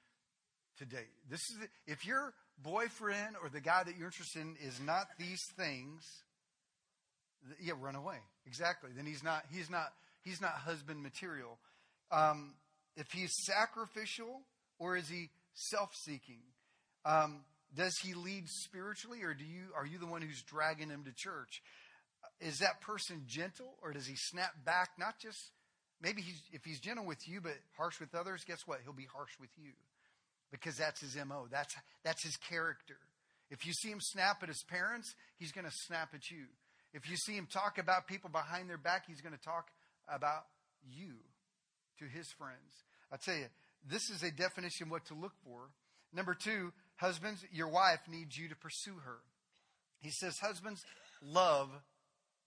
to 0.77 0.85
date. 0.85 1.11
This 1.29 1.39
is 1.39 1.57
the, 1.59 1.91
if 1.91 2.05
your 2.05 2.33
boyfriend 2.61 3.35
or 3.41 3.49
the 3.49 3.61
guy 3.61 3.83
that 3.83 3.97
you're 3.97 4.07
interested 4.07 4.41
in 4.41 4.55
is 4.63 4.79
not 4.79 5.07
these 5.17 5.41
things, 5.57 6.03
yeah, 7.61 7.73
run 7.79 7.95
away. 7.95 8.17
Exactly. 8.45 8.91
Then 8.95 9.05
he's 9.05 9.23
not 9.23 9.43
he's 9.51 9.69
not 9.69 9.93
he's 10.23 10.41
not 10.41 10.51
husband 10.51 11.03
material. 11.03 11.59
Um, 12.11 12.53
if 12.95 13.07
he's 13.11 13.33
sacrificial 13.45 14.41
or 14.79 14.97
is 14.97 15.09
he 15.09 15.29
self-seeking? 15.53 16.41
Um, 17.05 17.41
does 17.75 17.97
he 18.03 18.13
lead 18.13 18.47
spiritually, 18.47 19.23
or 19.23 19.33
do 19.33 19.43
you 19.43 19.73
are 19.75 19.85
you 19.85 19.97
the 19.97 20.05
one 20.05 20.21
who's 20.21 20.43
dragging 20.43 20.89
him 20.89 21.03
to 21.05 21.11
church? 21.15 21.61
Is 22.39 22.59
that 22.59 22.81
person 22.81 23.23
gentle, 23.27 23.77
or 23.81 23.93
does 23.93 24.05
he 24.05 24.15
snap 24.15 24.51
back? 24.63 24.89
Not 24.99 25.15
just 25.19 25.39
maybe 26.01 26.21
he's 26.21 26.41
if 26.51 26.63
he's 26.63 26.79
gentle 26.79 27.05
with 27.05 27.27
you, 27.27 27.41
but 27.41 27.53
harsh 27.77 27.99
with 27.99 28.13
others. 28.13 28.43
Guess 28.45 28.67
what? 28.67 28.79
He'll 28.83 28.93
be 28.93 29.07
harsh 29.11 29.31
with 29.39 29.49
you 29.57 29.71
because 30.51 30.77
that's 30.77 31.01
his 31.01 31.17
mo. 31.25 31.47
That's 31.51 31.73
that's 32.03 32.23
his 32.23 32.37
character. 32.37 32.97
If 33.49 33.65
you 33.65 33.73
see 33.73 33.89
him 33.89 33.99
snap 34.01 34.41
at 34.41 34.49
his 34.49 34.63
parents, 34.69 35.13
he's 35.37 35.51
going 35.51 35.65
to 35.65 35.73
snap 35.85 36.09
at 36.13 36.29
you. 36.31 36.45
If 36.93 37.09
you 37.09 37.17
see 37.17 37.33
him 37.33 37.47
talk 37.51 37.77
about 37.77 38.07
people 38.07 38.29
behind 38.29 38.69
their 38.69 38.77
back, 38.77 39.05
he's 39.07 39.21
going 39.21 39.33
to 39.33 39.43
talk 39.43 39.67
about 40.07 40.45
you 40.83 41.13
to 41.99 42.05
his 42.05 42.27
friends. 42.37 42.83
I 43.11 43.17
tell 43.17 43.35
you, 43.35 43.45
this 43.89 44.09
is 44.09 44.23
a 44.23 44.31
definition 44.31 44.89
what 44.89 45.05
to 45.05 45.13
look 45.13 45.33
for. 45.43 45.69
Number 46.13 46.33
two, 46.33 46.71
husbands, 46.97 47.43
your 47.51 47.67
wife 47.67 47.99
needs 48.09 48.37
you 48.37 48.49
to 48.49 48.55
pursue 48.55 48.95
her. 49.05 49.17
He 50.01 50.11
says, 50.11 50.37
husbands, 50.39 50.83
love 51.21 51.69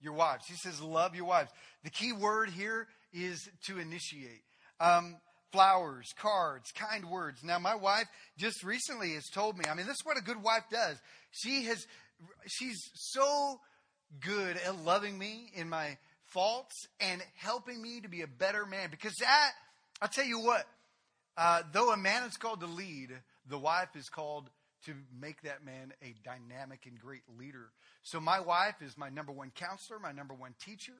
your 0.00 0.12
wives. 0.12 0.44
He 0.46 0.54
says, 0.54 0.80
love 0.80 1.14
your 1.14 1.24
wives. 1.24 1.50
The 1.84 1.90
key 1.90 2.12
word 2.12 2.50
here 2.50 2.86
is 3.12 3.48
to 3.66 3.78
initiate. 3.78 4.42
Um, 4.78 5.16
flowers, 5.52 6.12
cards, 6.18 6.70
kind 6.72 7.08
words. 7.08 7.42
Now, 7.42 7.58
my 7.58 7.74
wife 7.74 8.06
just 8.36 8.62
recently 8.62 9.14
has 9.14 9.24
told 9.32 9.56
me, 9.56 9.64
I 9.70 9.74
mean, 9.74 9.86
this 9.86 9.96
is 9.96 10.04
what 10.04 10.18
a 10.18 10.22
good 10.22 10.42
wife 10.42 10.64
does. 10.70 10.96
She 11.30 11.64
has, 11.64 11.86
she's 12.46 12.78
so 12.94 13.58
good 14.20 14.56
at 14.58 14.84
loving 14.84 15.18
me 15.18 15.50
in 15.54 15.68
my 15.68 15.96
faults 16.32 16.86
and 17.00 17.22
helping 17.36 17.80
me 17.80 18.00
to 18.00 18.08
be 18.08 18.22
a 18.22 18.26
better 18.26 18.66
man. 18.66 18.90
Because 18.90 19.14
that, 19.20 19.50
I'll 20.00 20.08
tell 20.08 20.24
you 20.24 20.40
what, 20.40 20.66
uh, 21.36 21.62
though 21.72 21.92
a 21.92 21.96
man 21.96 22.24
is 22.24 22.36
called 22.36 22.60
to 22.60 22.66
lead, 22.66 23.10
the 23.48 23.58
wife 23.58 23.94
is 23.94 24.08
called 24.08 24.48
to 24.86 24.94
make 25.20 25.42
that 25.42 25.64
man 25.64 25.92
a 26.02 26.14
dynamic 26.24 26.86
and 26.86 26.98
great 26.98 27.22
leader. 27.38 27.70
So 28.02 28.20
my 28.20 28.40
wife 28.40 28.76
is 28.80 28.96
my 28.96 29.08
number 29.08 29.32
one 29.32 29.50
counselor, 29.54 29.98
my 29.98 30.12
number 30.12 30.34
one 30.34 30.54
teacher, 30.64 30.92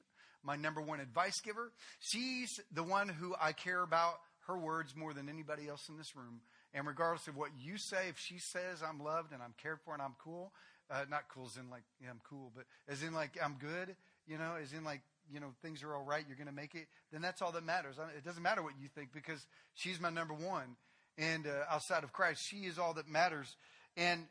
my 0.43 0.55
number 0.55 0.81
one 0.81 0.99
advice 0.99 1.39
giver. 1.41 1.71
She's 1.99 2.59
the 2.71 2.83
one 2.83 3.07
who 3.07 3.35
I 3.39 3.53
care 3.53 3.81
about 3.81 4.15
her 4.47 4.57
words 4.57 4.95
more 4.95 5.13
than 5.13 5.29
anybody 5.29 5.67
else 5.67 5.87
in 5.89 5.97
this 5.97 6.15
room. 6.15 6.41
And 6.73 6.85
regardless 6.85 7.27
of 7.27 7.35
what 7.35 7.51
you 7.59 7.77
say, 7.77 8.09
if 8.09 8.17
she 8.17 8.39
says 8.39 8.81
I'm 8.87 8.99
loved 8.99 9.33
and 9.33 9.41
I'm 9.41 9.53
cared 9.61 9.79
for 9.85 9.93
and 9.93 10.01
I'm 10.01 10.15
cool, 10.23 10.51
uh, 10.89 11.05
not 11.09 11.23
cool 11.33 11.47
as 11.47 11.57
in 11.57 11.69
like 11.69 11.83
yeah, 12.01 12.09
I'm 12.09 12.21
cool, 12.29 12.51
but 12.55 12.65
as 12.87 13.03
in 13.03 13.13
like 13.13 13.37
I'm 13.43 13.55
good, 13.59 13.95
you 14.27 14.37
know, 14.37 14.55
as 14.61 14.73
in 14.73 14.83
like 14.83 15.01
you 15.31 15.39
know 15.39 15.53
things 15.61 15.83
are 15.83 15.95
all 15.95 16.03
right, 16.03 16.23
you're 16.27 16.37
going 16.37 16.47
to 16.47 16.53
make 16.53 16.75
it, 16.75 16.87
then 17.11 17.21
that's 17.21 17.41
all 17.41 17.51
that 17.51 17.63
matters. 17.63 17.95
It 18.17 18.23
doesn't 18.23 18.43
matter 18.43 18.63
what 18.63 18.73
you 18.79 18.87
think 18.93 19.09
because 19.13 19.45
she's 19.73 19.99
my 19.99 20.09
number 20.09 20.33
one, 20.33 20.75
and 21.17 21.47
uh, 21.47 21.63
outside 21.69 22.03
of 22.03 22.13
Christ, 22.13 22.41
she 22.43 22.65
is 22.67 22.77
all 22.77 22.93
that 22.95 23.07
matters. 23.07 23.55
And 23.95 24.25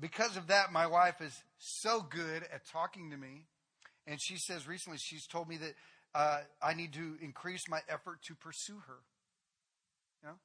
because 0.00 0.36
of 0.36 0.46
that, 0.48 0.72
my 0.72 0.86
wife 0.86 1.20
is 1.20 1.34
so 1.58 2.00
good 2.00 2.44
at 2.52 2.62
talking 2.70 3.10
to 3.10 3.16
me, 3.16 3.44
and 4.06 4.18
she 4.20 4.36
says 4.36 4.66
recently 4.66 4.98
she's 4.98 5.26
told 5.26 5.48
me 5.48 5.56
that 5.58 5.74
uh, 6.14 6.38
I 6.62 6.74
need 6.74 6.92
to 6.94 7.16
increase 7.20 7.68
my 7.68 7.80
effort 7.88 8.22
to 8.28 8.34
pursue 8.34 8.80
her. 8.86 8.98
You 10.22 10.28
know, 10.28 10.36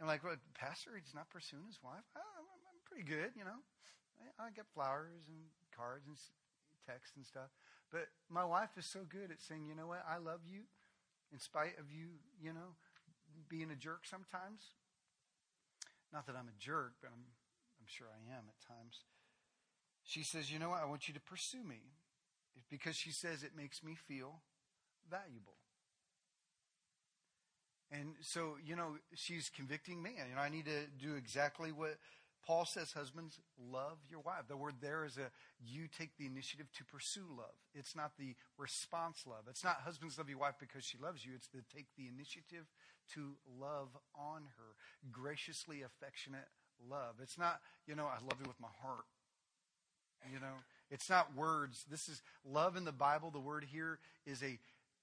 I'm 0.00 0.06
like, 0.06 0.24
well, 0.24 0.36
Pastor, 0.58 0.90
he's 0.96 1.14
not 1.14 1.28
pursuing 1.30 1.66
his 1.66 1.78
wife. 1.82 2.04
Oh, 2.16 2.20
I'm 2.20 2.80
pretty 2.86 3.04
good, 3.04 3.32
you 3.36 3.44
know. 3.44 3.60
I 4.38 4.50
get 4.50 4.66
flowers 4.74 5.28
and 5.28 5.46
cards 5.76 6.06
and 6.06 6.16
texts 6.86 7.16
and 7.16 7.24
stuff. 7.26 7.50
But 7.90 8.08
my 8.28 8.44
wife 8.44 8.76
is 8.76 8.86
so 8.86 9.00
good 9.08 9.30
at 9.30 9.40
saying, 9.40 9.66
you 9.68 9.74
know 9.74 9.86
what, 9.86 10.04
I 10.08 10.18
love 10.18 10.40
you 10.46 10.62
in 11.32 11.38
spite 11.38 11.78
of 11.78 11.90
you, 11.90 12.20
you 12.40 12.52
know, 12.52 12.76
being 13.48 13.70
a 13.70 13.76
jerk 13.76 14.04
sometimes. 14.04 14.74
Not 16.12 16.26
that 16.26 16.36
I'm 16.36 16.48
a 16.48 16.58
jerk, 16.58 16.94
but 17.00 17.08
I'm, 17.08 17.24
I'm 17.80 17.86
sure 17.86 18.06
I 18.06 18.22
am 18.32 18.44
at 18.48 18.66
times. 18.66 19.02
She 20.04 20.22
says, 20.22 20.52
you 20.52 20.58
know 20.58 20.70
what, 20.70 20.82
I 20.82 20.86
want 20.86 21.08
you 21.08 21.14
to 21.14 21.20
pursue 21.20 21.64
me 21.64 21.80
because 22.70 22.96
she 22.96 23.10
says 23.10 23.42
it 23.42 23.56
makes 23.56 23.82
me 23.82 23.94
feel 23.94 24.42
valuable. 25.10 25.56
And 27.90 28.14
so, 28.20 28.56
you 28.64 28.76
know, 28.76 28.96
she's 29.14 29.50
convicting 29.54 30.02
me. 30.02 30.10
You 30.16 30.34
know, 30.34 30.40
I 30.40 30.48
need 30.48 30.64
to 30.66 30.86
do 30.98 31.14
exactly 31.14 31.70
what 31.70 31.96
Paul 32.46 32.64
says, 32.66 32.92
husbands, 32.92 33.40
love 33.72 33.98
your 34.10 34.20
wife. 34.20 34.48
The 34.48 34.56
word 34.56 34.74
there 34.80 35.04
is 35.04 35.16
a 35.16 35.30
you 35.64 35.88
take 35.88 36.16
the 36.18 36.26
initiative 36.26 36.66
to 36.76 36.84
pursue 36.84 37.24
love. 37.36 37.54
It's 37.74 37.96
not 37.96 38.12
the 38.18 38.34
response 38.58 39.24
love. 39.26 39.44
It's 39.48 39.64
not 39.64 39.80
husbands 39.84 40.18
love 40.18 40.28
your 40.28 40.38
wife 40.38 40.56
because 40.60 40.84
she 40.84 40.98
loves 40.98 41.24
you. 41.24 41.32
It's 41.34 41.48
to 41.48 41.58
take 41.74 41.86
the 41.96 42.06
initiative 42.06 42.66
to 43.14 43.36
love 43.60 43.88
on 44.14 44.42
her. 44.58 45.10
Graciously 45.10 45.82
affectionate 45.82 46.48
love. 46.90 47.14
It's 47.22 47.38
not, 47.38 47.60
you 47.86 47.94
know, 47.94 48.04
I 48.04 48.18
love 48.22 48.38
you 48.40 48.48
with 48.48 48.60
my 48.60 48.68
heart. 48.82 49.04
You 50.32 50.40
know, 50.40 50.56
it's 50.90 51.10
not 51.10 51.36
words. 51.36 51.84
This 51.90 52.08
is 52.08 52.22
love 52.44 52.76
in 52.76 52.84
the 52.84 52.92
Bible. 52.92 53.30
The 53.30 53.40
word 53.40 53.66
here 53.70 53.98
is 54.26 54.42
a 54.42 54.58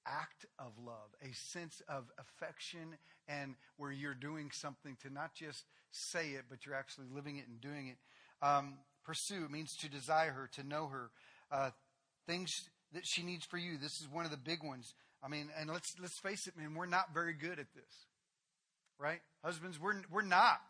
act 0.06 0.46
of 0.60 0.72
love, 0.84 1.10
a 1.22 1.34
sense 1.34 1.82
of 1.88 2.06
affection, 2.20 2.98
and 3.28 3.56
where 3.78 3.92
you're 3.92 4.14
doing 4.14 4.50
something 4.52 4.98
to 5.04 5.12
not 5.12 5.34
just 5.36 5.66
say 5.92 6.30
it, 6.30 6.46
but 6.50 6.66
you're 6.66 6.76
actually 6.76 7.08
living 7.14 7.38
it 7.38 7.48
and 7.48 7.62
doing 7.62 7.88
it. 7.88 7.98
Um, 8.46 8.76
pursue 9.06 9.48
means 9.50 9.76
to 9.82 9.90
desire 9.90 10.32
her, 10.32 10.50
to 10.56 10.64
know 10.64 10.88
her, 10.88 11.12
uh, 11.52 11.70
things 12.28 12.50
that 12.94 13.04
she 13.06 13.24
needs 13.24 13.46
for 13.46 13.58
you. 13.58 13.78
This 13.78 14.02
is 14.02 14.08
one 14.12 14.26
of 14.26 14.32
the 14.32 14.38
big 14.38 14.64
ones. 14.64 14.94
I 15.24 15.28
mean, 15.28 15.50
and 15.60 15.70
let's 15.70 15.94
let's 16.02 16.20
face 16.20 16.48
it, 16.48 16.58
man, 16.58 16.74
we're 16.74 16.88
not 16.88 17.14
very 17.14 17.34
good 17.34 17.60
at 17.60 17.74
this, 17.76 18.06
right? 19.00 19.22
Husbands, 19.44 19.80
we're 19.80 20.02
we're 20.12 20.24
not 20.24 20.62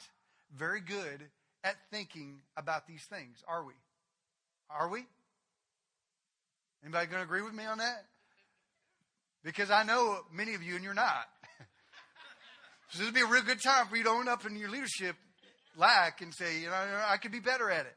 very 0.56 0.82
good 0.82 1.30
at 1.64 1.76
thinking 1.90 2.42
about 2.58 2.88
these 2.88 3.04
things, 3.06 3.44
are 3.48 3.64
we? 3.64 3.74
Are 4.70 4.90
we? 4.90 5.06
Anybody 6.84 7.08
going 7.08 7.20
to 7.20 7.26
agree 7.26 7.44
with 7.44 7.54
me 7.54 7.66
on 7.66 7.78
that? 7.78 8.06
Because 9.44 9.72
I 9.72 9.84
know 9.84 10.20
many 10.32 10.54
of 10.54 10.62
you 10.62 10.76
and 10.76 10.84
you're 10.84 10.94
not. 10.94 11.26
so 12.90 13.00
this 13.00 13.08
would 13.08 13.16
be 13.16 13.22
a 13.22 13.28
real 13.28 13.44
good 13.44 13.62
time 13.62 13.88
for 13.88 13.98
you 13.98 14.04
to 14.04 14.10
own 14.10 14.28
up 14.28 14.46
in 14.46 14.56
your 14.56 14.70
leadership 14.70 15.16
lack 15.78 16.22
and 16.22 16.34
say, 16.34 16.60
you 16.60 16.68
know, 16.68 17.02
I 17.08 17.18
could 17.18 17.32
be 17.32 17.40
better 17.40 17.70
at 17.70 17.86
it. 17.86 17.96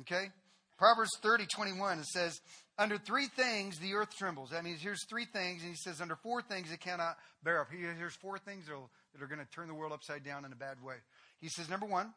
Okay? 0.00 0.30
Proverbs 0.78 1.10
30, 1.22 1.46
21, 1.46 1.98
it 1.98 2.06
says, 2.06 2.40
under 2.78 2.98
three 2.98 3.26
things 3.26 3.78
the 3.78 3.94
earth 3.94 4.14
trembles. 4.16 4.50
That 4.50 4.62
means 4.62 4.80
here's 4.80 5.04
three 5.08 5.24
things, 5.24 5.62
and 5.62 5.70
he 5.70 5.76
says, 5.76 6.00
under 6.00 6.14
four 6.16 6.40
things 6.42 6.70
it 6.70 6.80
cannot 6.80 7.16
bear 7.42 7.60
up. 7.60 7.68
Here's 7.70 8.14
four 8.14 8.38
things 8.38 8.66
that 8.66 9.22
are, 9.22 9.26
going 9.26 9.40
to 9.40 9.50
turn 9.52 9.66
the 9.66 9.74
world 9.74 9.92
upside 9.92 10.24
down 10.24 10.44
in 10.44 10.52
a 10.52 10.56
bad 10.56 10.76
way. 10.82 10.94
He 11.40 11.48
says, 11.48 11.68
number 11.68 11.86
one, 11.86 12.12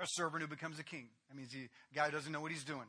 a 0.00 0.06
servant 0.08 0.42
who 0.42 0.48
becomes 0.48 0.78
a 0.78 0.84
king. 0.84 1.08
That 1.28 1.36
means 1.36 1.50
the 1.50 1.68
guy 1.94 2.10
doesn't 2.10 2.32
know 2.32 2.40
what 2.40 2.52
he's 2.52 2.64
doing. 2.64 2.86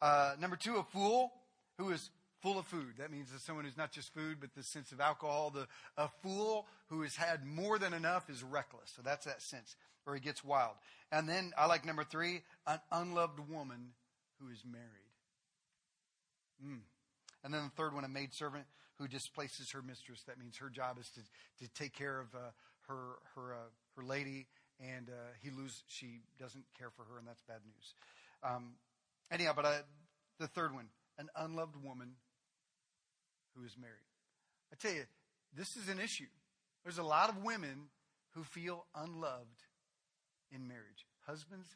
Uh, 0.00 0.34
number 0.40 0.56
two, 0.56 0.76
a 0.76 0.84
fool 0.84 1.32
who 1.78 1.90
is 1.90 2.10
full 2.42 2.58
of 2.58 2.66
food. 2.66 2.94
That 2.98 3.10
means 3.10 3.30
that 3.32 3.40
someone 3.40 3.64
who's 3.64 3.76
not 3.76 3.92
just 3.92 4.12
food, 4.14 4.38
but 4.40 4.54
the 4.54 4.62
sense 4.62 4.92
of 4.92 5.00
alcohol. 5.00 5.50
The, 5.50 5.66
a 5.96 6.08
fool 6.22 6.66
who 6.88 7.02
has 7.02 7.16
had 7.16 7.44
more 7.44 7.78
than 7.78 7.92
enough 7.92 8.30
is 8.30 8.42
reckless. 8.42 8.92
So 8.94 9.02
that's 9.02 9.26
that 9.26 9.42
sense, 9.42 9.76
or 10.06 10.14
he 10.14 10.20
gets 10.20 10.44
wild. 10.44 10.74
And 11.10 11.28
then 11.28 11.52
I 11.56 11.66
like 11.66 11.84
number 11.84 12.04
three, 12.04 12.42
an 12.66 12.80
unloved 12.92 13.40
woman 13.48 13.92
who 14.40 14.50
is 14.52 14.62
married. 14.64 14.84
Mm. 16.64 16.80
And 17.44 17.54
then 17.54 17.64
the 17.64 17.82
third 17.82 17.94
one, 17.94 18.04
a 18.04 18.08
maidservant 18.08 18.64
who 18.98 19.06
displaces 19.06 19.70
her 19.70 19.82
mistress. 19.82 20.22
That 20.26 20.38
means 20.38 20.56
her 20.58 20.68
job 20.68 20.98
is 20.98 21.08
to, 21.10 21.64
to 21.64 21.72
take 21.74 21.94
care 21.94 22.20
of 22.20 22.34
uh, 22.34 22.50
her 22.88 23.18
her 23.34 23.52
uh, 23.54 23.96
her 23.96 24.02
lady, 24.04 24.46
and 24.80 25.08
uh, 25.08 25.12
he 25.42 25.50
lose 25.50 25.84
she 25.86 26.20
doesn't 26.38 26.64
care 26.76 26.90
for 26.90 27.04
her, 27.04 27.18
and 27.18 27.26
that's 27.26 27.42
bad 27.42 27.60
news. 27.64 27.94
Um, 28.42 28.72
anyhow, 29.30 29.52
but 29.54 29.64
I, 29.64 29.68
uh, 29.68 29.82
the 30.40 30.48
third 30.48 30.74
one, 30.74 30.86
an 31.18 31.28
unloved 31.36 31.76
woman 31.82 32.12
who 33.58 33.66
is 33.66 33.76
married. 33.80 34.06
I 34.72 34.76
tell 34.76 34.94
you, 34.94 35.04
this 35.56 35.76
is 35.76 35.88
an 35.88 35.98
issue. 35.98 36.30
There's 36.84 36.98
a 36.98 37.02
lot 37.02 37.30
of 37.30 37.42
women 37.42 37.88
who 38.34 38.44
feel 38.44 38.86
unloved 38.94 39.64
in 40.52 40.68
marriage. 40.68 41.06
Husbands, 41.26 41.68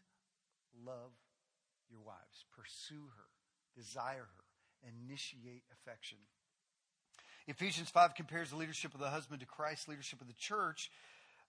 love 0.85 1.13
your 1.91 2.01
wives, 2.01 2.45
pursue 2.57 3.05
her, 3.17 3.29
desire 3.77 4.27
her, 4.37 4.89
initiate 4.89 5.65
affection. 5.73 6.19
Ephesians 7.49 7.91
5 7.91 8.15
compares 8.15 8.51
the 8.51 8.57
leadership 8.57 8.95
of 8.95 9.01
the 9.01 9.11
husband 9.11 9.41
to 9.41 9.47
Christ's 9.47 9.89
leadership 9.89 10.21
of 10.21 10.29
the 10.29 10.35
church. 10.35 10.91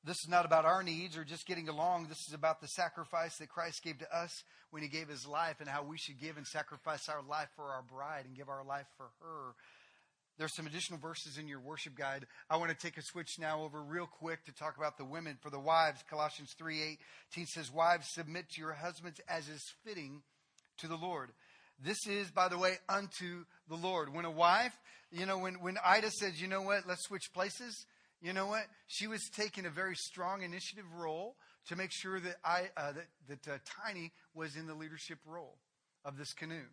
This 0.04 0.20
is 0.22 0.28
not 0.28 0.46
about 0.46 0.66
our 0.66 0.84
needs 0.84 1.16
or 1.16 1.24
just 1.24 1.46
getting 1.46 1.70
along. 1.70 2.08
This 2.08 2.28
is 2.28 2.34
about 2.34 2.60
the 2.60 2.68
sacrifice 2.68 3.38
that 3.38 3.48
Christ 3.48 3.84
gave 3.84 4.00
to 4.00 4.16
us 4.16 4.44
when 4.72 4.82
he 4.82 4.90
gave 4.90 5.08
his 5.08 5.26
life 5.26 5.62
and 5.62 5.70
how 5.70 5.84
we 5.84 5.98
should 5.98 6.20
give 6.20 6.36
and 6.36 6.46
sacrifice 6.46 7.08
our 7.08 7.22
life 7.22 7.48
for 7.56 7.66
our 7.66 7.84
bride 7.84 8.26
and 8.26 8.36
give 8.36 8.50
our 8.50 8.66
life 8.66 8.88
for 8.98 9.12
her. 9.22 9.54
There's 10.38 10.56
some 10.56 10.66
additional 10.66 11.00
verses 11.00 11.38
in 11.38 11.48
your 11.48 11.60
worship 11.60 11.96
guide. 11.96 12.26
I 12.50 12.58
want 12.58 12.72
to 12.72 12.78
take 12.78 12.98
a 12.98 13.04
switch 13.04 13.38
now 13.40 13.62
over 13.62 13.82
real 13.82 14.08
quick 14.08 14.44
to 14.46 14.52
talk 14.52 14.78
about 14.78 14.98
the 14.98 15.06
women. 15.06 15.38
For 15.42 15.50
the 15.50 15.60
wives, 15.60 16.04
Colossians 16.10 16.54
3:18 16.58 17.46
says, 17.46 17.70
"Wives, 17.72 18.08
submit 18.14 18.50
to 18.50 18.62
your 18.62 18.74
husbands 18.74 19.20
as 19.28 19.48
is 19.48 19.64
fitting 19.84 20.24
to 20.78 20.88
the 20.88 20.98
Lord." 20.98 21.34
This 21.80 22.08
is, 22.08 22.32
by 22.32 22.48
the 22.48 22.58
way, 22.58 22.78
unto 22.88 23.46
the 23.68 23.76
Lord. 23.76 24.14
When 24.14 24.26
a 24.26 24.32
wife, 24.32 24.74
you 25.12 25.26
know, 25.26 25.38
when, 25.38 25.56
when 25.56 25.78
Ida 25.84 26.12
says, 26.12 26.42
you 26.42 26.48
know 26.48 26.62
what, 26.62 26.88
let's 26.88 27.04
switch 27.04 27.34
places, 27.34 27.86
you 28.22 28.32
know 28.32 28.48
what? 28.48 28.64
She 28.88 29.08
was 29.08 29.30
taking 29.30 29.66
a 29.66 29.70
very 29.70 29.96
strong 29.96 30.44
initiative 30.44 30.86
role 30.96 31.36
to 31.68 31.76
make 31.76 31.92
sure 31.92 32.20
that 32.20 32.36
I 32.44 32.70
uh, 32.78 32.94
that, 32.94 33.08
that 33.28 33.54
uh, 33.54 33.58
Tiny 33.86 34.12
was 34.34 34.56
in 34.56 34.66
the 34.66 34.74
leadership 34.74 35.20
role 35.26 35.58
of 36.06 36.18
this 36.18 36.34
canoe. 36.34 36.66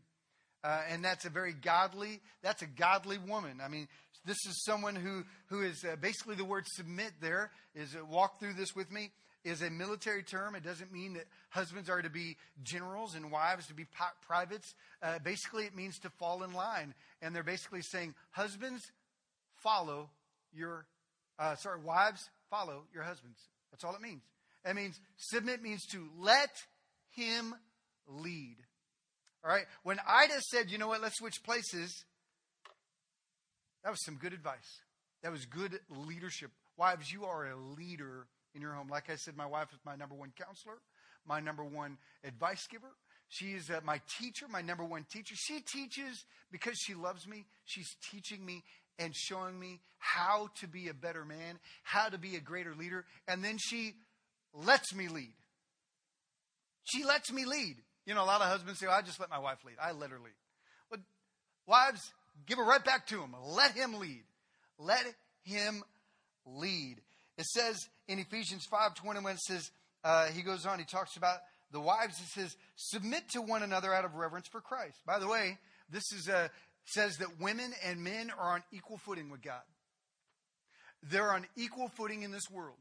Uh, 0.63 0.83
and 0.91 1.05
that's 1.05 1.25
a 1.25 1.31
very 1.31 1.55
godly 1.55 2.21
that's 2.43 2.63
a 2.63 2.67
godly 2.67 3.19
woman. 3.19 3.61
I 3.65 3.69
mean 3.69 3.89
this 4.27 4.37
is 4.47 4.63
someone 4.65 4.95
who 4.95 5.25
who 5.47 5.63
is 5.63 5.85
uh, 5.85 5.97
basically 5.97 6.35
the 6.35 6.45
word 6.45 6.65
submit 6.67 7.13
there 7.21 7.51
is 7.75 7.97
uh, 7.97 8.05
walk 8.05 8.39
through 8.39 8.55
this 8.55 8.75
with 8.77 8.91
me 8.93 9.11
is 9.45 9.63
a 9.63 9.71
military 9.71 10.23
term. 10.23 10.55
It 10.55 10.63
doesn't 10.63 10.93
mean 10.93 11.15
that 11.15 11.25
husbands 11.49 11.89
are 11.89 12.03
to 12.03 12.11
be 12.11 12.37
generals 12.63 13.15
and 13.15 13.31
wives 13.31 13.67
to 13.69 13.75
be 13.75 13.87
privates. 14.27 14.75
Uh, 15.03 15.19
basically 15.19 15.65
it 15.65 15.75
means 15.75 15.99
to 16.01 16.11
fall 16.11 16.43
in 16.43 16.53
line. 16.53 16.95
And 17.23 17.35
they're 17.35 17.43
basically 17.43 17.83
saying 17.83 18.15
husbands 18.31 18.83
follow 19.63 20.11
your 20.53 20.87
uh, 21.39 21.55
sorry 21.57 21.81
wives 21.81 22.29
follow 22.51 22.85
your 22.93 23.03
husbands. 23.03 23.39
That's 23.71 23.85
all 23.85 23.95
it 23.95 24.03
means. 24.03 24.23
It 24.65 24.75
means 24.75 25.01
submit 25.17 25.63
means 25.63 25.87
to 25.87 26.07
let 26.19 26.51
him 27.13 27.55
lead 28.07 28.57
all 29.45 29.51
right. 29.51 29.65
When 29.83 29.99
Ida 30.07 30.41
said, 30.51 30.71
you 30.71 30.79
know 30.79 30.89
what, 30.89 31.01
let's 31.01 31.19
switch 31.19 31.43
places, 31.43 32.05
that 33.85 33.91
was 33.91 34.05
some 34.05 34.17
good 34.17 34.33
advice. 34.33 34.83
That 35.23 35.33
was 35.33 35.45
good 35.47 35.79
leadership. 35.89 36.51
Wives, 36.77 37.13
you 37.13 37.25
are 37.25 37.47
a 37.47 37.57
leader 37.57 38.27
in 38.55 38.63
your 38.63 38.73
home. 38.73 38.89
Like 38.89 39.11
I 39.11 39.17
said, 39.17 39.37
my 39.37 39.47
wife 39.47 39.69
is 39.73 39.79
my 39.85 39.97
number 39.97 40.15
one 40.15 40.33
counselor, 40.37 40.77
my 41.27 41.41
number 41.41 41.65
one 41.65 41.99
advice 42.25 42.67
giver. 42.71 42.91
She 43.29 43.53
is 43.53 43.71
uh, 43.71 43.81
my 43.85 44.01
teacher, 44.19 44.47
my 44.51 44.61
number 44.61 44.85
one 44.85 45.07
teacher. 45.11 45.35
She 45.37 45.61
teaches 45.61 46.25
because 46.51 46.77
she 46.79 46.95
loves 46.95 47.27
me. 47.29 47.45
She's 47.65 47.89
teaching 48.11 48.45
me 48.45 48.65
and 48.99 49.15
showing 49.15 49.59
me 49.59 49.81
how 49.99 50.49
to 50.61 50.67
be 50.67 50.89
a 50.89 50.95
better 50.95 51.25
man, 51.25 51.59
how 51.85 52.09
to 52.09 52.19
be 52.19 52.37
a 52.37 52.41
greater 52.41 52.75
leader. 52.75 53.05
And 53.29 53.45
then 53.45 53.57
she 53.59 53.95
lets 54.53 54.95
me 54.95 55.09
lead. 55.09 55.33
She 56.85 57.05
lets 57.05 57.33
me 57.33 57.45
lead. 57.45 57.77
You 58.07 58.15
know, 58.15 58.25
a 58.25 58.27
lot 58.27 58.41
of 58.41 58.49
husbands 58.49 58.81
say, 58.81 58.87
oh, 58.89 58.93
I 58.93 59.03
just 59.03 59.21
let 59.21 59.31
my 59.31 59.39
wife 59.39 59.59
lead. 59.65 59.77
I 59.81 59.93
let 59.93 60.11
her 60.11 60.19
lead. 60.19 60.35
But 60.91 61.01
wives, 61.67 62.01
give 62.47 62.59
it 62.59 62.63
right 62.63 62.85
back 62.85 63.07
to 63.09 63.21
him. 63.21 63.35
Let 63.45 63.73
him 63.73 63.95
lead. 63.95 64.25
Let 64.79 65.05
him 65.45 65.83
lead. 66.47 66.97
It 67.39 67.45
says 67.47 67.79
in 68.09 68.19
Ephesians 68.19 68.67
5 68.71 68.95
21, 68.95 69.35
it 69.35 69.41
says, 69.41 69.71
uh, 70.03 70.27
he 70.27 70.43
goes 70.43 70.67
on, 70.67 70.79
he 70.79 70.85
talks 70.85 71.17
about 71.17 71.39
the 71.73 71.81
wives, 71.81 72.19
he 72.19 72.27
says, 72.27 72.57
submit 72.77 73.29
to 73.31 73.41
one 73.41 73.63
another 73.63 73.95
out 73.95 74.05
of 74.05 74.15
reverence 74.15 74.49
for 74.49 74.61
Christ. 74.61 74.97
By 75.07 75.19
the 75.19 75.29
way, 75.29 75.59
this 75.91 76.13
is 76.13 76.29
a, 76.29 76.51
says 76.85 77.17
that 77.19 77.41
women 77.41 77.73
and 77.85 78.03
men 78.03 78.31
are 78.31 78.55
on 78.55 78.63
equal 78.73 78.99
footing 78.99 79.31
with 79.31 79.43
God. 79.43 79.63
They're 81.03 81.33
on 81.33 81.47
equal 81.57 81.89
footing 81.89 82.23
in 82.23 82.31
this 82.31 82.51
world. 82.51 82.77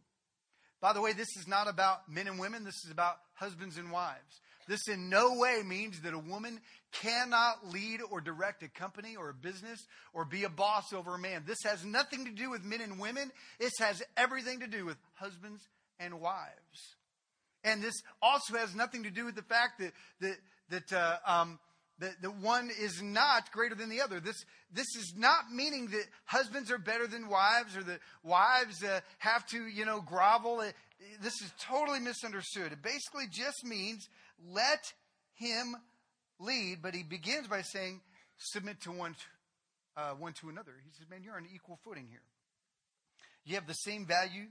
By 0.81 0.93
the 0.93 1.01
way, 1.01 1.13
this 1.13 1.35
is 1.37 1.47
not 1.47 1.67
about 1.67 2.09
men 2.09 2.27
and 2.27 2.39
women, 2.39 2.63
this 2.63 2.85
is 2.85 2.91
about 2.91 3.17
husbands 3.33 3.77
and 3.77 3.91
wives. 3.91 4.41
This 4.69 4.87
in 4.87 5.09
no 5.09 5.33
way 5.33 5.63
means 5.65 5.99
that 6.01 6.13
a 6.13 6.19
woman 6.19 6.61
cannot 6.91 7.67
lead 7.71 8.01
or 8.11 8.21
direct 8.21 8.61
a 8.61 8.69
company 8.69 9.15
or 9.15 9.29
a 9.29 9.33
business 9.33 9.83
or 10.13 10.25
be 10.25 10.43
a 10.43 10.49
boss 10.49 10.93
over 10.93 11.15
a 11.15 11.19
man. 11.19 11.43
This 11.47 11.63
has 11.65 11.83
nothing 11.83 12.25
to 12.25 12.31
do 12.31 12.51
with 12.51 12.63
men 12.63 12.79
and 12.79 12.99
women. 12.99 13.31
This 13.59 13.73
has 13.79 14.03
everything 14.15 14.59
to 14.59 14.67
do 14.67 14.85
with 14.85 14.97
husbands 15.15 15.67
and 15.99 16.21
wives. 16.21 16.95
And 17.63 17.81
this 17.81 17.95
also 18.21 18.57
has 18.57 18.75
nothing 18.75 19.03
to 19.03 19.09
do 19.09 19.25
with 19.25 19.35
the 19.35 19.41
fact 19.41 19.79
that, 19.79 19.91
that, 20.21 20.37
that, 20.69 20.93
uh, 20.93 21.17
um, 21.25 21.59
that, 21.97 22.21
that 22.21 22.35
one 22.37 22.69
is 22.79 23.01
not 23.01 23.51
greater 23.51 23.73
than 23.75 23.89
the 23.89 24.01
other. 24.01 24.19
This, 24.19 24.45
this 24.71 24.87
is 24.95 25.15
not 25.17 25.51
meaning 25.51 25.87
that 25.87 26.03
husbands 26.25 26.69
are 26.69 26.77
better 26.77 27.07
than 27.07 27.27
wives 27.27 27.75
or 27.75 27.81
that 27.83 27.99
wives 28.23 28.83
uh, 28.83 28.99
have 29.17 29.47
to, 29.47 29.65
you 29.65 29.85
know, 29.85 29.99
grovel. 29.99 30.63
This 31.21 31.41
is 31.41 31.51
totally 31.59 31.99
misunderstood. 31.99 32.71
It 32.71 32.83
basically 32.83 33.25
just 33.31 33.65
means 33.65 34.07
let 34.47 34.93
him 35.35 35.75
lead, 36.39 36.79
but 36.81 36.93
he 36.93 37.03
begins 37.03 37.47
by 37.47 37.61
saying, 37.61 38.01
submit 38.37 38.81
to 38.81 38.91
one, 38.91 39.15
uh, 39.97 40.11
one 40.11 40.33
to 40.33 40.49
another. 40.49 40.71
He 40.83 40.91
says, 40.97 41.09
man, 41.09 41.21
you're 41.23 41.35
on 41.35 41.47
equal 41.53 41.79
footing 41.83 42.07
here. 42.09 42.21
You 43.45 43.55
have 43.55 43.67
the 43.67 43.73
same 43.73 44.05
value 44.05 44.47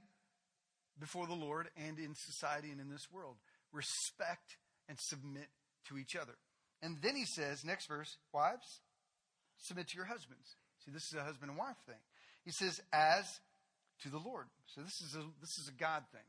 before 0.98 1.26
the 1.26 1.34
Lord 1.34 1.68
and 1.76 1.98
in 1.98 2.14
society 2.14 2.70
and 2.70 2.80
in 2.80 2.90
this 2.90 3.08
world. 3.12 3.36
Respect 3.72 4.56
and 4.88 4.98
submit 5.00 5.48
to 5.88 5.98
each 5.98 6.16
other. 6.16 6.34
And 6.82 6.96
then 7.02 7.16
he 7.16 7.24
says, 7.24 7.64
next 7.64 7.86
verse, 7.86 8.16
wives, 8.32 8.80
submit 9.58 9.88
to 9.88 9.96
your 9.96 10.06
husbands. 10.06 10.56
See, 10.84 10.90
this 10.90 11.04
is 11.04 11.14
a 11.14 11.22
husband 11.22 11.50
and 11.50 11.58
wife 11.58 11.76
thing. 11.86 12.00
He 12.44 12.52
says, 12.52 12.80
as 12.92 13.40
to 14.02 14.08
the 14.08 14.18
Lord. 14.18 14.46
So 14.66 14.80
this 14.82 15.00
is 15.00 15.14
a, 15.14 15.24
this 15.40 15.58
is 15.58 15.68
a 15.68 15.72
God 15.72 16.04
thing. 16.12 16.22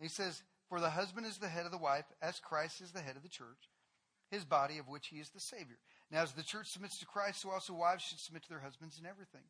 he 0.00 0.08
says, 0.08 0.42
for 0.72 0.80
the 0.80 0.88
husband 0.88 1.26
is 1.26 1.36
the 1.36 1.50
head 1.50 1.66
of 1.66 1.70
the 1.70 1.76
wife, 1.76 2.06
as 2.22 2.40
Christ 2.40 2.80
is 2.80 2.92
the 2.92 3.02
head 3.02 3.14
of 3.14 3.22
the 3.22 3.28
church, 3.28 3.68
his 4.30 4.46
body 4.46 4.78
of 4.78 4.88
which 4.88 5.08
he 5.08 5.16
is 5.16 5.28
the 5.28 5.38
Savior. 5.38 5.76
Now, 6.10 6.22
as 6.22 6.32
the 6.32 6.42
church 6.42 6.68
submits 6.68 6.98
to 7.00 7.04
Christ, 7.04 7.42
so 7.42 7.50
also 7.50 7.74
wives 7.74 8.02
should 8.02 8.18
submit 8.18 8.44
to 8.44 8.48
their 8.48 8.60
husbands 8.60 8.98
in 8.98 9.04
everything. 9.04 9.42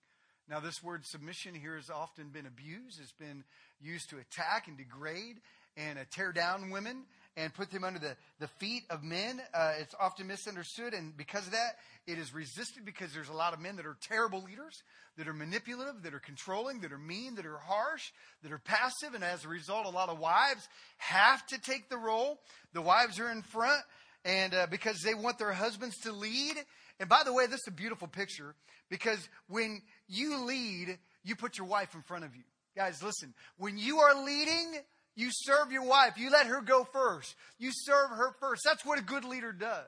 Now, 0.50 0.58
this 0.58 0.82
word 0.82 1.06
submission 1.06 1.54
here 1.54 1.76
has 1.76 1.90
often 1.90 2.30
been 2.30 2.44
abused. 2.44 3.00
It's 3.00 3.12
been 3.12 3.44
used 3.80 4.10
to 4.10 4.18
attack 4.18 4.66
and 4.66 4.76
degrade 4.76 5.36
and 5.76 5.98
uh, 5.98 6.02
tear 6.10 6.32
down 6.32 6.70
women 6.70 7.04
and 7.36 7.52
put 7.54 7.70
them 7.70 7.84
under 7.84 7.98
the, 7.98 8.14
the 8.40 8.46
feet 8.46 8.82
of 8.90 9.02
men. 9.02 9.40
Uh, 9.54 9.72
it's 9.78 9.94
often 9.98 10.26
misunderstood, 10.26 10.92
and 10.92 11.16
because 11.16 11.46
of 11.46 11.52
that, 11.52 11.76
it 12.06 12.18
is 12.18 12.34
resisted 12.34 12.84
because 12.84 13.12
there's 13.12 13.28
a 13.28 13.34
lot 13.34 13.54
of 13.54 13.60
men 13.60 13.76
that 13.76 13.86
are 13.86 13.96
terrible 14.02 14.42
leaders, 14.42 14.82
that 15.16 15.28
are 15.28 15.32
manipulative, 15.32 16.02
that 16.02 16.14
are 16.14 16.20
controlling, 16.20 16.80
that 16.80 16.92
are 16.92 16.98
mean, 16.98 17.34
that 17.36 17.46
are 17.46 17.58
harsh, 17.58 18.10
that 18.42 18.52
are 18.52 18.58
passive, 18.58 19.14
and 19.14 19.24
as 19.24 19.44
a 19.44 19.48
result, 19.48 19.86
a 19.86 19.90
lot 19.90 20.08
of 20.08 20.18
wives 20.18 20.68
have 20.98 21.46
to 21.46 21.58
take 21.58 21.88
the 21.88 21.96
role. 21.96 22.38
The 22.74 22.82
wives 22.82 23.18
are 23.18 23.30
in 23.30 23.42
front, 23.42 23.82
and 24.24 24.54
uh, 24.54 24.66
because 24.70 25.00
they 25.00 25.14
want 25.14 25.38
their 25.38 25.52
husbands 25.52 25.96
to 26.00 26.12
lead. 26.12 26.56
And 27.00 27.08
by 27.08 27.22
the 27.24 27.32
way, 27.32 27.46
this 27.46 27.60
is 27.60 27.68
a 27.68 27.72
beautiful 27.72 28.08
picture 28.08 28.54
because 28.90 29.26
when 29.48 29.80
you 30.06 30.44
lead, 30.44 30.98
you 31.24 31.34
put 31.34 31.56
your 31.56 31.66
wife 31.66 31.94
in 31.94 32.02
front 32.02 32.24
of 32.24 32.36
you. 32.36 32.42
Guys, 32.76 33.02
listen, 33.02 33.34
when 33.58 33.76
you 33.76 33.98
are 33.98 34.24
leading, 34.24 34.76
you 35.14 35.28
serve 35.30 35.72
your 35.72 35.84
wife. 35.84 36.14
You 36.16 36.30
let 36.30 36.46
her 36.46 36.60
go 36.62 36.84
first. 36.84 37.34
You 37.58 37.70
serve 37.72 38.10
her 38.10 38.34
first. 38.40 38.62
That's 38.64 38.84
what 38.84 38.98
a 38.98 39.02
good 39.02 39.24
leader 39.24 39.52
does. 39.52 39.86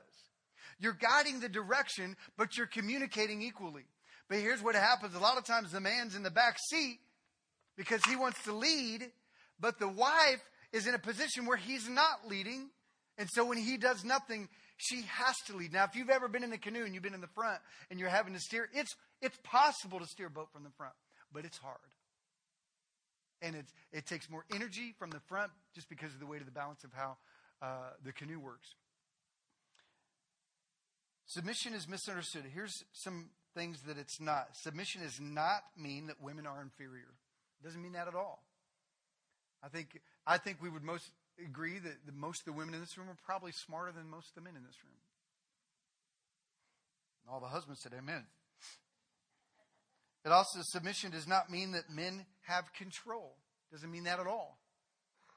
You're 0.79 0.93
guiding 0.99 1.39
the 1.39 1.49
direction, 1.49 2.15
but 2.37 2.57
you're 2.57 2.67
communicating 2.67 3.41
equally. 3.41 3.85
But 4.29 4.39
here's 4.39 4.61
what 4.61 4.75
happens. 4.75 5.15
A 5.15 5.19
lot 5.19 5.37
of 5.37 5.45
times 5.45 5.71
the 5.71 5.79
man's 5.79 6.15
in 6.15 6.23
the 6.23 6.31
back 6.31 6.57
seat 6.69 6.99
because 7.77 8.01
he 8.07 8.15
wants 8.15 8.43
to 8.43 8.53
lead, 8.53 9.09
but 9.59 9.79
the 9.79 9.87
wife 9.87 10.41
is 10.73 10.87
in 10.87 10.95
a 10.95 10.99
position 10.99 11.45
where 11.45 11.57
he's 11.57 11.87
not 11.87 12.27
leading. 12.27 12.69
And 13.17 13.29
so 13.31 13.45
when 13.45 13.57
he 13.57 13.77
does 13.77 14.03
nothing, 14.03 14.49
she 14.77 15.03
has 15.03 15.35
to 15.47 15.55
lead. 15.55 15.71
Now, 15.71 15.85
if 15.85 15.95
you've 15.95 16.09
ever 16.09 16.27
been 16.27 16.43
in 16.43 16.51
a 16.51 16.57
canoe 16.57 16.83
and 16.83 16.93
you've 16.93 17.03
been 17.03 17.13
in 17.13 17.21
the 17.21 17.27
front 17.27 17.59
and 17.89 17.99
you're 17.99 18.09
having 18.09 18.33
to 18.33 18.39
steer, 18.39 18.67
it's, 18.73 18.93
it's 19.21 19.37
possible 19.43 19.99
to 19.99 20.05
steer 20.05 20.27
a 20.27 20.29
boat 20.29 20.49
from 20.51 20.63
the 20.63 20.71
front, 20.71 20.93
but 21.31 21.45
it's 21.45 21.57
hard 21.57 21.77
and 23.41 23.55
it, 23.55 23.65
it 23.91 24.05
takes 24.05 24.29
more 24.29 24.45
energy 24.53 24.93
from 24.97 25.09
the 25.11 25.19
front 25.19 25.51
just 25.73 25.89
because 25.89 26.13
of 26.13 26.19
the 26.19 26.25
weight 26.25 26.41
of 26.41 26.45
the 26.45 26.51
balance 26.51 26.83
of 26.83 26.91
how 26.93 27.17
uh, 27.61 27.91
the 28.03 28.11
canoe 28.11 28.39
works. 28.39 28.75
Submission 31.25 31.73
is 31.73 31.87
misunderstood. 31.87 32.43
Here's 32.53 32.83
some 32.93 33.29
things 33.55 33.81
that 33.87 33.97
it's 33.97 34.21
not. 34.21 34.49
Submission 34.53 35.01
does 35.01 35.19
not 35.19 35.63
mean 35.77 36.07
that 36.07 36.21
women 36.21 36.45
are 36.45 36.61
inferior. 36.61 37.13
It 37.59 37.65
doesn't 37.65 37.81
mean 37.81 37.93
that 37.93 38.07
at 38.07 38.15
all. 38.15 38.43
I 39.63 39.69
think 39.69 39.99
I 40.27 40.37
think 40.37 40.61
we 40.61 40.69
would 40.69 40.83
most 40.83 41.09
agree 41.43 41.79
that 41.79 42.05
the, 42.05 42.11
most 42.11 42.41
of 42.41 42.45
the 42.45 42.53
women 42.53 42.75
in 42.75 42.81
this 42.81 42.97
room 42.97 43.09
are 43.09 43.17
probably 43.25 43.51
smarter 43.51 43.91
than 43.91 44.09
most 44.09 44.29
of 44.29 44.35
the 44.35 44.41
men 44.41 44.55
in 44.55 44.63
this 44.63 44.77
room. 44.83 44.93
All 47.27 47.39
the 47.39 47.47
husbands 47.47 47.81
said 47.81 47.93
amen. 47.97 48.25
It 50.25 50.31
also, 50.31 50.59
submission 50.63 51.11
does 51.11 51.27
not 51.27 51.51
mean 51.51 51.73
that 51.73 51.89
men 51.89 52.25
have 52.41 52.73
control. 52.73 53.35
Doesn't 53.71 53.91
mean 53.91 54.05
that 54.05 54.19
at 54.19 54.25
all. 54.25 54.57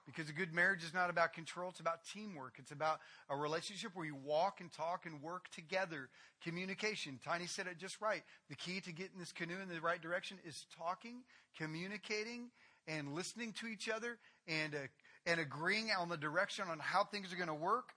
Because 0.07 0.31
a 0.31 0.33
good 0.33 0.55
marriage 0.55 0.83
is 0.83 0.95
not 0.95 1.11
about 1.11 1.35
control, 1.35 1.69
it's 1.69 1.81
about 1.81 1.99
teamwork. 2.11 2.55
It's 2.59 2.73
about 2.73 3.01
a 3.29 3.37
relationship 3.37 3.91
where 3.93 4.07
you 4.07 4.15
walk 4.15 4.63
and 4.63 4.73
talk 4.73 5.05
and 5.05 5.21
work 5.21 5.51
together. 5.51 6.09
Communication. 6.43 7.21
Tiny 7.23 7.47
said 7.47 7.67
it 7.67 7.77
just 7.77 8.01
right. 8.01 8.23
The 8.49 8.57
key 8.57 8.81
to 8.81 8.93
getting 8.93 9.19
this 9.19 9.33
canoe 9.33 9.61
in 9.63 9.69
the 9.69 9.79
right 9.83 10.01
direction 10.01 10.39
is 10.47 10.65
talking, 10.79 11.21
communicating, 11.59 12.49
and 12.87 13.13
listening 13.13 13.53
to 13.61 13.67
each 13.67 13.91
other 13.91 14.17
and, 14.47 14.75
uh, 14.75 14.79
and 15.27 15.39
agreeing 15.39 15.91
on 15.91 16.09
the 16.09 16.17
direction 16.17 16.65
on 16.71 16.79
how 16.79 17.05
things 17.05 17.31
are 17.31 17.37
going 17.37 17.49
to 17.49 17.55
work. 17.55 17.91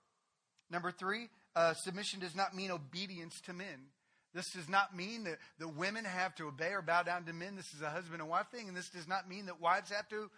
Number 0.69 0.91
three, 0.91 1.29
uh, 1.55 1.73
submission 1.75 2.19
does 2.19 2.35
not 2.35 2.53
mean 2.53 2.71
obedience 2.71 3.39
to 3.45 3.53
men. 3.53 3.87
This 4.33 4.51
does 4.51 4.69
not 4.69 4.95
mean 4.95 5.25
that, 5.25 5.37
that 5.59 5.75
women 5.75 6.05
have 6.05 6.33
to 6.35 6.47
obey 6.47 6.71
or 6.71 6.81
bow 6.81 7.03
down 7.03 7.25
to 7.25 7.33
men. 7.33 7.55
This 7.55 7.73
is 7.73 7.81
a 7.81 7.89
husband 7.89 8.21
and 8.21 8.29
wife 8.29 8.47
thing. 8.51 8.67
And 8.67 8.77
this 8.77 8.89
does 8.89 9.07
not 9.07 9.27
mean 9.27 9.47
that 9.47 9.59
wives 9.59 9.91
have 9.91 10.07
to 10.09 10.29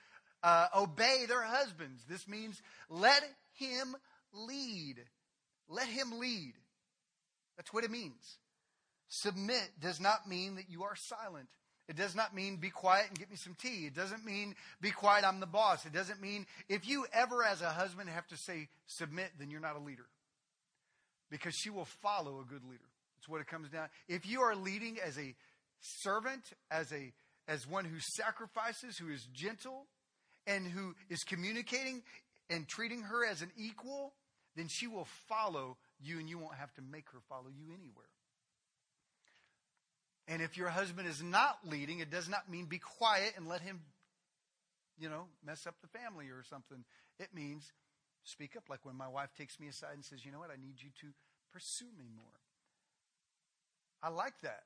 uh, 0.41 0.67
obey 0.75 1.25
their 1.27 1.43
husbands. 1.43 2.03
This 2.09 2.27
means 2.27 2.61
let 2.89 3.23
him 3.53 3.95
lead. 4.33 4.95
Let 5.69 5.87
him 5.87 6.19
lead. 6.19 6.53
That's 7.55 7.71
what 7.71 7.83
it 7.83 7.91
means. 7.91 8.37
Submit 9.09 9.69
does 9.79 9.99
not 9.99 10.27
mean 10.27 10.55
that 10.55 10.69
you 10.69 10.83
are 10.83 10.95
silent. 10.95 11.49
It 11.87 11.95
does 11.95 12.15
not 12.15 12.33
mean 12.33 12.57
be 12.57 12.69
quiet 12.69 13.07
and 13.09 13.19
get 13.19 13.29
me 13.29 13.35
some 13.35 13.55
tea. 13.55 13.85
It 13.85 13.93
doesn't 13.93 14.25
mean 14.25 14.55
be 14.81 14.91
quiet, 14.91 15.25
I'm 15.25 15.39
the 15.39 15.45
boss. 15.45 15.85
It 15.85 15.93
doesn't 15.93 16.21
mean 16.21 16.45
if 16.69 16.87
you 16.87 17.05
ever, 17.13 17.43
as 17.43 17.61
a 17.61 17.69
husband, 17.69 18.09
have 18.09 18.27
to 18.27 18.37
say 18.37 18.69
submit, 18.87 19.31
then 19.37 19.51
you're 19.51 19.59
not 19.59 19.75
a 19.75 19.83
leader. 19.83 20.07
Because 21.29 21.53
she 21.55 21.69
will 21.69 21.85
follow 22.01 22.39
a 22.39 22.45
good 22.45 22.63
leader. 22.63 22.89
That's 23.23 23.29
what 23.29 23.39
it 23.39 23.47
comes 23.47 23.69
down. 23.69 23.87
If 24.09 24.25
you 24.27 24.41
are 24.41 24.53
leading 24.53 24.97
as 24.99 25.17
a 25.17 25.33
servant, 25.79 26.43
as 26.69 26.91
a 26.91 27.13
as 27.47 27.65
one 27.65 27.85
who 27.85 27.97
sacrifices, 27.99 28.97
who 28.97 29.09
is 29.09 29.25
gentle, 29.33 29.85
and 30.45 30.67
who 30.67 30.93
is 31.09 31.23
communicating 31.23 32.01
and 32.49 32.67
treating 32.67 33.03
her 33.03 33.25
as 33.25 33.41
an 33.41 33.51
equal, 33.57 34.13
then 34.57 34.67
she 34.69 34.87
will 34.87 35.07
follow 35.29 35.77
you 36.01 36.19
and 36.19 36.29
you 36.29 36.37
won't 36.37 36.55
have 36.55 36.73
to 36.73 36.81
make 36.81 37.09
her 37.11 37.19
follow 37.29 37.47
you 37.47 37.67
anywhere. 37.67 38.09
And 40.27 40.41
if 40.41 40.57
your 40.57 40.69
husband 40.69 41.07
is 41.07 41.23
not 41.23 41.59
leading, 41.65 41.99
it 41.99 42.09
does 42.09 42.27
not 42.27 42.49
mean 42.49 42.65
be 42.65 42.79
quiet 42.79 43.33
and 43.37 43.47
let 43.47 43.61
him, 43.61 43.81
you 44.99 45.09
know, 45.09 45.27
mess 45.45 45.65
up 45.65 45.75
the 45.81 45.97
family 45.97 46.25
or 46.25 46.43
something. 46.49 46.83
It 47.19 47.29
means 47.33 47.71
speak 48.25 48.57
up. 48.57 48.63
Like 48.69 48.85
when 48.85 48.97
my 48.97 49.07
wife 49.07 49.29
takes 49.37 49.59
me 49.61 49.67
aside 49.67 49.93
and 49.93 50.03
says, 50.03 50.25
you 50.25 50.31
know 50.33 50.39
what, 50.39 50.51
I 50.51 50.61
need 50.61 50.81
you 50.81 50.89
to 51.01 51.07
pursue 51.53 51.91
me 51.97 52.09
more. 52.15 52.43
I 54.03 54.09
like 54.09 54.33
that. 54.43 54.63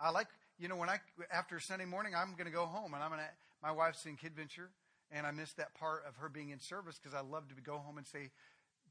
I 0.00 0.10
like, 0.10 0.28
you 0.58 0.68
know, 0.68 0.76
when 0.76 0.88
I, 0.88 1.00
after 1.32 1.58
Sunday 1.58 1.84
morning, 1.84 2.14
I'm 2.16 2.32
going 2.32 2.46
to 2.46 2.52
go 2.52 2.66
home 2.66 2.94
and 2.94 3.02
I'm 3.02 3.10
going 3.10 3.20
to, 3.20 3.28
my 3.62 3.72
wife's 3.72 4.06
in 4.06 4.16
Kidventure 4.16 4.70
and 5.10 5.26
I 5.26 5.32
missed 5.32 5.56
that 5.56 5.74
part 5.74 6.04
of 6.06 6.16
her 6.16 6.28
being 6.28 6.50
in 6.50 6.60
service 6.60 6.98
because 7.02 7.14
I 7.14 7.22
love 7.22 7.48
to 7.48 7.60
go 7.60 7.78
home 7.78 7.98
and 7.98 8.06
say, 8.06 8.30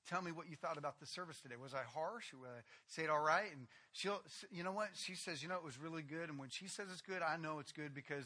tell 0.10 0.22
me 0.22 0.32
what 0.32 0.50
you 0.50 0.56
thought 0.56 0.78
about 0.78 1.00
the 1.00 1.06
service 1.06 1.40
today. 1.42 1.56
Was 1.62 1.74
I 1.74 1.84
harsh? 1.94 2.34
Or 2.34 2.48
I 2.48 2.60
say 2.88 3.04
it 3.04 3.10
all 3.10 3.22
right? 3.22 3.50
And 3.52 3.68
she'll, 3.94 4.22
you 4.52 4.64
know 4.64 4.72
what? 4.72 4.90
She 4.96 5.16
says, 5.16 5.42
you 5.42 5.50
know, 5.50 5.56
it 5.56 5.64
was 5.64 5.80
really 5.80 6.02
good. 6.02 6.30
And 6.30 6.38
when 6.38 6.50
she 6.50 6.68
says 6.68 6.88
it's 6.92 7.02
good, 7.02 7.22
I 7.22 7.38
know 7.38 7.60
it's 7.60 7.72
good 7.72 7.94
because, 7.94 8.26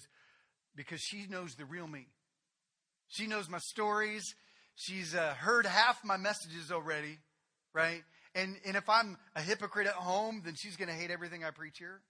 because 0.76 1.02
she 1.02 1.28
knows 1.30 1.56
the 1.56 1.66
real 1.66 1.88
me. 1.88 2.08
She 3.08 3.28
knows 3.28 3.50
my 3.50 3.60
stories. 3.60 4.34
She's 4.76 5.14
uh, 5.14 5.34
heard 5.38 5.66
half 5.66 6.04
my 6.04 6.18
messages 6.18 6.72
already, 6.72 7.20
right? 7.74 8.02
And, 8.34 8.56
and 8.66 8.76
if 8.76 8.88
I'm 8.88 9.18
a 9.36 9.42
hypocrite 9.42 9.88
at 9.88 9.94
home, 9.94 10.42
then 10.46 10.56
she's 10.58 10.78
going 10.78 10.88
to 10.88 10.94
hate 10.94 11.12
everything 11.12 11.44
I 11.44 11.52
preach 11.52 11.78
here. 11.78 12.02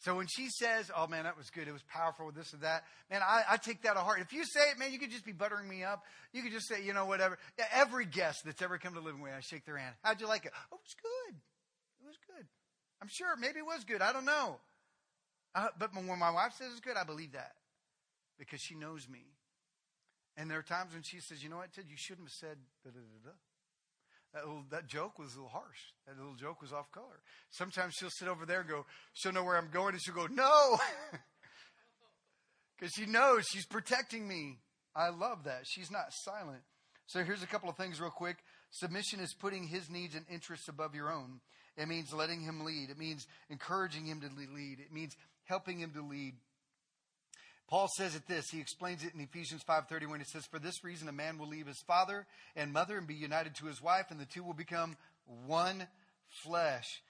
So 0.00 0.14
when 0.14 0.26
she 0.28 0.48
says, 0.48 0.90
oh 0.96 1.08
man, 1.08 1.24
that 1.24 1.36
was 1.36 1.50
good, 1.50 1.66
it 1.66 1.72
was 1.72 1.82
powerful, 1.82 2.26
with 2.26 2.36
this 2.36 2.52
and 2.52 2.62
that, 2.62 2.84
man, 3.10 3.20
I, 3.20 3.42
I 3.50 3.56
take 3.56 3.82
that 3.82 3.94
to 3.94 4.00
heart. 4.00 4.20
If 4.20 4.32
you 4.32 4.44
say 4.44 4.70
it, 4.70 4.78
man, 4.78 4.92
you 4.92 4.98
could 4.98 5.10
just 5.10 5.24
be 5.24 5.32
buttering 5.32 5.68
me 5.68 5.82
up. 5.82 6.04
You 6.32 6.42
could 6.42 6.52
just 6.52 6.68
say, 6.68 6.84
you 6.84 6.92
know, 6.92 7.06
whatever. 7.06 7.36
Every 7.72 8.06
guest 8.06 8.42
that's 8.44 8.62
ever 8.62 8.78
come 8.78 8.94
to 8.94 9.00
Living 9.00 9.20
Way, 9.20 9.30
I 9.36 9.40
shake 9.40 9.64
their 9.64 9.76
hand. 9.76 9.94
How'd 10.02 10.20
you 10.20 10.28
like 10.28 10.44
it? 10.44 10.52
Oh, 10.54 10.76
it 10.76 10.80
was 10.84 10.94
good. 11.02 11.34
It 12.00 12.06
was 12.06 12.16
good. 12.28 12.46
I'm 13.02 13.08
sure 13.10 13.36
maybe 13.40 13.58
it 13.58 13.66
was 13.66 13.82
good. 13.84 14.00
I 14.00 14.12
don't 14.12 14.24
know. 14.24 14.60
Uh, 15.54 15.68
but 15.78 15.92
when 15.94 16.18
my 16.18 16.30
wife 16.30 16.52
says 16.56 16.68
it's 16.70 16.80
good, 16.80 16.96
I 16.96 17.04
believe 17.04 17.32
that 17.32 17.52
because 18.38 18.60
she 18.60 18.76
knows 18.76 19.08
me. 19.08 19.24
And 20.36 20.48
there 20.48 20.58
are 20.58 20.62
times 20.62 20.92
when 20.92 21.02
she 21.02 21.18
says, 21.18 21.42
you 21.42 21.48
know 21.48 21.56
what, 21.56 21.72
Ted, 21.72 21.86
you 21.88 21.96
shouldn't 21.96 22.28
have 22.28 22.34
said 22.34 22.58
da 22.84 22.90
da 22.90 23.00
da 23.00 23.30
da. 23.30 23.36
That, 24.34 24.46
little, 24.46 24.64
that 24.70 24.86
joke 24.86 25.18
was 25.18 25.34
a 25.34 25.36
little 25.36 25.50
harsh. 25.50 25.78
That 26.06 26.18
little 26.18 26.34
joke 26.34 26.60
was 26.60 26.72
off 26.72 26.92
color. 26.92 27.22
Sometimes 27.50 27.94
she'll 27.94 28.10
sit 28.10 28.28
over 28.28 28.44
there 28.44 28.60
and 28.60 28.68
go, 28.68 28.84
she'll 29.14 29.32
know 29.32 29.42
where 29.42 29.56
I'm 29.56 29.70
going, 29.72 29.94
and 29.94 30.02
she'll 30.02 30.14
go, 30.14 30.26
no! 30.26 30.78
Because 32.78 32.92
she 32.94 33.06
knows 33.06 33.44
she's 33.50 33.66
protecting 33.66 34.28
me. 34.28 34.58
I 34.94 35.08
love 35.08 35.44
that. 35.44 35.62
She's 35.64 35.90
not 35.90 36.12
silent. 36.24 36.62
So 37.06 37.24
here's 37.24 37.42
a 37.42 37.46
couple 37.46 37.68
of 37.68 37.76
things, 37.76 38.00
real 38.00 38.10
quick. 38.10 38.36
Submission 38.70 39.20
is 39.20 39.34
putting 39.34 39.66
his 39.66 39.90
needs 39.90 40.14
and 40.14 40.24
interests 40.30 40.68
above 40.68 40.94
your 40.94 41.10
own. 41.10 41.40
It 41.76 41.88
means 41.88 42.12
letting 42.12 42.42
him 42.42 42.64
lead. 42.64 42.90
It 42.90 42.98
means 42.98 43.26
encouraging 43.50 44.04
him 44.04 44.20
to 44.20 44.26
lead. 44.26 44.78
It 44.80 44.92
means 44.92 45.16
helping 45.44 45.78
him 45.80 45.92
to 45.94 46.02
lead. 46.02 46.34
Paul 47.68 47.88
says 47.88 48.16
it 48.16 48.26
this. 48.26 48.50
He 48.50 48.60
explains 48.60 49.04
it 49.04 49.14
in 49.14 49.20
Ephesians 49.20 49.62
5:31. 49.62 50.20
He 50.20 50.24
says, 50.24 50.46
"For 50.46 50.58
this 50.58 50.82
reason 50.82 51.08
a 51.08 51.12
man 51.12 51.38
will 51.38 51.48
leave 51.48 51.66
his 51.66 51.82
father 51.82 52.26
and 52.56 52.72
mother 52.72 52.96
and 52.96 53.06
be 53.06 53.14
united 53.14 53.54
to 53.56 53.66
his 53.66 53.80
wife, 53.80 54.10
and 54.10 54.18
the 54.18 54.26
two 54.26 54.42
will 54.42 54.54
become 54.54 54.96
one 55.26 55.86
flesh." 56.42 57.02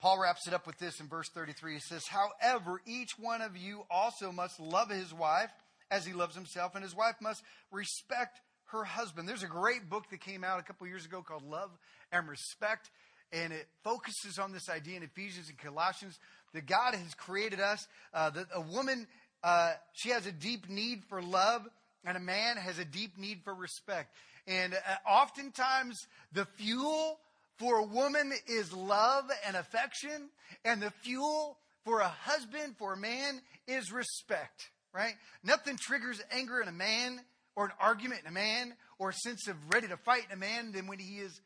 Paul 0.00 0.20
wraps 0.20 0.46
it 0.46 0.54
up 0.54 0.66
with 0.66 0.78
this 0.78 1.00
in 1.00 1.08
verse 1.08 1.28
33. 1.28 1.74
He 1.74 1.80
says, 1.80 2.06
However, 2.06 2.80
each 2.86 3.18
one 3.18 3.42
of 3.42 3.56
you 3.56 3.84
also 3.90 4.30
must 4.30 4.60
love 4.60 4.90
his 4.90 5.12
wife 5.12 5.50
as 5.90 6.06
he 6.06 6.12
loves 6.12 6.36
himself, 6.36 6.74
and 6.74 6.84
his 6.84 6.94
wife 6.94 7.16
must 7.20 7.42
respect 7.72 8.40
her 8.66 8.84
husband. 8.84 9.28
There's 9.28 9.42
a 9.42 9.48
great 9.48 9.88
book 9.88 10.08
that 10.10 10.20
came 10.20 10.44
out 10.44 10.60
a 10.60 10.62
couple 10.62 10.86
years 10.86 11.04
ago 11.04 11.22
called 11.22 11.42
Love 11.42 11.70
and 12.12 12.28
Respect, 12.28 12.90
and 13.32 13.52
it 13.52 13.68
focuses 13.82 14.38
on 14.38 14.52
this 14.52 14.68
idea 14.68 14.98
in 14.98 15.02
Ephesians 15.02 15.48
and 15.48 15.58
Colossians 15.58 16.18
that 16.54 16.66
God 16.66 16.94
has 16.94 17.14
created 17.14 17.60
us, 17.60 17.86
uh, 18.14 18.30
that 18.30 18.46
a 18.54 18.60
woman, 18.60 19.06
uh, 19.42 19.72
she 19.92 20.10
has 20.10 20.26
a 20.26 20.32
deep 20.32 20.68
need 20.68 21.02
for 21.08 21.22
love, 21.22 21.62
and 22.04 22.16
a 22.16 22.20
man 22.20 22.56
has 22.56 22.78
a 22.78 22.84
deep 22.84 23.18
need 23.18 23.42
for 23.44 23.54
respect. 23.54 24.14
And 24.46 24.74
uh, 24.74 24.78
oftentimes, 25.08 25.96
the 26.32 26.46
fuel 26.56 27.18
for 27.58 27.78
a 27.78 27.84
woman 27.84 28.32
is 28.46 28.72
love 28.72 29.24
and 29.46 29.56
affection, 29.56 30.30
and 30.64 30.80
the 30.80 30.92
fuel 31.02 31.58
for 31.84 32.00
a 32.00 32.08
husband, 32.08 32.76
for 32.78 32.94
a 32.94 32.96
man, 32.96 33.40
is 33.66 33.92
respect, 33.92 34.70
right? 34.94 35.14
Nothing 35.42 35.76
triggers 35.76 36.20
anger 36.30 36.60
in 36.60 36.68
a 36.68 36.72
man, 36.72 37.20
or 37.56 37.66
an 37.66 37.72
argument 37.80 38.22
in 38.22 38.28
a 38.28 38.32
man, 38.32 38.74
or 38.98 39.10
a 39.10 39.14
sense 39.14 39.48
of 39.48 39.56
ready 39.72 39.88
to 39.88 39.96
fight 39.96 40.22
in 40.30 40.36
a 40.36 40.40
man 40.40 40.72
than 40.72 40.86
when 40.86 40.98
he 40.98 41.16
is 41.16 41.40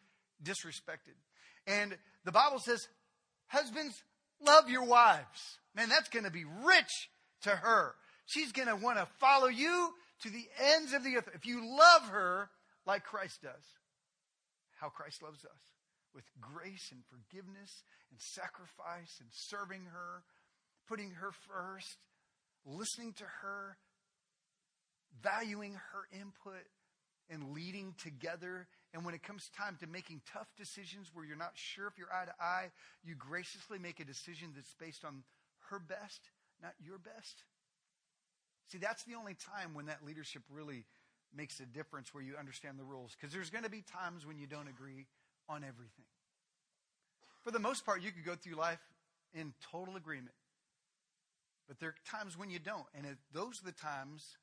disrespected. 0.44 1.16
And 1.66 1.96
the 2.24 2.32
Bible 2.32 2.58
says, 2.58 2.80
husbands, 3.46 3.94
love 4.44 4.68
your 4.68 4.84
wives. 4.84 5.58
Man, 5.74 5.88
that's 5.88 6.08
going 6.08 6.24
to 6.24 6.30
be 6.30 6.44
rich 6.44 7.08
to 7.42 7.50
her. 7.50 7.94
She's 8.26 8.52
going 8.52 8.68
to 8.68 8.76
want 8.76 8.98
to 8.98 9.06
follow 9.18 9.48
you 9.48 9.90
to 10.22 10.30
the 10.30 10.46
ends 10.60 10.92
of 10.92 11.04
the 11.04 11.16
earth. 11.16 11.28
If 11.34 11.46
you 11.46 11.76
love 11.76 12.02
her 12.08 12.48
like 12.86 13.04
Christ 13.04 13.42
does, 13.42 13.64
how 14.80 14.88
Christ 14.88 15.22
loves 15.22 15.44
us 15.44 15.60
with 16.14 16.24
grace 16.40 16.90
and 16.92 17.02
forgiveness 17.06 17.82
and 18.10 18.20
sacrifice 18.20 19.18
and 19.20 19.28
serving 19.30 19.86
her, 19.92 20.22
putting 20.88 21.10
her 21.12 21.32
first, 21.48 21.96
listening 22.64 23.12
to 23.14 23.24
her, 23.42 23.76
valuing 25.22 25.74
her 25.74 26.08
input, 26.12 26.66
and 27.30 27.54
leading 27.54 27.94
together. 28.02 28.66
And 28.92 29.04
when 29.04 29.14
it 29.14 29.22
comes 29.22 29.50
time 29.56 29.76
to 29.80 29.86
making 29.86 30.20
tough 30.32 30.48
decisions 30.56 31.10
where 31.14 31.24
you're 31.24 31.36
not 31.36 31.52
sure 31.54 31.86
if 31.86 31.96
you're 31.96 32.12
eye 32.12 32.26
to 32.26 32.34
eye, 32.42 32.70
you 33.04 33.14
graciously 33.14 33.78
make 33.78 34.00
a 34.00 34.04
decision 34.04 34.50
that's 34.54 34.74
based 34.78 35.04
on 35.04 35.22
her 35.70 35.78
best, 35.78 36.20
not 36.62 36.74
your 36.84 36.98
best. 36.98 37.42
See, 38.68 38.78
that's 38.78 39.04
the 39.04 39.14
only 39.14 39.34
time 39.34 39.74
when 39.74 39.86
that 39.86 40.04
leadership 40.06 40.42
really 40.50 40.84
makes 41.34 41.60
a 41.60 41.66
difference 41.66 42.14
where 42.14 42.22
you 42.22 42.34
understand 42.38 42.78
the 42.78 42.84
rules. 42.84 43.16
Because 43.18 43.32
there's 43.32 43.50
going 43.50 43.64
to 43.64 43.70
be 43.70 43.82
times 43.82 44.26
when 44.26 44.38
you 44.38 44.46
don't 44.46 44.68
agree 44.68 45.06
on 45.48 45.64
everything. 45.64 46.04
For 47.42 47.50
the 47.50 47.58
most 47.58 47.84
part, 47.84 48.02
you 48.02 48.12
could 48.12 48.24
go 48.24 48.34
through 48.34 48.54
life 48.54 48.80
in 49.34 49.52
total 49.70 49.96
agreement. 49.96 50.34
But 51.66 51.80
there 51.80 51.90
are 51.90 51.94
times 52.06 52.38
when 52.38 52.50
you 52.50 52.58
don't. 52.58 52.86
And 52.94 53.06
it, 53.06 53.16
those 53.32 53.60
are 53.62 53.66
the 53.66 53.72
times 53.72 54.36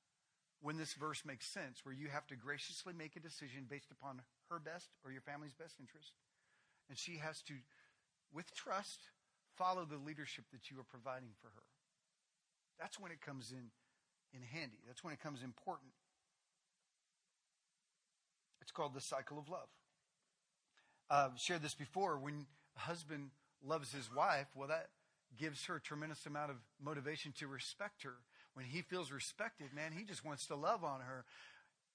when 0.62 0.78
this 0.78 0.94
verse 0.94 1.24
makes 1.26 1.48
sense, 1.48 1.86
where 1.86 1.96
you 1.96 2.08
have 2.10 2.28
to 2.28 2.36
graciously 2.36 2.94
make 2.94 3.16
a 3.16 3.20
decision 3.20 3.66
based 3.70 3.92
upon 3.92 4.22
her 4.50 4.60
best 4.60 4.90
or 5.06 5.12
your 5.12 5.22
family's 5.22 5.54
best 5.54 5.76
interest. 5.80 6.12
And 6.90 6.98
she 6.98 7.18
has 7.18 7.42
to, 7.44 7.54
with 8.34 8.54
trust, 8.54 9.00
follow 9.56 9.86
the 9.86 9.98
leadership 9.98 10.46
that 10.52 10.70
you 10.70 10.80
are 10.80 10.84
providing 10.84 11.30
for 11.40 11.48
her. 11.48 11.69
That's 12.80 13.00
when 13.00 13.12
it 13.12 13.22
comes 13.22 13.52
in, 13.52 13.72
in 14.34 14.42
handy. 14.42 14.80
That's 14.88 15.04
when 15.04 15.14
it 15.14 15.22
comes 15.22 15.44
important. 15.44 15.92
It's 18.62 18.72
called 18.72 18.94
the 18.94 19.02
cycle 19.02 19.38
of 19.38 19.50
love. 19.50 19.68
I've 21.10 21.40
shared 21.40 21.62
this 21.62 21.74
before. 21.74 22.18
When 22.18 22.46
a 22.78 22.82
husband 22.82 23.32
loves 23.66 23.92
his 23.92 24.14
wife, 24.14 24.48
well, 24.56 24.68
that 24.68 24.90
gives 25.38 25.66
her 25.66 25.76
a 25.76 25.82
tremendous 25.82 26.26
amount 26.26 26.52
of 26.52 26.58
motivation 26.84 27.34
to 27.40 27.48
respect 27.48 28.04
her. 28.04 28.16
When 28.54 28.66
he 28.66 28.82
feels 28.82 29.12
respected, 29.12 29.74
man, 29.74 29.92
he 29.92 30.04
just 30.04 30.26
wants 30.26 30.48
to 30.48 30.56
love 30.56 30.84
on 30.84 31.02
her. 31.02 31.26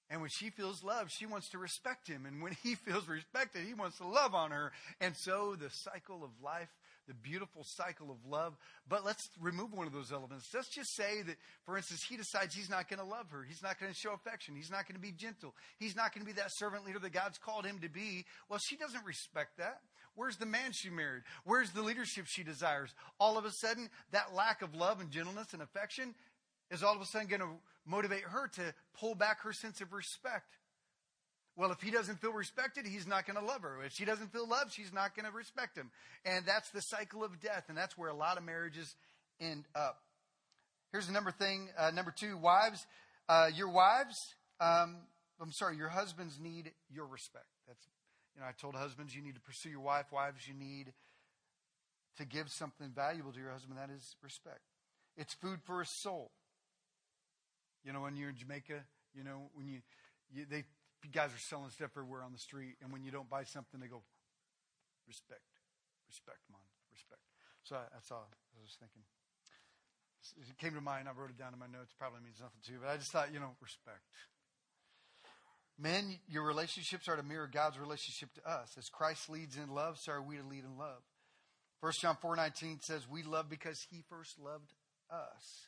And 0.09 0.21
when 0.21 0.29
she 0.29 0.49
feels 0.49 0.83
loved, 0.83 1.11
she 1.11 1.25
wants 1.25 1.49
to 1.49 1.57
respect 1.57 2.07
him. 2.07 2.25
And 2.25 2.41
when 2.41 2.55
he 2.63 2.75
feels 2.75 3.07
respected, 3.07 3.65
he 3.65 3.73
wants 3.73 3.97
to 3.97 4.07
love 4.07 4.35
on 4.35 4.51
her. 4.51 4.71
And 5.01 5.15
so 5.15 5.55
the 5.55 5.69
cycle 5.69 6.23
of 6.23 6.31
life, 6.43 6.69
the 7.07 7.13
beautiful 7.13 7.63
cycle 7.65 8.11
of 8.11 8.17
love. 8.29 8.55
But 8.87 9.05
let's 9.05 9.27
remove 9.39 9.73
one 9.73 9.87
of 9.87 9.93
those 9.93 10.11
elements. 10.11 10.47
Let's 10.53 10.69
just 10.69 10.95
say 10.95 11.21
that, 11.23 11.35
for 11.65 11.77
instance, 11.77 12.03
he 12.07 12.17
decides 12.17 12.55
he's 12.55 12.69
not 12.69 12.89
going 12.89 12.99
to 12.99 13.05
love 13.05 13.29
her. 13.31 13.43
He's 13.43 13.63
not 13.63 13.79
going 13.79 13.91
to 13.91 13.97
show 13.97 14.13
affection. 14.13 14.55
He's 14.55 14.71
not 14.71 14.87
going 14.87 14.95
to 14.95 15.01
be 15.01 15.11
gentle. 15.11 15.53
He's 15.77 15.95
not 15.95 16.13
going 16.13 16.25
to 16.25 16.33
be 16.33 16.39
that 16.39 16.51
servant 16.55 16.85
leader 16.85 16.99
that 16.99 17.13
God's 17.13 17.37
called 17.37 17.65
him 17.65 17.79
to 17.79 17.89
be. 17.89 18.25
Well, 18.49 18.59
she 18.59 18.75
doesn't 18.75 19.05
respect 19.05 19.57
that. 19.57 19.79
Where's 20.15 20.37
the 20.37 20.45
man 20.45 20.71
she 20.71 20.89
married? 20.89 21.23
Where's 21.43 21.71
the 21.71 21.81
leadership 21.81 22.25
she 22.27 22.43
desires? 22.43 22.93
All 23.19 23.37
of 23.37 23.45
a 23.45 23.51
sudden, 23.51 23.89
that 24.11 24.33
lack 24.33 24.61
of 24.61 24.73
love 24.73 25.01
and 25.01 25.11
gentleness 25.11 25.53
and 25.53 25.61
affection 25.61 26.15
is 26.71 26.83
all 26.83 26.95
of 26.95 27.01
a 27.01 27.05
sudden 27.05 27.27
going 27.27 27.41
to 27.41 27.49
motivate 27.85 28.23
her 28.23 28.47
to 28.55 28.73
pull 28.97 29.13
back 29.13 29.41
her 29.41 29.53
sense 29.53 29.81
of 29.81 29.93
respect. 29.93 30.57
Well, 31.57 31.71
if 31.71 31.81
he 31.81 31.89
doesn't 31.89 32.19
feel 32.19 32.33
respected, 32.33 32.85
he's 32.85 33.07
not 33.07 33.25
going 33.25 33.39
to 33.39 33.45
love 33.45 33.61
her. 33.61 33.81
If 33.85 33.93
she 33.93 34.03
doesn't 34.03 34.33
feel 34.33 34.47
loved, 34.47 34.73
she's 34.73 34.91
not 34.91 35.15
going 35.15 35.25
to 35.25 35.31
respect 35.31 35.77
him. 35.77 35.89
And 36.25 36.45
that's 36.45 36.69
the 36.71 36.81
cycle 36.81 37.23
of 37.23 37.39
death, 37.39 37.65
and 37.69 37.77
that's 37.77 37.97
where 37.97 38.09
a 38.09 38.15
lot 38.15 38.37
of 38.37 38.43
marriages 38.43 38.93
end 39.39 39.65
up. 39.73 39.99
Here's 40.91 41.07
the 41.07 41.13
number 41.13 41.31
thing. 41.31 41.69
Uh, 41.77 41.91
number 41.91 42.13
two, 42.15 42.37
wives. 42.37 42.85
Uh, 43.27 43.49
your 43.55 43.69
wives, 43.69 44.35
um, 44.59 44.97
I'm 45.41 45.51
sorry, 45.51 45.77
your 45.77 45.89
husbands 45.89 46.39
need 46.41 46.71
your 46.93 47.05
respect. 47.05 47.45
That's, 47.67 47.85
you 48.35 48.41
know, 48.41 48.47
I 48.47 48.51
told 48.51 48.75
husbands 48.75 49.15
you 49.15 49.21
need 49.21 49.35
to 49.35 49.41
pursue 49.41 49.69
your 49.69 49.79
wife. 49.79 50.05
Wives, 50.11 50.47
you 50.47 50.53
need 50.53 50.93
to 52.17 52.25
give 52.25 52.49
something 52.49 52.91
valuable 52.93 53.31
to 53.31 53.39
your 53.39 53.51
husband. 53.51 53.77
That 53.77 53.89
is 53.89 54.15
respect. 54.21 54.61
It's 55.17 55.33
food 55.33 55.59
for 55.65 55.79
his 55.79 55.89
soul. 55.89 56.31
You 57.83 57.93
know, 57.93 58.01
when 58.01 58.15
you're 58.15 58.29
in 58.29 58.35
Jamaica, 58.35 58.83
you 59.13 59.23
know, 59.23 59.49
when 59.53 59.67
you, 59.67 59.79
you 60.33 60.45
they 60.49 60.63
guys 61.11 61.33
are 61.33 61.45
selling 61.49 61.69
stuff 61.71 61.91
everywhere 61.93 62.23
on 62.23 62.31
the 62.31 62.39
street, 62.39 62.75
and 62.81 62.91
when 62.91 63.03
you 63.03 63.11
don't 63.11 63.29
buy 63.29 63.43
something, 63.43 63.79
they 63.79 63.87
go, 63.87 64.01
respect, 65.07 65.45
respect, 66.07 66.41
man, 66.51 66.65
respect. 66.91 67.21
So 67.63 67.75
I, 67.75 67.85
that's 67.93 68.11
all 68.11 68.25
I 68.25 68.61
was 68.61 68.77
thinking. 68.79 69.03
It 70.41 70.57
came 70.57 70.73
to 70.73 70.81
mind. 70.81 71.07
I 71.07 71.13
wrote 71.13 71.29
it 71.29 71.37
down 71.37 71.53
in 71.53 71.59
my 71.59 71.69
notes. 71.69 71.93
Probably 71.97 72.21
means 72.25 72.41
nothing 72.41 72.57
to 72.65 72.71
you, 72.73 72.79
but 72.81 72.89
I 72.89 72.97
just 72.97 73.11
thought, 73.11 73.29
you 73.31 73.39
know, 73.39 73.53
respect. 73.61 74.01
Men, 75.77 76.17
your 76.27 76.43
relationships 76.43 77.07
are 77.07 77.15
to 77.15 77.23
mirror 77.23 77.49
God's 77.51 77.77
relationship 77.77 78.33
to 78.35 78.49
us. 78.49 78.73
As 78.77 78.89
Christ 78.89 79.29
leads 79.29 79.57
in 79.57 79.69
love, 79.69 79.97
so 79.99 80.13
are 80.13 80.21
we 80.21 80.37
to 80.37 80.43
lead 80.43 80.63
in 80.63 80.77
love. 80.77 81.03
1 81.81 81.91
John 82.01 82.17
4.19 82.23 82.81
says, 82.81 83.07
we 83.09 83.23
love 83.23 83.49
because 83.49 83.85
he 83.91 84.01
first 84.09 84.39
loved 84.39 84.73
us. 85.11 85.67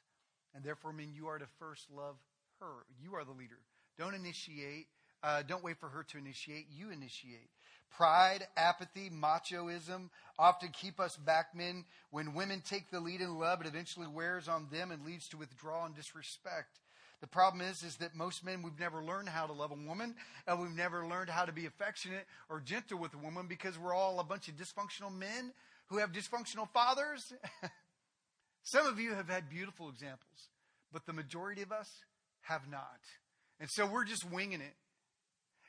And 0.55 0.63
therefore, 0.63 0.93
men, 0.93 1.11
you 1.13 1.27
are 1.27 1.38
to 1.38 1.45
first 1.59 1.91
love 1.91 2.15
her. 2.59 2.85
You 2.99 3.15
are 3.15 3.25
the 3.25 3.31
leader. 3.31 3.59
Don't 3.99 4.15
initiate. 4.15 4.88
Uh, 5.24 5.43
don't 5.47 5.63
wait 5.63 5.78
for 5.80 5.89
her 5.89 6.03
to 6.03 6.18
initiate. 6.18 6.68
You 6.72 6.91
initiate. 6.91 7.49
Pride, 7.95 8.45
apathy, 8.55 9.09
machoism 9.09 10.09
often 10.38 10.70
keep 10.70 10.99
us 10.99 11.18
back, 11.18 11.55
men. 11.55 11.86
When 12.11 12.34
women 12.34 12.61
take 12.61 12.91
the 12.91 12.99
lead 12.99 13.22
in 13.22 13.39
love, 13.39 13.61
it 13.61 13.68
eventually 13.68 14.07
wears 14.07 14.47
on 14.47 14.68
them 14.72 14.91
and 14.91 15.05
leads 15.05 15.28
to 15.30 15.38
withdrawal 15.38 15.86
and 15.86 15.95
disrespect. 15.95 16.80
The 17.22 17.28
problem 17.28 17.61
is, 17.61 17.82
is 17.82 17.95
that 17.95 18.15
most 18.15 18.45
men, 18.45 18.61
we've 18.61 18.80
never 18.80 19.03
learned 19.03 19.30
how 19.30 19.47
to 19.47 19.53
love 19.53 19.72
a 19.72 19.88
woman, 19.88 20.13
and 20.45 20.61
we've 20.61 20.76
never 20.76 21.07
learned 21.07 21.32
how 21.32 21.45
to 21.45 21.51
be 21.51 21.65
affectionate 21.65 22.28
or 22.49 22.59
gentle 22.59 22.99
with 22.99 23.13
a 23.15 23.18
woman 23.18 23.47
because 23.47 23.80
we're 23.80 23.95
all 23.95 24.20
a 24.20 24.24
bunch 24.24 24.47
of 24.47 24.55
dysfunctional 24.55 25.11
men 25.11 25.51
who 25.88 25.97
have 25.97 26.11
dysfunctional 26.11 26.70
fathers. 26.72 27.34
Some 28.63 28.86
of 28.86 28.99
you 28.99 29.13
have 29.15 29.30
had 29.30 29.49
beautiful 29.49 29.89
examples, 29.89 30.49
but 30.93 31.07
the 31.07 31.13
majority 31.13 31.63
of 31.63 31.72
us 31.72 31.89
have 32.41 32.70
not. 32.70 32.99
And 33.59 33.70
so 33.72 33.88
we're 33.88 34.05
just 34.05 34.30
winging 34.30 34.61
it. 34.61 34.76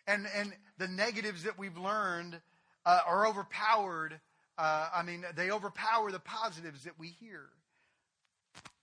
And, 0.08 0.26
and 0.34 0.52
the 0.78 0.88
negatives 0.88 1.44
that 1.44 1.58
we've 1.58 1.76
learned 1.76 2.40
uh, 2.84 3.00
are 3.06 3.28
overpowered. 3.28 4.18
Uh, 4.56 4.88
I 4.92 5.02
mean, 5.02 5.24
they 5.36 5.50
overpower 5.50 6.10
the 6.10 6.18
positives 6.18 6.84
that 6.84 6.98
we 6.98 7.08
hear. 7.20 7.42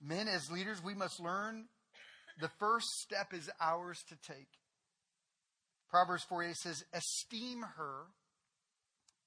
Men, 0.02 0.28
as 0.28 0.52
leaders, 0.52 0.82
we 0.84 0.94
must 0.94 1.20
learn 1.20 1.66
the 2.40 2.50
first 2.60 2.88
step 3.02 3.34
is 3.34 3.50
ours 3.60 4.04
to 4.10 4.16
take. 4.32 4.50
Proverbs 5.90 6.24
4 6.24 6.44
8 6.44 6.56
says, 6.56 6.84
Esteem 6.94 7.62
her, 7.78 8.04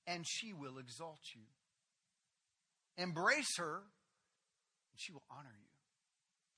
and 0.07 0.25
she 0.27 0.53
will 0.53 0.79
exalt 0.79 1.21
you. 1.35 1.43
Embrace 3.03 3.57
her, 3.57 3.77
and 3.77 4.97
she 4.99 5.13
will 5.13 5.25
honor 5.31 5.57
you. 5.59 5.69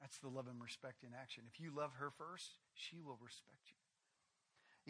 That's 0.00 0.18
the 0.18 0.28
love 0.28 0.48
and 0.48 0.60
respect 0.60 1.04
in 1.04 1.10
action. 1.18 1.44
If 1.52 1.60
you 1.60 1.70
love 1.74 1.92
her 1.98 2.10
first, 2.18 2.58
she 2.74 3.00
will 3.00 3.18
respect 3.22 3.62
you. 3.68 3.79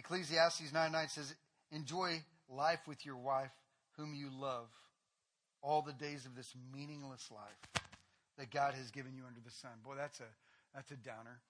Ecclesiastes 0.00 0.72
9 0.72 0.92
9 0.92 1.08
says, 1.08 1.34
Enjoy 1.70 2.22
life 2.48 2.80
with 2.88 3.04
your 3.04 3.16
wife, 3.16 3.52
whom 3.96 4.14
you 4.14 4.28
love, 4.32 4.68
all 5.62 5.82
the 5.82 5.92
days 5.92 6.24
of 6.24 6.34
this 6.34 6.54
meaningless 6.74 7.30
life 7.30 7.84
that 8.38 8.50
God 8.50 8.72
has 8.74 8.90
given 8.90 9.14
you 9.14 9.22
under 9.28 9.40
the 9.44 9.50
sun. 9.50 9.72
Boy, 9.84 9.94
that's 9.96 10.20
a 10.20 10.30
that's 10.74 10.90
a 10.90 10.96
downer. 10.96 11.40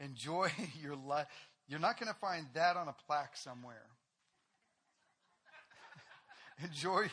Enjoy 0.00 0.48
your 0.82 0.96
life. 0.96 1.26
You're 1.68 1.80
not 1.80 2.00
going 2.00 2.12
to 2.12 2.18
find 2.18 2.46
that 2.54 2.76
on 2.76 2.88
a 2.88 2.94
plaque 3.06 3.36
somewhere. 3.36 3.86
enjoy 6.64 7.08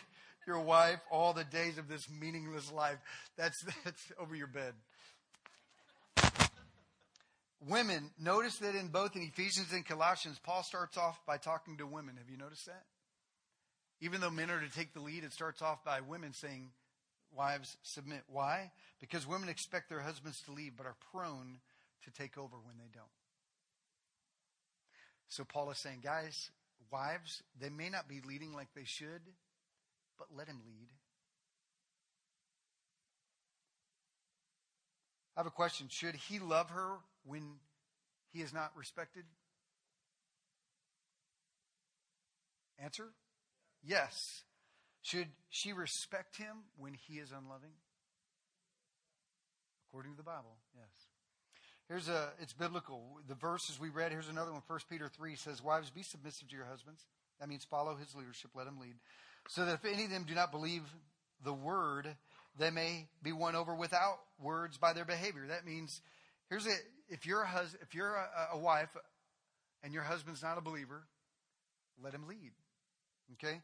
your 0.47 0.59
wife 0.59 1.01
all 1.11 1.33
the 1.33 1.43
days 1.43 1.77
of 1.77 1.89
this 1.89 2.07
meaningless 2.09 2.71
life. 2.71 2.97
That's, 3.37 3.65
that's 3.83 4.11
over 4.17 4.35
your 4.35 4.47
bed. 4.47 4.73
Women, 7.61 8.11
notice 8.19 8.57
that 8.57 8.75
in 8.75 8.89
both 8.89 9.15
in 9.15 9.21
Ephesians 9.21 9.71
and 9.73 9.85
Colossians, 9.85 10.39
Paul 10.43 10.63
starts 10.63 10.97
off 10.97 11.19
by 11.25 11.37
talking 11.37 11.77
to 11.77 11.87
women. 11.87 12.17
Have 12.17 12.29
you 12.29 12.37
noticed 12.37 12.65
that? 12.67 12.83
Even 14.01 14.21
though 14.21 14.29
men 14.29 14.51
are 14.51 14.59
to 14.59 14.69
take 14.69 14.93
the 14.93 14.99
lead, 14.99 15.23
it 15.23 15.33
starts 15.33 15.61
off 15.61 15.83
by 15.83 16.01
women 16.01 16.33
saying, 16.33 16.69
Wives, 17.35 17.75
submit. 17.83 18.23
Why? 18.27 18.71
Because 19.01 19.27
women 19.27 19.49
expect 19.49 19.89
their 19.89 19.99
husbands 19.99 20.41
to 20.45 20.51
leave, 20.51 20.77
but 20.77 20.85
are 20.85 20.95
prone 21.11 21.59
to 22.05 22.11
take 22.11 22.37
over 22.37 22.55
when 22.63 22.77
they 22.77 22.89
don't. 22.93 23.05
So 25.27 25.43
Paul 25.43 25.69
is 25.71 25.77
saying, 25.77 25.99
guys, 26.03 26.49
wives, 26.91 27.43
they 27.59 27.69
may 27.69 27.89
not 27.89 28.07
be 28.07 28.21
leading 28.25 28.53
like 28.53 28.69
they 28.73 28.85
should, 28.85 29.21
but 30.17 30.27
let 30.35 30.47
him 30.47 30.61
lead. 30.65 30.87
I 35.35 35.41
have 35.41 35.47
a 35.47 35.51
question. 35.51 35.87
Should 35.89 36.15
he 36.15 36.39
love 36.39 36.69
her 36.69 36.93
when 37.25 37.43
he 38.31 38.41
is 38.41 38.53
not 38.53 38.71
respected? 38.75 39.23
Answer? 42.79 43.07
Yes. 43.83 44.43
Should 45.01 45.27
she 45.49 45.73
respect 45.73 46.37
him 46.37 46.65
when 46.77 46.93
he 46.93 47.15
is 47.15 47.31
unloving? 47.31 47.71
According 49.89 50.13
to 50.13 50.17
the 50.17 50.23
Bible, 50.23 50.57
yes. 50.75 50.89
Here's 51.87 52.09
a, 52.09 52.29
it's 52.41 52.53
biblical. 52.53 53.19
The 53.27 53.35
verses 53.35 53.79
we 53.79 53.89
read, 53.89 54.11
here's 54.11 54.29
another 54.29 54.51
one. 54.51 54.61
1 54.65 54.79
Peter 54.89 55.07
3 55.07 55.35
says, 55.35 55.63
Wives, 55.63 55.91
be 55.91 56.01
submissive 56.01 56.49
to 56.49 56.55
your 56.55 56.65
husbands. 56.65 57.05
That 57.39 57.49
means 57.49 57.63
follow 57.63 57.95
his 57.95 58.15
leadership, 58.15 58.51
let 58.55 58.67
him 58.67 58.79
lead. 58.79 58.95
So 59.47 59.65
that 59.65 59.75
if 59.75 59.85
any 59.85 60.05
of 60.05 60.09
them 60.09 60.25
do 60.27 60.33
not 60.33 60.51
believe 60.51 60.81
the 61.43 61.53
word, 61.53 62.07
they 62.57 62.71
may 62.71 63.07
be 63.21 63.31
won 63.31 63.55
over 63.55 63.75
without 63.75 64.19
words 64.39 64.77
by 64.77 64.93
their 64.93 65.05
behavior. 65.05 65.47
That 65.47 65.65
means, 65.65 66.01
here's 66.49 66.65
a, 66.65 66.73
if 67.09 67.25
you're 67.25 67.41
a 67.41 67.47
hus, 67.47 67.75
if 67.81 67.93
you're 67.93 68.15
a, 68.15 68.55
a 68.55 68.57
wife 68.57 68.89
and 69.83 69.93
your 69.93 70.03
husband's 70.03 70.41
not 70.41 70.57
a 70.57 70.61
believer, 70.61 71.03
let 72.01 72.13
him 72.13 72.27
lead. 72.27 72.51
Okay? 73.33 73.61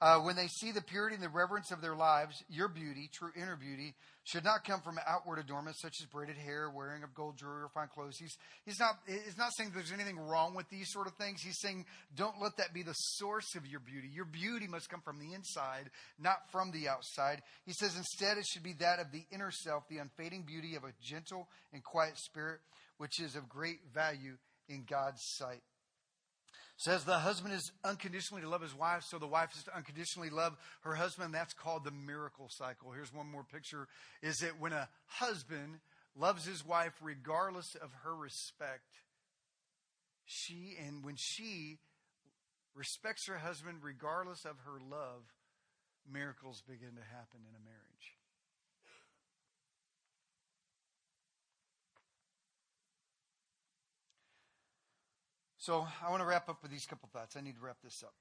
Uh, 0.00 0.18
when 0.18 0.36
they 0.36 0.48
see 0.48 0.72
the 0.72 0.82
purity 0.82 1.14
and 1.14 1.22
the 1.22 1.28
reverence 1.28 1.70
of 1.70 1.80
their 1.80 1.94
lives, 1.94 2.42
your 2.48 2.68
beauty, 2.68 3.08
true 3.12 3.30
inner 3.36 3.56
beauty, 3.56 3.94
should 4.24 4.44
not 4.44 4.64
come 4.64 4.80
from 4.80 4.98
outward 5.06 5.38
adornments 5.38 5.80
such 5.80 5.94
as 6.00 6.06
braided 6.06 6.36
hair, 6.36 6.68
wearing 6.68 7.02
of 7.02 7.14
gold 7.14 7.36
jewelry, 7.38 7.62
or 7.62 7.68
fine 7.68 7.88
clothes. 7.94 8.16
He's, 8.18 8.36
he's, 8.66 8.80
not, 8.80 8.96
he's 9.06 9.38
not 9.38 9.50
saying 9.56 9.70
there's 9.72 9.92
anything 9.92 10.18
wrong 10.18 10.54
with 10.54 10.68
these 10.68 10.90
sort 10.90 11.06
of 11.06 11.14
things. 11.14 11.40
He's 11.42 11.60
saying 11.60 11.84
don't 12.16 12.40
let 12.42 12.56
that 12.56 12.74
be 12.74 12.82
the 12.82 12.92
source 12.92 13.54
of 13.54 13.66
your 13.66 13.80
beauty. 13.80 14.08
Your 14.12 14.24
beauty 14.24 14.66
must 14.66 14.88
come 14.88 15.00
from 15.00 15.18
the 15.18 15.32
inside, 15.34 15.90
not 16.18 16.38
from 16.50 16.72
the 16.72 16.88
outside. 16.88 17.42
He 17.64 17.72
says 17.72 17.96
instead 17.96 18.36
it 18.36 18.46
should 18.46 18.62
be 18.62 18.74
that 18.80 18.98
of 18.98 19.12
the 19.12 19.24
inner 19.32 19.50
self, 19.52 19.88
the 19.88 19.98
unfading 19.98 20.42
beauty 20.42 20.74
of 20.74 20.84
a 20.84 20.92
gentle 21.02 21.48
and 21.72 21.84
quiet 21.84 22.18
spirit, 22.18 22.60
which 22.98 23.20
is 23.20 23.36
of 23.36 23.48
great 23.48 23.78
value 23.94 24.36
in 24.68 24.84
God's 24.88 25.20
sight 25.36 25.62
says 26.76 27.04
the 27.04 27.18
husband 27.18 27.54
is 27.54 27.70
unconditionally 27.84 28.42
to 28.42 28.48
love 28.48 28.62
his 28.62 28.74
wife, 28.74 29.04
so 29.04 29.18
the 29.18 29.26
wife 29.26 29.50
is 29.56 29.62
to 29.64 29.76
unconditionally 29.76 30.30
love 30.30 30.56
her 30.82 30.94
husband. 30.94 31.32
That's 31.32 31.54
called 31.54 31.84
the 31.84 31.92
miracle 31.92 32.48
cycle. 32.50 32.90
Here's 32.92 33.12
one 33.12 33.30
more 33.30 33.44
picture 33.44 33.86
is 34.22 34.38
that 34.38 34.60
when 34.60 34.72
a 34.72 34.88
husband 35.06 35.78
loves 36.16 36.44
his 36.44 36.66
wife 36.66 36.92
regardless 37.00 37.76
of 37.76 37.90
her 38.02 38.14
respect, 38.14 38.82
she, 40.24 40.76
and 40.84 41.04
when 41.04 41.14
she 41.16 41.78
respects 42.74 43.26
her 43.26 43.38
husband 43.38 43.78
regardless 43.82 44.44
of 44.44 44.56
her 44.64 44.78
love, 44.90 45.22
miracles 46.10 46.62
begin 46.66 46.96
to 46.96 47.04
happen 47.14 47.40
in 47.48 47.54
a 47.54 47.64
marriage. 47.64 48.18
So 55.64 55.86
I 56.04 56.10
want 56.10 56.20
to 56.20 56.28
wrap 56.28 56.50
up 56.50 56.60
with 56.60 56.70
these 56.70 56.84
couple 56.84 57.08
thoughts. 57.10 57.36
I 57.38 57.40
need 57.40 57.56
to 57.56 57.64
wrap 57.64 57.78
this 57.82 58.04
up. 58.04 58.12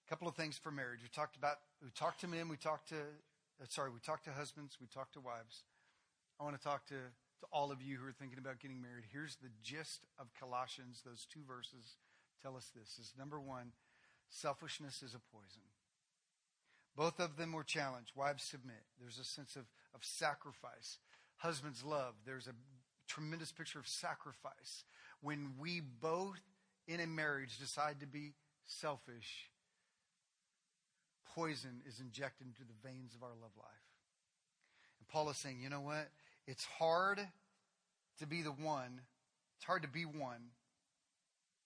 A 0.00 0.08
couple 0.08 0.26
of 0.26 0.34
things 0.34 0.56
for 0.56 0.70
marriage. 0.70 1.00
We 1.02 1.10
talked 1.10 1.36
about 1.36 1.56
we 1.84 1.90
talked 1.90 2.22
to 2.22 2.26
men, 2.26 2.48
we 2.48 2.56
talked 2.56 2.88
to 2.88 2.96
uh, 2.96 3.66
sorry, 3.68 3.90
we 3.90 4.00
talked 4.00 4.24
to 4.24 4.30
husbands, 4.30 4.78
we 4.80 4.86
talked 4.86 5.12
to 5.12 5.20
wives. 5.20 5.64
I 6.40 6.44
want 6.44 6.56
to 6.56 6.64
talk 6.64 6.86
to, 6.86 6.94
to 6.94 7.46
all 7.52 7.70
of 7.70 7.82
you 7.82 7.98
who 7.98 8.08
are 8.08 8.16
thinking 8.18 8.38
about 8.38 8.58
getting 8.58 8.80
married. 8.80 9.04
Here's 9.12 9.36
the 9.36 9.50
gist 9.62 10.06
of 10.18 10.32
Colossians. 10.40 11.02
Those 11.04 11.26
two 11.30 11.44
verses 11.46 12.00
tell 12.42 12.56
us 12.56 12.72
this 12.74 12.96
is 12.98 13.12
number 13.18 13.38
one, 13.38 13.72
selfishness 14.30 15.02
is 15.02 15.12
a 15.12 15.20
poison. 15.36 15.68
Both 16.96 17.20
of 17.20 17.36
them 17.36 17.52
were 17.52 17.62
challenged. 17.62 18.12
Wives 18.16 18.42
submit. 18.42 18.88
There's 18.98 19.18
a 19.18 19.24
sense 19.24 19.54
of, 19.54 19.66
of 19.94 20.02
sacrifice. 20.02 20.96
Husbands 21.36 21.84
love. 21.84 22.14
There's 22.24 22.46
a 22.46 22.56
tremendous 23.06 23.52
picture 23.52 23.78
of 23.78 23.86
sacrifice. 23.86 24.84
When 25.20 25.54
we 25.58 25.80
both 25.80 26.40
in 26.86 27.00
a 27.00 27.06
marriage 27.06 27.58
decide 27.58 28.00
to 28.00 28.06
be 28.06 28.34
selfish, 28.66 29.50
poison 31.34 31.82
is 31.86 32.00
injected 32.00 32.46
into 32.46 32.62
the 32.62 32.88
veins 32.88 33.14
of 33.14 33.22
our 33.22 33.34
love 33.40 33.52
life. 33.56 33.86
And 35.00 35.08
Paul 35.08 35.30
is 35.30 35.36
saying, 35.36 35.58
you 35.62 35.68
know 35.68 35.80
what? 35.80 36.08
It's 36.46 36.64
hard 36.64 37.20
to 38.18 38.26
be 38.26 38.42
the 38.42 38.50
one. 38.50 39.00
It's 39.56 39.64
hard 39.64 39.82
to 39.82 39.88
be 39.88 40.04
one 40.04 40.50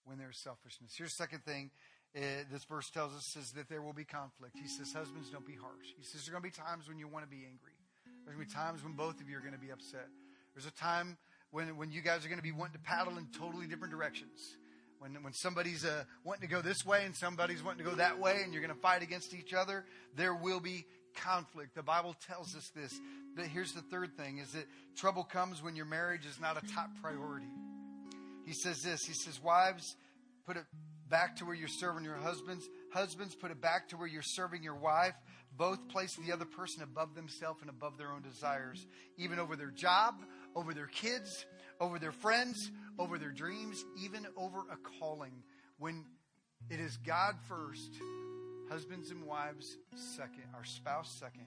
when 0.04 0.18
there's 0.18 0.38
selfishness. 0.38 0.94
Here's 0.96 1.10
the 1.10 1.22
second 1.22 1.44
thing 1.44 1.70
uh, 2.16 2.42
this 2.50 2.64
verse 2.64 2.90
tells 2.90 3.14
us 3.14 3.36
is 3.36 3.52
that 3.52 3.68
there 3.68 3.82
will 3.82 3.92
be 3.92 4.04
conflict. 4.04 4.56
He 4.60 4.66
says, 4.66 4.92
Husbands, 4.92 5.30
don't 5.30 5.46
be 5.46 5.54
harsh. 5.54 5.94
He 5.96 6.02
says, 6.02 6.14
There's 6.14 6.28
going 6.28 6.42
to 6.42 6.48
be 6.48 6.54
times 6.54 6.88
when 6.88 6.98
you 6.98 7.06
want 7.06 7.24
to 7.24 7.30
be 7.30 7.46
angry. 7.46 7.78
There's 8.24 8.34
going 8.34 8.46
to 8.46 8.50
be 8.50 8.52
times 8.52 8.82
when 8.82 8.94
both 8.94 9.20
of 9.20 9.28
you 9.28 9.38
are 9.38 9.40
going 9.40 9.54
to 9.54 9.62
be 9.62 9.70
upset. 9.70 10.08
There's 10.54 10.66
a 10.66 10.74
time 10.74 11.16
when, 11.50 11.76
when 11.76 11.90
you 11.90 12.00
guys 12.00 12.24
are 12.24 12.28
going 12.28 12.38
to 12.38 12.42
be 12.42 12.52
wanting 12.52 12.74
to 12.74 12.80
paddle 12.80 13.18
in 13.18 13.26
totally 13.38 13.66
different 13.66 13.92
directions. 13.92 14.56
When, 14.98 15.14
when 15.22 15.32
somebody's 15.32 15.84
uh, 15.84 16.04
wanting 16.24 16.46
to 16.46 16.54
go 16.54 16.60
this 16.60 16.84
way 16.84 17.04
and 17.06 17.16
somebody's 17.16 17.62
wanting 17.62 17.84
to 17.84 17.90
go 17.90 17.96
that 17.96 18.18
way 18.18 18.42
and 18.44 18.52
you're 18.52 18.62
going 18.62 18.74
to 18.74 18.80
fight 18.80 19.02
against 19.02 19.34
each 19.34 19.54
other, 19.54 19.84
there 20.14 20.34
will 20.34 20.60
be 20.60 20.84
conflict. 21.16 21.74
The 21.74 21.82
Bible 21.82 22.14
tells 22.26 22.54
us 22.54 22.70
this. 22.74 22.92
But 23.34 23.46
here's 23.46 23.72
the 23.72 23.82
third 23.82 24.16
thing 24.16 24.38
is 24.38 24.52
that 24.52 24.66
trouble 24.96 25.24
comes 25.24 25.62
when 25.62 25.74
your 25.74 25.86
marriage 25.86 26.26
is 26.26 26.38
not 26.38 26.62
a 26.62 26.66
top 26.74 26.90
priority. 27.02 27.48
He 28.44 28.52
says 28.52 28.82
this. 28.82 29.00
He 29.06 29.14
says, 29.14 29.42
wives, 29.42 29.96
put 30.46 30.56
it 30.56 30.64
back 31.08 31.36
to 31.36 31.44
where 31.44 31.54
you're 31.54 31.68
serving 31.68 32.04
your 32.04 32.16
husbands. 32.16 32.68
Husbands, 32.92 33.34
put 33.34 33.50
it 33.50 33.60
back 33.60 33.88
to 33.88 33.96
where 33.96 34.06
you're 34.06 34.22
serving 34.22 34.62
your 34.62 34.74
wife. 34.74 35.14
Both 35.56 35.88
place 35.88 36.14
the 36.16 36.32
other 36.32 36.44
person 36.44 36.82
above 36.82 37.14
themselves 37.14 37.60
and 37.60 37.70
above 37.70 37.98
their 37.98 38.12
own 38.12 38.22
desires, 38.22 38.86
even 39.16 39.38
over 39.38 39.56
their 39.56 39.70
job, 39.70 40.14
over 40.54 40.74
their 40.74 40.86
kids, 40.86 41.46
over 41.80 41.98
their 41.98 42.12
friends, 42.12 42.70
over 42.98 43.18
their 43.18 43.30
dreams, 43.30 43.84
even 44.02 44.26
over 44.36 44.60
a 44.70 44.76
calling. 44.98 45.42
When 45.78 46.04
it 46.68 46.80
is 46.80 46.96
God 46.98 47.36
first, 47.48 47.90
husbands 48.68 49.10
and 49.10 49.24
wives 49.24 49.76
second, 49.94 50.44
our 50.54 50.64
spouse 50.64 51.10
second. 51.18 51.46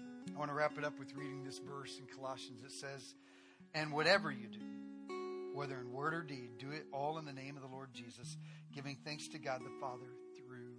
I 0.00 0.38
want 0.38 0.50
to 0.50 0.54
wrap 0.54 0.76
it 0.76 0.84
up 0.84 0.98
with 0.98 1.14
reading 1.14 1.44
this 1.44 1.58
verse 1.58 1.98
in 1.98 2.06
Colossians. 2.14 2.62
It 2.64 2.72
says, 2.72 3.14
And 3.74 3.92
whatever 3.92 4.30
you 4.30 4.48
do, 4.48 4.60
whether 5.54 5.78
in 5.80 5.90
word 5.90 6.12
or 6.12 6.22
deed, 6.22 6.58
do 6.58 6.70
it 6.70 6.84
all 6.92 7.16
in 7.16 7.24
the 7.24 7.32
name 7.32 7.56
of 7.56 7.62
the 7.62 7.68
Lord 7.68 7.88
Jesus, 7.94 8.36
giving 8.74 8.98
thanks 9.04 9.28
to 9.28 9.38
God 9.38 9.62
the 9.62 9.80
Father 9.80 10.10
through 10.36 10.56
him. 10.56 10.76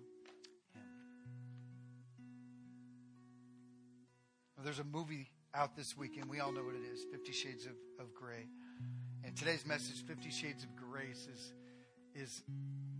There's 4.64 4.80
a 4.80 4.84
movie 4.84 5.30
out 5.54 5.76
this 5.76 5.98
weekend. 5.98 6.30
We 6.30 6.39
all 6.39 6.52
know 6.52 6.64
what 6.64 6.76
it 6.76 6.84
is 6.93 7.06
Fifty 7.12 7.32
Shades 7.32 7.66
of, 7.66 7.74
of 8.00 8.14
Grey. 8.14 8.48
And 9.24 9.36
today's 9.36 9.66
message, 9.66 10.06
Fifty 10.06 10.30
Shades 10.30 10.64
of 10.64 10.76
Grace, 10.76 11.28
is, 11.34 11.54
is, 12.16 12.43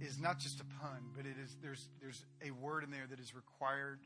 is 0.02 0.20
not 0.20 0.40
just 0.40 0.60
a 0.60 0.66
pun, 0.82 1.12
but 1.16 1.26
it 1.26 1.36
is, 1.44 1.56
there's, 1.62 1.90
there's 2.02 2.26
a 2.46 2.52
word 2.52 2.84
in 2.84 2.92
there 2.92 3.06
that 3.10 3.20
is 3.20 3.36
required 3.36 4.00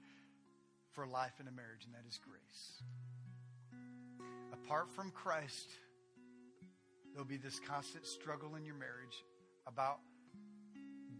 for 0.92 1.08
life 1.08 1.34
in 1.40 1.48
a 1.48 1.52
marriage, 1.52 1.86
and 1.86 1.94
that 1.94 2.08
is 2.08 2.20
grace. 2.20 2.84
Apart 4.52 4.92
from 4.92 5.12
Christ, 5.12 5.70
there'll 7.14 7.28
be 7.28 7.38
this 7.38 7.60
constant 7.60 8.06
struggle 8.06 8.56
in 8.56 8.66
your 8.66 8.76
marriage 8.76 9.24
about 9.68 10.00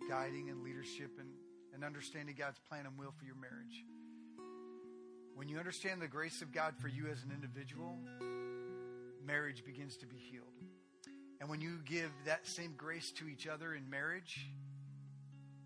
guiding 0.10 0.50
and 0.50 0.62
leadership 0.64 1.12
and, 1.20 1.30
and 1.74 1.84
understanding 1.84 2.36
God's 2.38 2.60
plan 2.70 2.86
and 2.86 2.98
will 2.98 3.14
for 3.18 3.26
your 3.26 3.36
marriage. 3.36 3.86
When 5.36 5.50
you 5.50 5.58
understand 5.58 6.02
the 6.02 6.08
grace 6.08 6.42
of 6.42 6.52
God 6.52 6.76
for 6.80 6.88
you 6.88 7.08
as 7.08 7.24
an 7.24 7.32
individual, 7.32 7.98
marriage 9.26 9.66
begins 9.66 9.98
to 9.98 10.06
be 10.06 10.18
healed. 10.18 10.46
And 11.40 11.50
when 11.50 11.62
you 11.62 11.80
give 11.86 12.12
that 12.26 12.46
same 12.48 12.74
grace 12.78 13.12
to 13.14 13.28
each 13.28 13.48
other 13.48 13.74
in 13.74 13.90
marriage, 13.90 14.48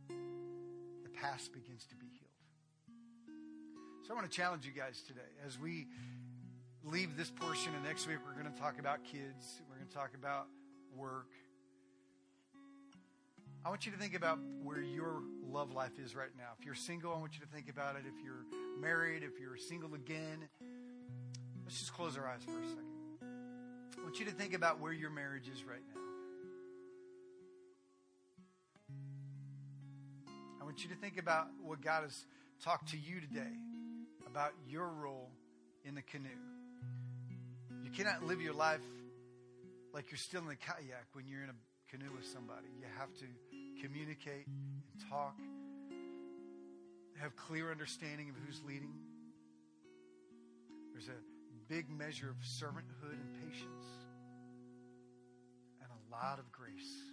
the 0.07 1.09
past 1.21 1.51
begins 1.51 1.85
to 1.87 1.95
be 1.95 2.05
healed. 2.05 2.21
So 4.07 4.13
I 4.13 4.15
want 4.15 4.29
to 4.29 4.35
challenge 4.35 4.65
you 4.65 4.71
guys 4.71 5.03
today 5.05 5.19
as 5.45 5.59
we 5.59 5.87
leave 6.83 7.17
this 7.17 7.31
portion, 7.31 7.73
and 7.73 7.83
next 7.83 8.07
week 8.07 8.17
we're 8.25 8.39
going 8.39 8.53
to 8.53 8.59
talk 8.59 8.79
about 8.79 9.03
kids, 9.03 9.61
we're 9.67 9.75
going 9.75 9.87
to 9.87 9.93
talk 9.93 10.11
about 10.13 10.45
work. 10.95 11.31
I 13.65 13.69
want 13.69 13.85
you 13.85 13.91
to 13.91 13.97
think 13.97 14.15
about 14.15 14.37
where 14.63 14.79
your 14.79 15.23
love 15.55 15.73
life 15.73 15.97
is 16.03 16.13
right 16.17 16.31
now. 16.37 16.49
If 16.59 16.65
you're 16.65 16.75
single, 16.75 17.13
I 17.13 17.17
want 17.17 17.35
you 17.35 17.39
to 17.39 17.47
think 17.47 17.69
about 17.69 17.95
it. 17.95 18.01
If 18.05 18.21
you're 18.21 18.43
married, 18.81 19.23
if 19.23 19.39
you're 19.39 19.55
single 19.55 19.93
again, 19.93 20.49
let's 21.63 21.79
just 21.79 21.93
close 21.93 22.17
our 22.17 22.27
eyes 22.27 22.41
for 22.43 22.59
a 22.59 22.67
second. 22.67 22.83
I 23.97 24.03
want 24.03 24.19
you 24.19 24.25
to 24.25 24.33
think 24.33 24.53
about 24.53 24.81
where 24.81 24.91
your 24.91 25.09
marriage 25.11 25.47
is 25.47 25.63
right 25.63 25.79
now. 25.95 26.01
I 30.59 30.65
want 30.65 30.83
you 30.83 30.89
to 30.89 30.95
think 30.95 31.17
about 31.17 31.47
what 31.63 31.79
God 31.79 32.03
has 32.03 32.25
talked 32.61 32.89
to 32.89 32.97
you 32.97 33.21
today 33.21 33.55
about 34.27 34.51
your 34.67 34.89
role 34.89 35.29
in 35.85 35.95
the 35.95 36.01
canoe. 36.01 36.27
You 37.81 37.91
cannot 37.91 38.25
live 38.25 38.41
your 38.41 38.53
life 38.53 38.83
like 39.93 40.11
you're 40.11 40.17
still 40.17 40.41
in 40.41 40.47
the 40.47 40.57
kayak 40.57 41.05
when 41.13 41.25
you're 41.29 41.43
in 41.43 41.49
a 41.49 41.89
canoe 41.89 42.11
with 42.13 42.25
somebody. 42.25 42.67
You 42.77 42.87
have 42.99 43.13
to 43.19 43.25
communicate 43.81 44.47
talk, 45.09 45.39
have 47.19 47.35
clear 47.35 47.71
understanding 47.71 48.29
of 48.29 48.35
who's 48.45 48.61
leading. 48.65 48.93
There's 50.91 51.07
a 51.07 51.21
big 51.67 51.89
measure 51.89 52.29
of 52.29 52.37
servanthood 52.45 53.13
and 53.13 53.33
patience, 53.43 53.85
and 55.81 55.89
a 55.89 56.15
lot 56.15 56.39
of 56.39 56.51
grace. 56.51 57.11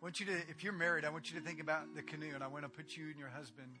I 0.00 0.02
want 0.02 0.18
you 0.18 0.26
to, 0.26 0.32
if 0.48 0.64
you're 0.64 0.72
married, 0.72 1.04
I 1.04 1.10
want 1.10 1.30
you 1.30 1.38
to 1.38 1.44
think 1.44 1.60
about 1.60 1.94
the 1.94 2.02
canoe, 2.02 2.32
and 2.34 2.42
I 2.42 2.46
want 2.46 2.64
to 2.64 2.70
put 2.70 2.96
you 2.96 3.08
and 3.10 3.18
your 3.18 3.28
husband 3.28 3.78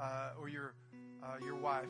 uh, 0.00 0.30
or 0.40 0.48
your 0.48 0.74
uh, 1.22 1.36
your 1.44 1.54
wife 1.54 1.86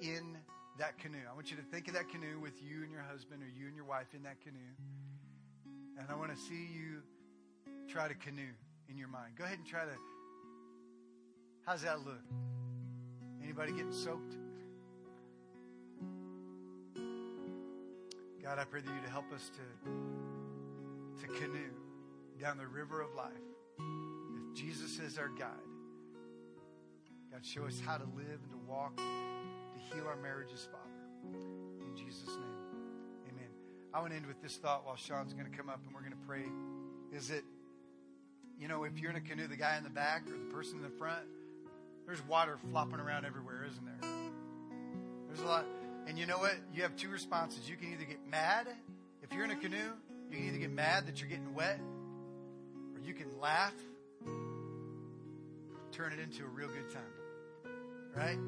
in 0.00 0.36
that 0.78 0.98
canoe. 0.98 1.18
I 1.30 1.34
want 1.34 1.50
you 1.50 1.56
to 1.56 1.62
think 1.62 1.88
of 1.88 1.94
that 1.94 2.08
canoe 2.08 2.38
with 2.40 2.62
you 2.62 2.82
and 2.82 2.92
your 2.92 3.02
husband, 3.02 3.42
or 3.42 3.48
you 3.48 3.66
and 3.66 3.76
your 3.76 3.84
wife 3.84 4.14
in 4.14 4.22
that 4.22 4.40
canoe, 4.40 4.74
and 5.98 6.06
I 6.08 6.14
want 6.14 6.30
to 6.30 6.38
see 6.38 6.68
you 6.72 7.02
try 7.88 8.06
to 8.08 8.14
canoe 8.14 8.54
in 8.88 8.96
your 8.96 9.08
mind. 9.08 9.32
Go 9.36 9.44
ahead 9.44 9.58
and 9.58 9.66
try 9.66 9.84
to. 9.84 9.96
How's 11.66 11.82
that 11.82 11.98
look? 12.00 12.22
Anybody 13.42 13.72
getting 13.72 13.92
soaked? 13.92 14.36
God, 18.42 18.58
I 18.58 18.64
pray 18.64 18.80
that 18.80 18.88
you 18.94 19.00
to 19.04 19.10
help 19.10 19.30
us 19.32 19.50
to 19.50 21.20
to 21.20 21.26
canoe 21.34 21.72
down 22.40 22.56
the 22.56 22.66
river 22.66 23.00
of 23.00 23.12
life. 23.14 23.32
If 23.78 24.54
Jesus 24.54 25.00
is 25.00 25.18
our 25.18 25.28
guide, 25.28 25.48
God, 27.32 27.44
show 27.44 27.66
us 27.66 27.80
how 27.84 27.96
to 27.96 28.04
live 28.04 28.40
and 28.42 28.50
to 28.52 28.58
walk, 28.66 28.98
heal 29.94 30.06
our 30.06 30.16
marriages, 30.16 30.68
Father. 30.70 31.36
In 31.80 31.96
Jesus' 31.96 32.28
name, 32.28 32.56
amen. 33.30 33.48
I 33.92 34.00
want 34.00 34.12
to 34.12 34.16
end 34.16 34.26
with 34.26 34.40
this 34.42 34.56
thought 34.56 34.86
while 34.86 34.96
Sean's 34.96 35.32
going 35.32 35.50
to 35.50 35.56
come 35.56 35.68
up 35.68 35.80
and 35.86 35.94
we're 35.94 36.00
going 36.00 36.12
to 36.12 36.26
pray. 36.26 36.44
Is 37.12 37.30
it, 37.30 37.44
you 38.60 38.68
know, 38.68 38.84
if 38.84 38.98
you're 38.98 39.10
in 39.10 39.16
a 39.16 39.20
canoe, 39.20 39.46
the 39.46 39.56
guy 39.56 39.76
in 39.76 39.84
the 39.84 39.90
back 39.90 40.26
or 40.26 40.32
the 40.32 40.52
person 40.52 40.76
in 40.76 40.82
the 40.82 40.96
front, 40.98 41.26
there's 42.06 42.24
water 42.26 42.58
flopping 42.70 43.00
around 43.00 43.26
everywhere, 43.26 43.66
isn't 43.70 43.84
there? 43.84 44.10
There's 45.28 45.40
a 45.40 45.46
lot. 45.46 45.66
And 46.06 46.18
you 46.18 46.26
know 46.26 46.38
what? 46.38 46.54
You 46.72 46.82
have 46.82 46.96
two 46.96 47.10
responses. 47.10 47.68
You 47.68 47.76
can 47.76 47.92
either 47.92 48.04
get 48.04 48.26
mad. 48.30 48.66
If 49.22 49.32
you're 49.32 49.44
in 49.44 49.50
a 49.50 49.56
canoe, 49.56 49.92
you 50.30 50.36
can 50.36 50.46
either 50.46 50.58
get 50.58 50.70
mad 50.70 51.06
that 51.06 51.20
you're 51.20 51.28
getting 51.28 51.54
wet 51.54 51.78
or 52.94 53.00
you 53.06 53.12
can 53.12 53.38
laugh, 53.40 53.74
turn 55.92 56.12
it 56.12 56.18
into 56.18 56.44
a 56.44 56.48
real 56.48 56.68
good 56.68 56.90
time. 56.90 57.02
Right? 58.16 58.38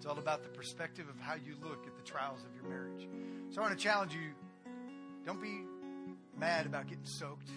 It's 0.00 0.06
all 0.06 0.18
about 0.18 0.42
the 0.42 0.48
perspective 0.48 1.10
of 1.10 1.20
how 1.20 1.34
you 1.34 1.52
look 1.62 1.86
at 1.86 1.94
the 1.94 2.02
trials 2.10 2.40
of 2.42 2.54
your 2.54 2.64
marriage. 2.70 3.06
So 3.50 3.60
I 3.60 3.66
want 3.66 3.76
to 3.78 3.84
challenge 3.84 4.14
you 4.14 4.30
don't 5.26 5.42
be 5.42 5.60
mad 6.38 6.64
about 6.64 6.88
getting 6.88 7.04
soaked. 7.04 7.50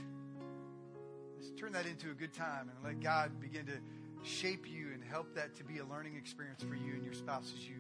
Let's 1.38 1.58
turn 1.58 1.72
that 1.72 1.86
into 1.86 2.12
a 2.12 2.14
good 2.14 2.34
time 2.34 2.70
and 2.70 2.78
let 2.84 3.02
God 3.02 3.40
begin 3.40 3.66
to 3.68 3.78
shape 4.24 4.70
you 4.70 4.88
and 4.94 5.02
help 5.02 5.34
that 5.36 5.56
to 5.56 5.64
be 5.64 5.78
a 5.78 5.86
learning 5.86 6.18
experience 6.18 6.62
for 6.62 6.76
you 6.76 6.96
and 6.96 7.06
your 7.06 7.14
spouse 7.14 7.50
as 7.58 7.66
you 7.66 7.76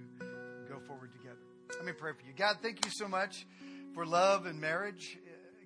go 0.70 0.80
forward 0.88 1.11
together. 1.11 1.43
Let 1.76 1.84
me 1.84 1.91
pray 1.91 2.14
for 2.14 2.26
you. 2.26 2.32
God, 2.34 2.59
thank 2.61 2.86
you 2.86 2.91
so 2.95 3.09
much 3.09 3.45
for 3.93 4.05
love 4.05 4.45
and 4.45 4.61
marriage. 4.61 5.18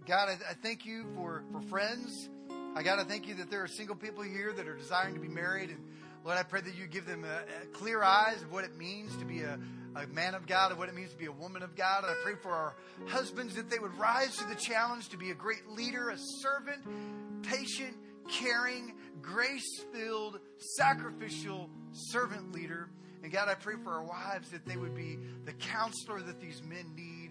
God, 0.07 0.27
I, 0.27 0.49
I 0.49 0.53
thank 0.63 0.87
you 0.87 1.05
for, 1.13 1.43
for 1.51 1.61
friends 1.69 2.29
I 2.77 2.83
got 2.83 2.99
to 2.99 3.05
thank 3.05 3.27
you 3.27 3.33
that 3.35 3.49
there 3.49 3.63
are 3.63 3.67
single 3.67 3.95
people 3.95 4.21
here 4.21 4.53
that 4.53 4.67
are 4.67 4.75
desiring 4.75 5.15
to 5.15 5.19
be 5.19 5.27
married. 5.27 5.71
And 5.71 5.79
Lord, 6.23 6.37
I 6.37 6.43
pray 6.43 6.61
that 6.61 6.75
you 6.75 6.87
give 6.87 7.05
them 7.05 7.23
a, 7.23 7.63
a 7.63 7.65
clear 7.67 8.03
eyes 8.03 8.41
of 8.41 8.51
what 8.51 8.63
it 8.63 8.75
means 8.77 9.15
to 9.17 9.25
be 9.25 9.41
a, 9.41 9.59
a 9.95 10.07
man 10.07 10.35
of 10.35 10.45
God, 10.45 10.71
of 10.71 10.77
what 10.77 10.89
it 10.89 10.95
means 10.95 11.11
to 11.11 11.17
be 11.17 11.25
a 11.25 11.31
woman 11.31 11.63
of 11.63 11.75
God. 11.75 12.03
And 12.03 12.11
I 12.11 12.15
pray 12.23 12.35
for 12.35 12.51
our 12.51 12.75
husbands 13.07 13.55
that 13.55 13.69
they 13.69 13.79
would 13.79 13.97
rise 13.97 14.35
to 14.37 14.45
the 14.45 14.55
challenge 14.55 15.09
to 15.09 15.17
be 15.17 15.31
a 15.31 15.35
great 15.35 15.67
leader, 15.69 16.09
a 16.09 16.17
servant, 16.17 16.81
patient, 17.43 17.95
caring, 18.29 18.93
grace 19.21 19.83
filled, 19.93 20.39
sacrificial 20.75 21.69
servant 21.91 22.51
leader. 22.53 22.89
And 23.23 23.31
God, 23.31 23.49
I 23.49 23.55
pray 23.55 23.75
for 23.83 23.91
our 23.91 24.03
wives 24.03 24.49
that 24.51 24.65
they 24.65 24.77
would 24.77 24.95
be 24.95 25.17
the 25.45 25.53
counselor 25.53 26.21
that 26.21 26.39
these 26.39 26.61
men 26.63 26.93
need 26.95 27.26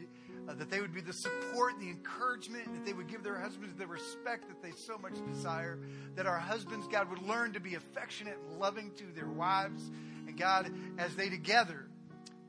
uh, 0.49 0.55
that 0.55 0.71
they 0.71 0.81
would 0.81 0.95
be 0.95 1.01
the 1.01 1.13
support, 1.13 1.75
and 1.75 1.83
the 1.83 1.89
encouragement, 1.89 2.73
that 2.73 2.85
they 2.85 2.93
would 2.93 3.09
give 3.09 3.23
their 3.23 3.39
husbands 3.39 3.75
the 3.77 3.87
respect 3.87 4.49
that 4.49 4.63
they 4.63 4.71
so 4.71 4.99
much 4.99 5.15
desire. 5.27 5.79
That 6.15 6.27
our 6.27 6.39
husbands, 6.39 6.87
God, 6.91 7.11
would 7.11 7.23
learn 7.23 7.53
to 7.53 7.61
be 7.61 7.75
affectionate 7.75 8.39
and 8.49 8.61
loving 8.61 8.93
to 8.97 9.05
their 9.15 9.29
wives. 9.29 9.91
And 10.27 10.37
God, 10.37 10.73
as 10.99 11.15
they 11.17 11.29
together, 11.29 11.87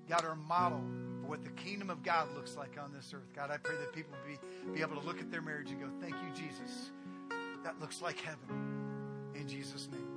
God, 0.09 0.23
are 0.23 0.31
a 0.31 0.35
model 0.35 0.81
for 1.21 1.27
what 1.27 1.43
the 1.43 1.51
kingdom 1.51 1.89
of 1.89 2.03
God 2.03 2.33
looks 2.35 2.55
like 2.55 2.77
on 2.81 2.93
this 2.93 3.13
earth. 3.13 3.33
God, 3.35 3.51
I 3.51 3.57
pray 3.57 3.75
that 3.77 3.93
people 3.93 4.15
be, 4.25 4.73
be 4.73 4.81
able 4.81 4.99
to 4.99 5.05
look 5.05 5.19
at 5.19 5.31
their 5.31 5.41
marriage 5.41 5.69
and 5.69 5.79
go, 5.79 5.89
Thank 5.99 6.15
you, 6.15 6.29
Jesus. 6.33 6.91
That 7.63 7.79
looks 7.81 8.01
like 8.01 8.19
heaven. 8.19 9.33
In 9.35 9.47
Jesus' 9.47 9.89
name. 9.91 10.16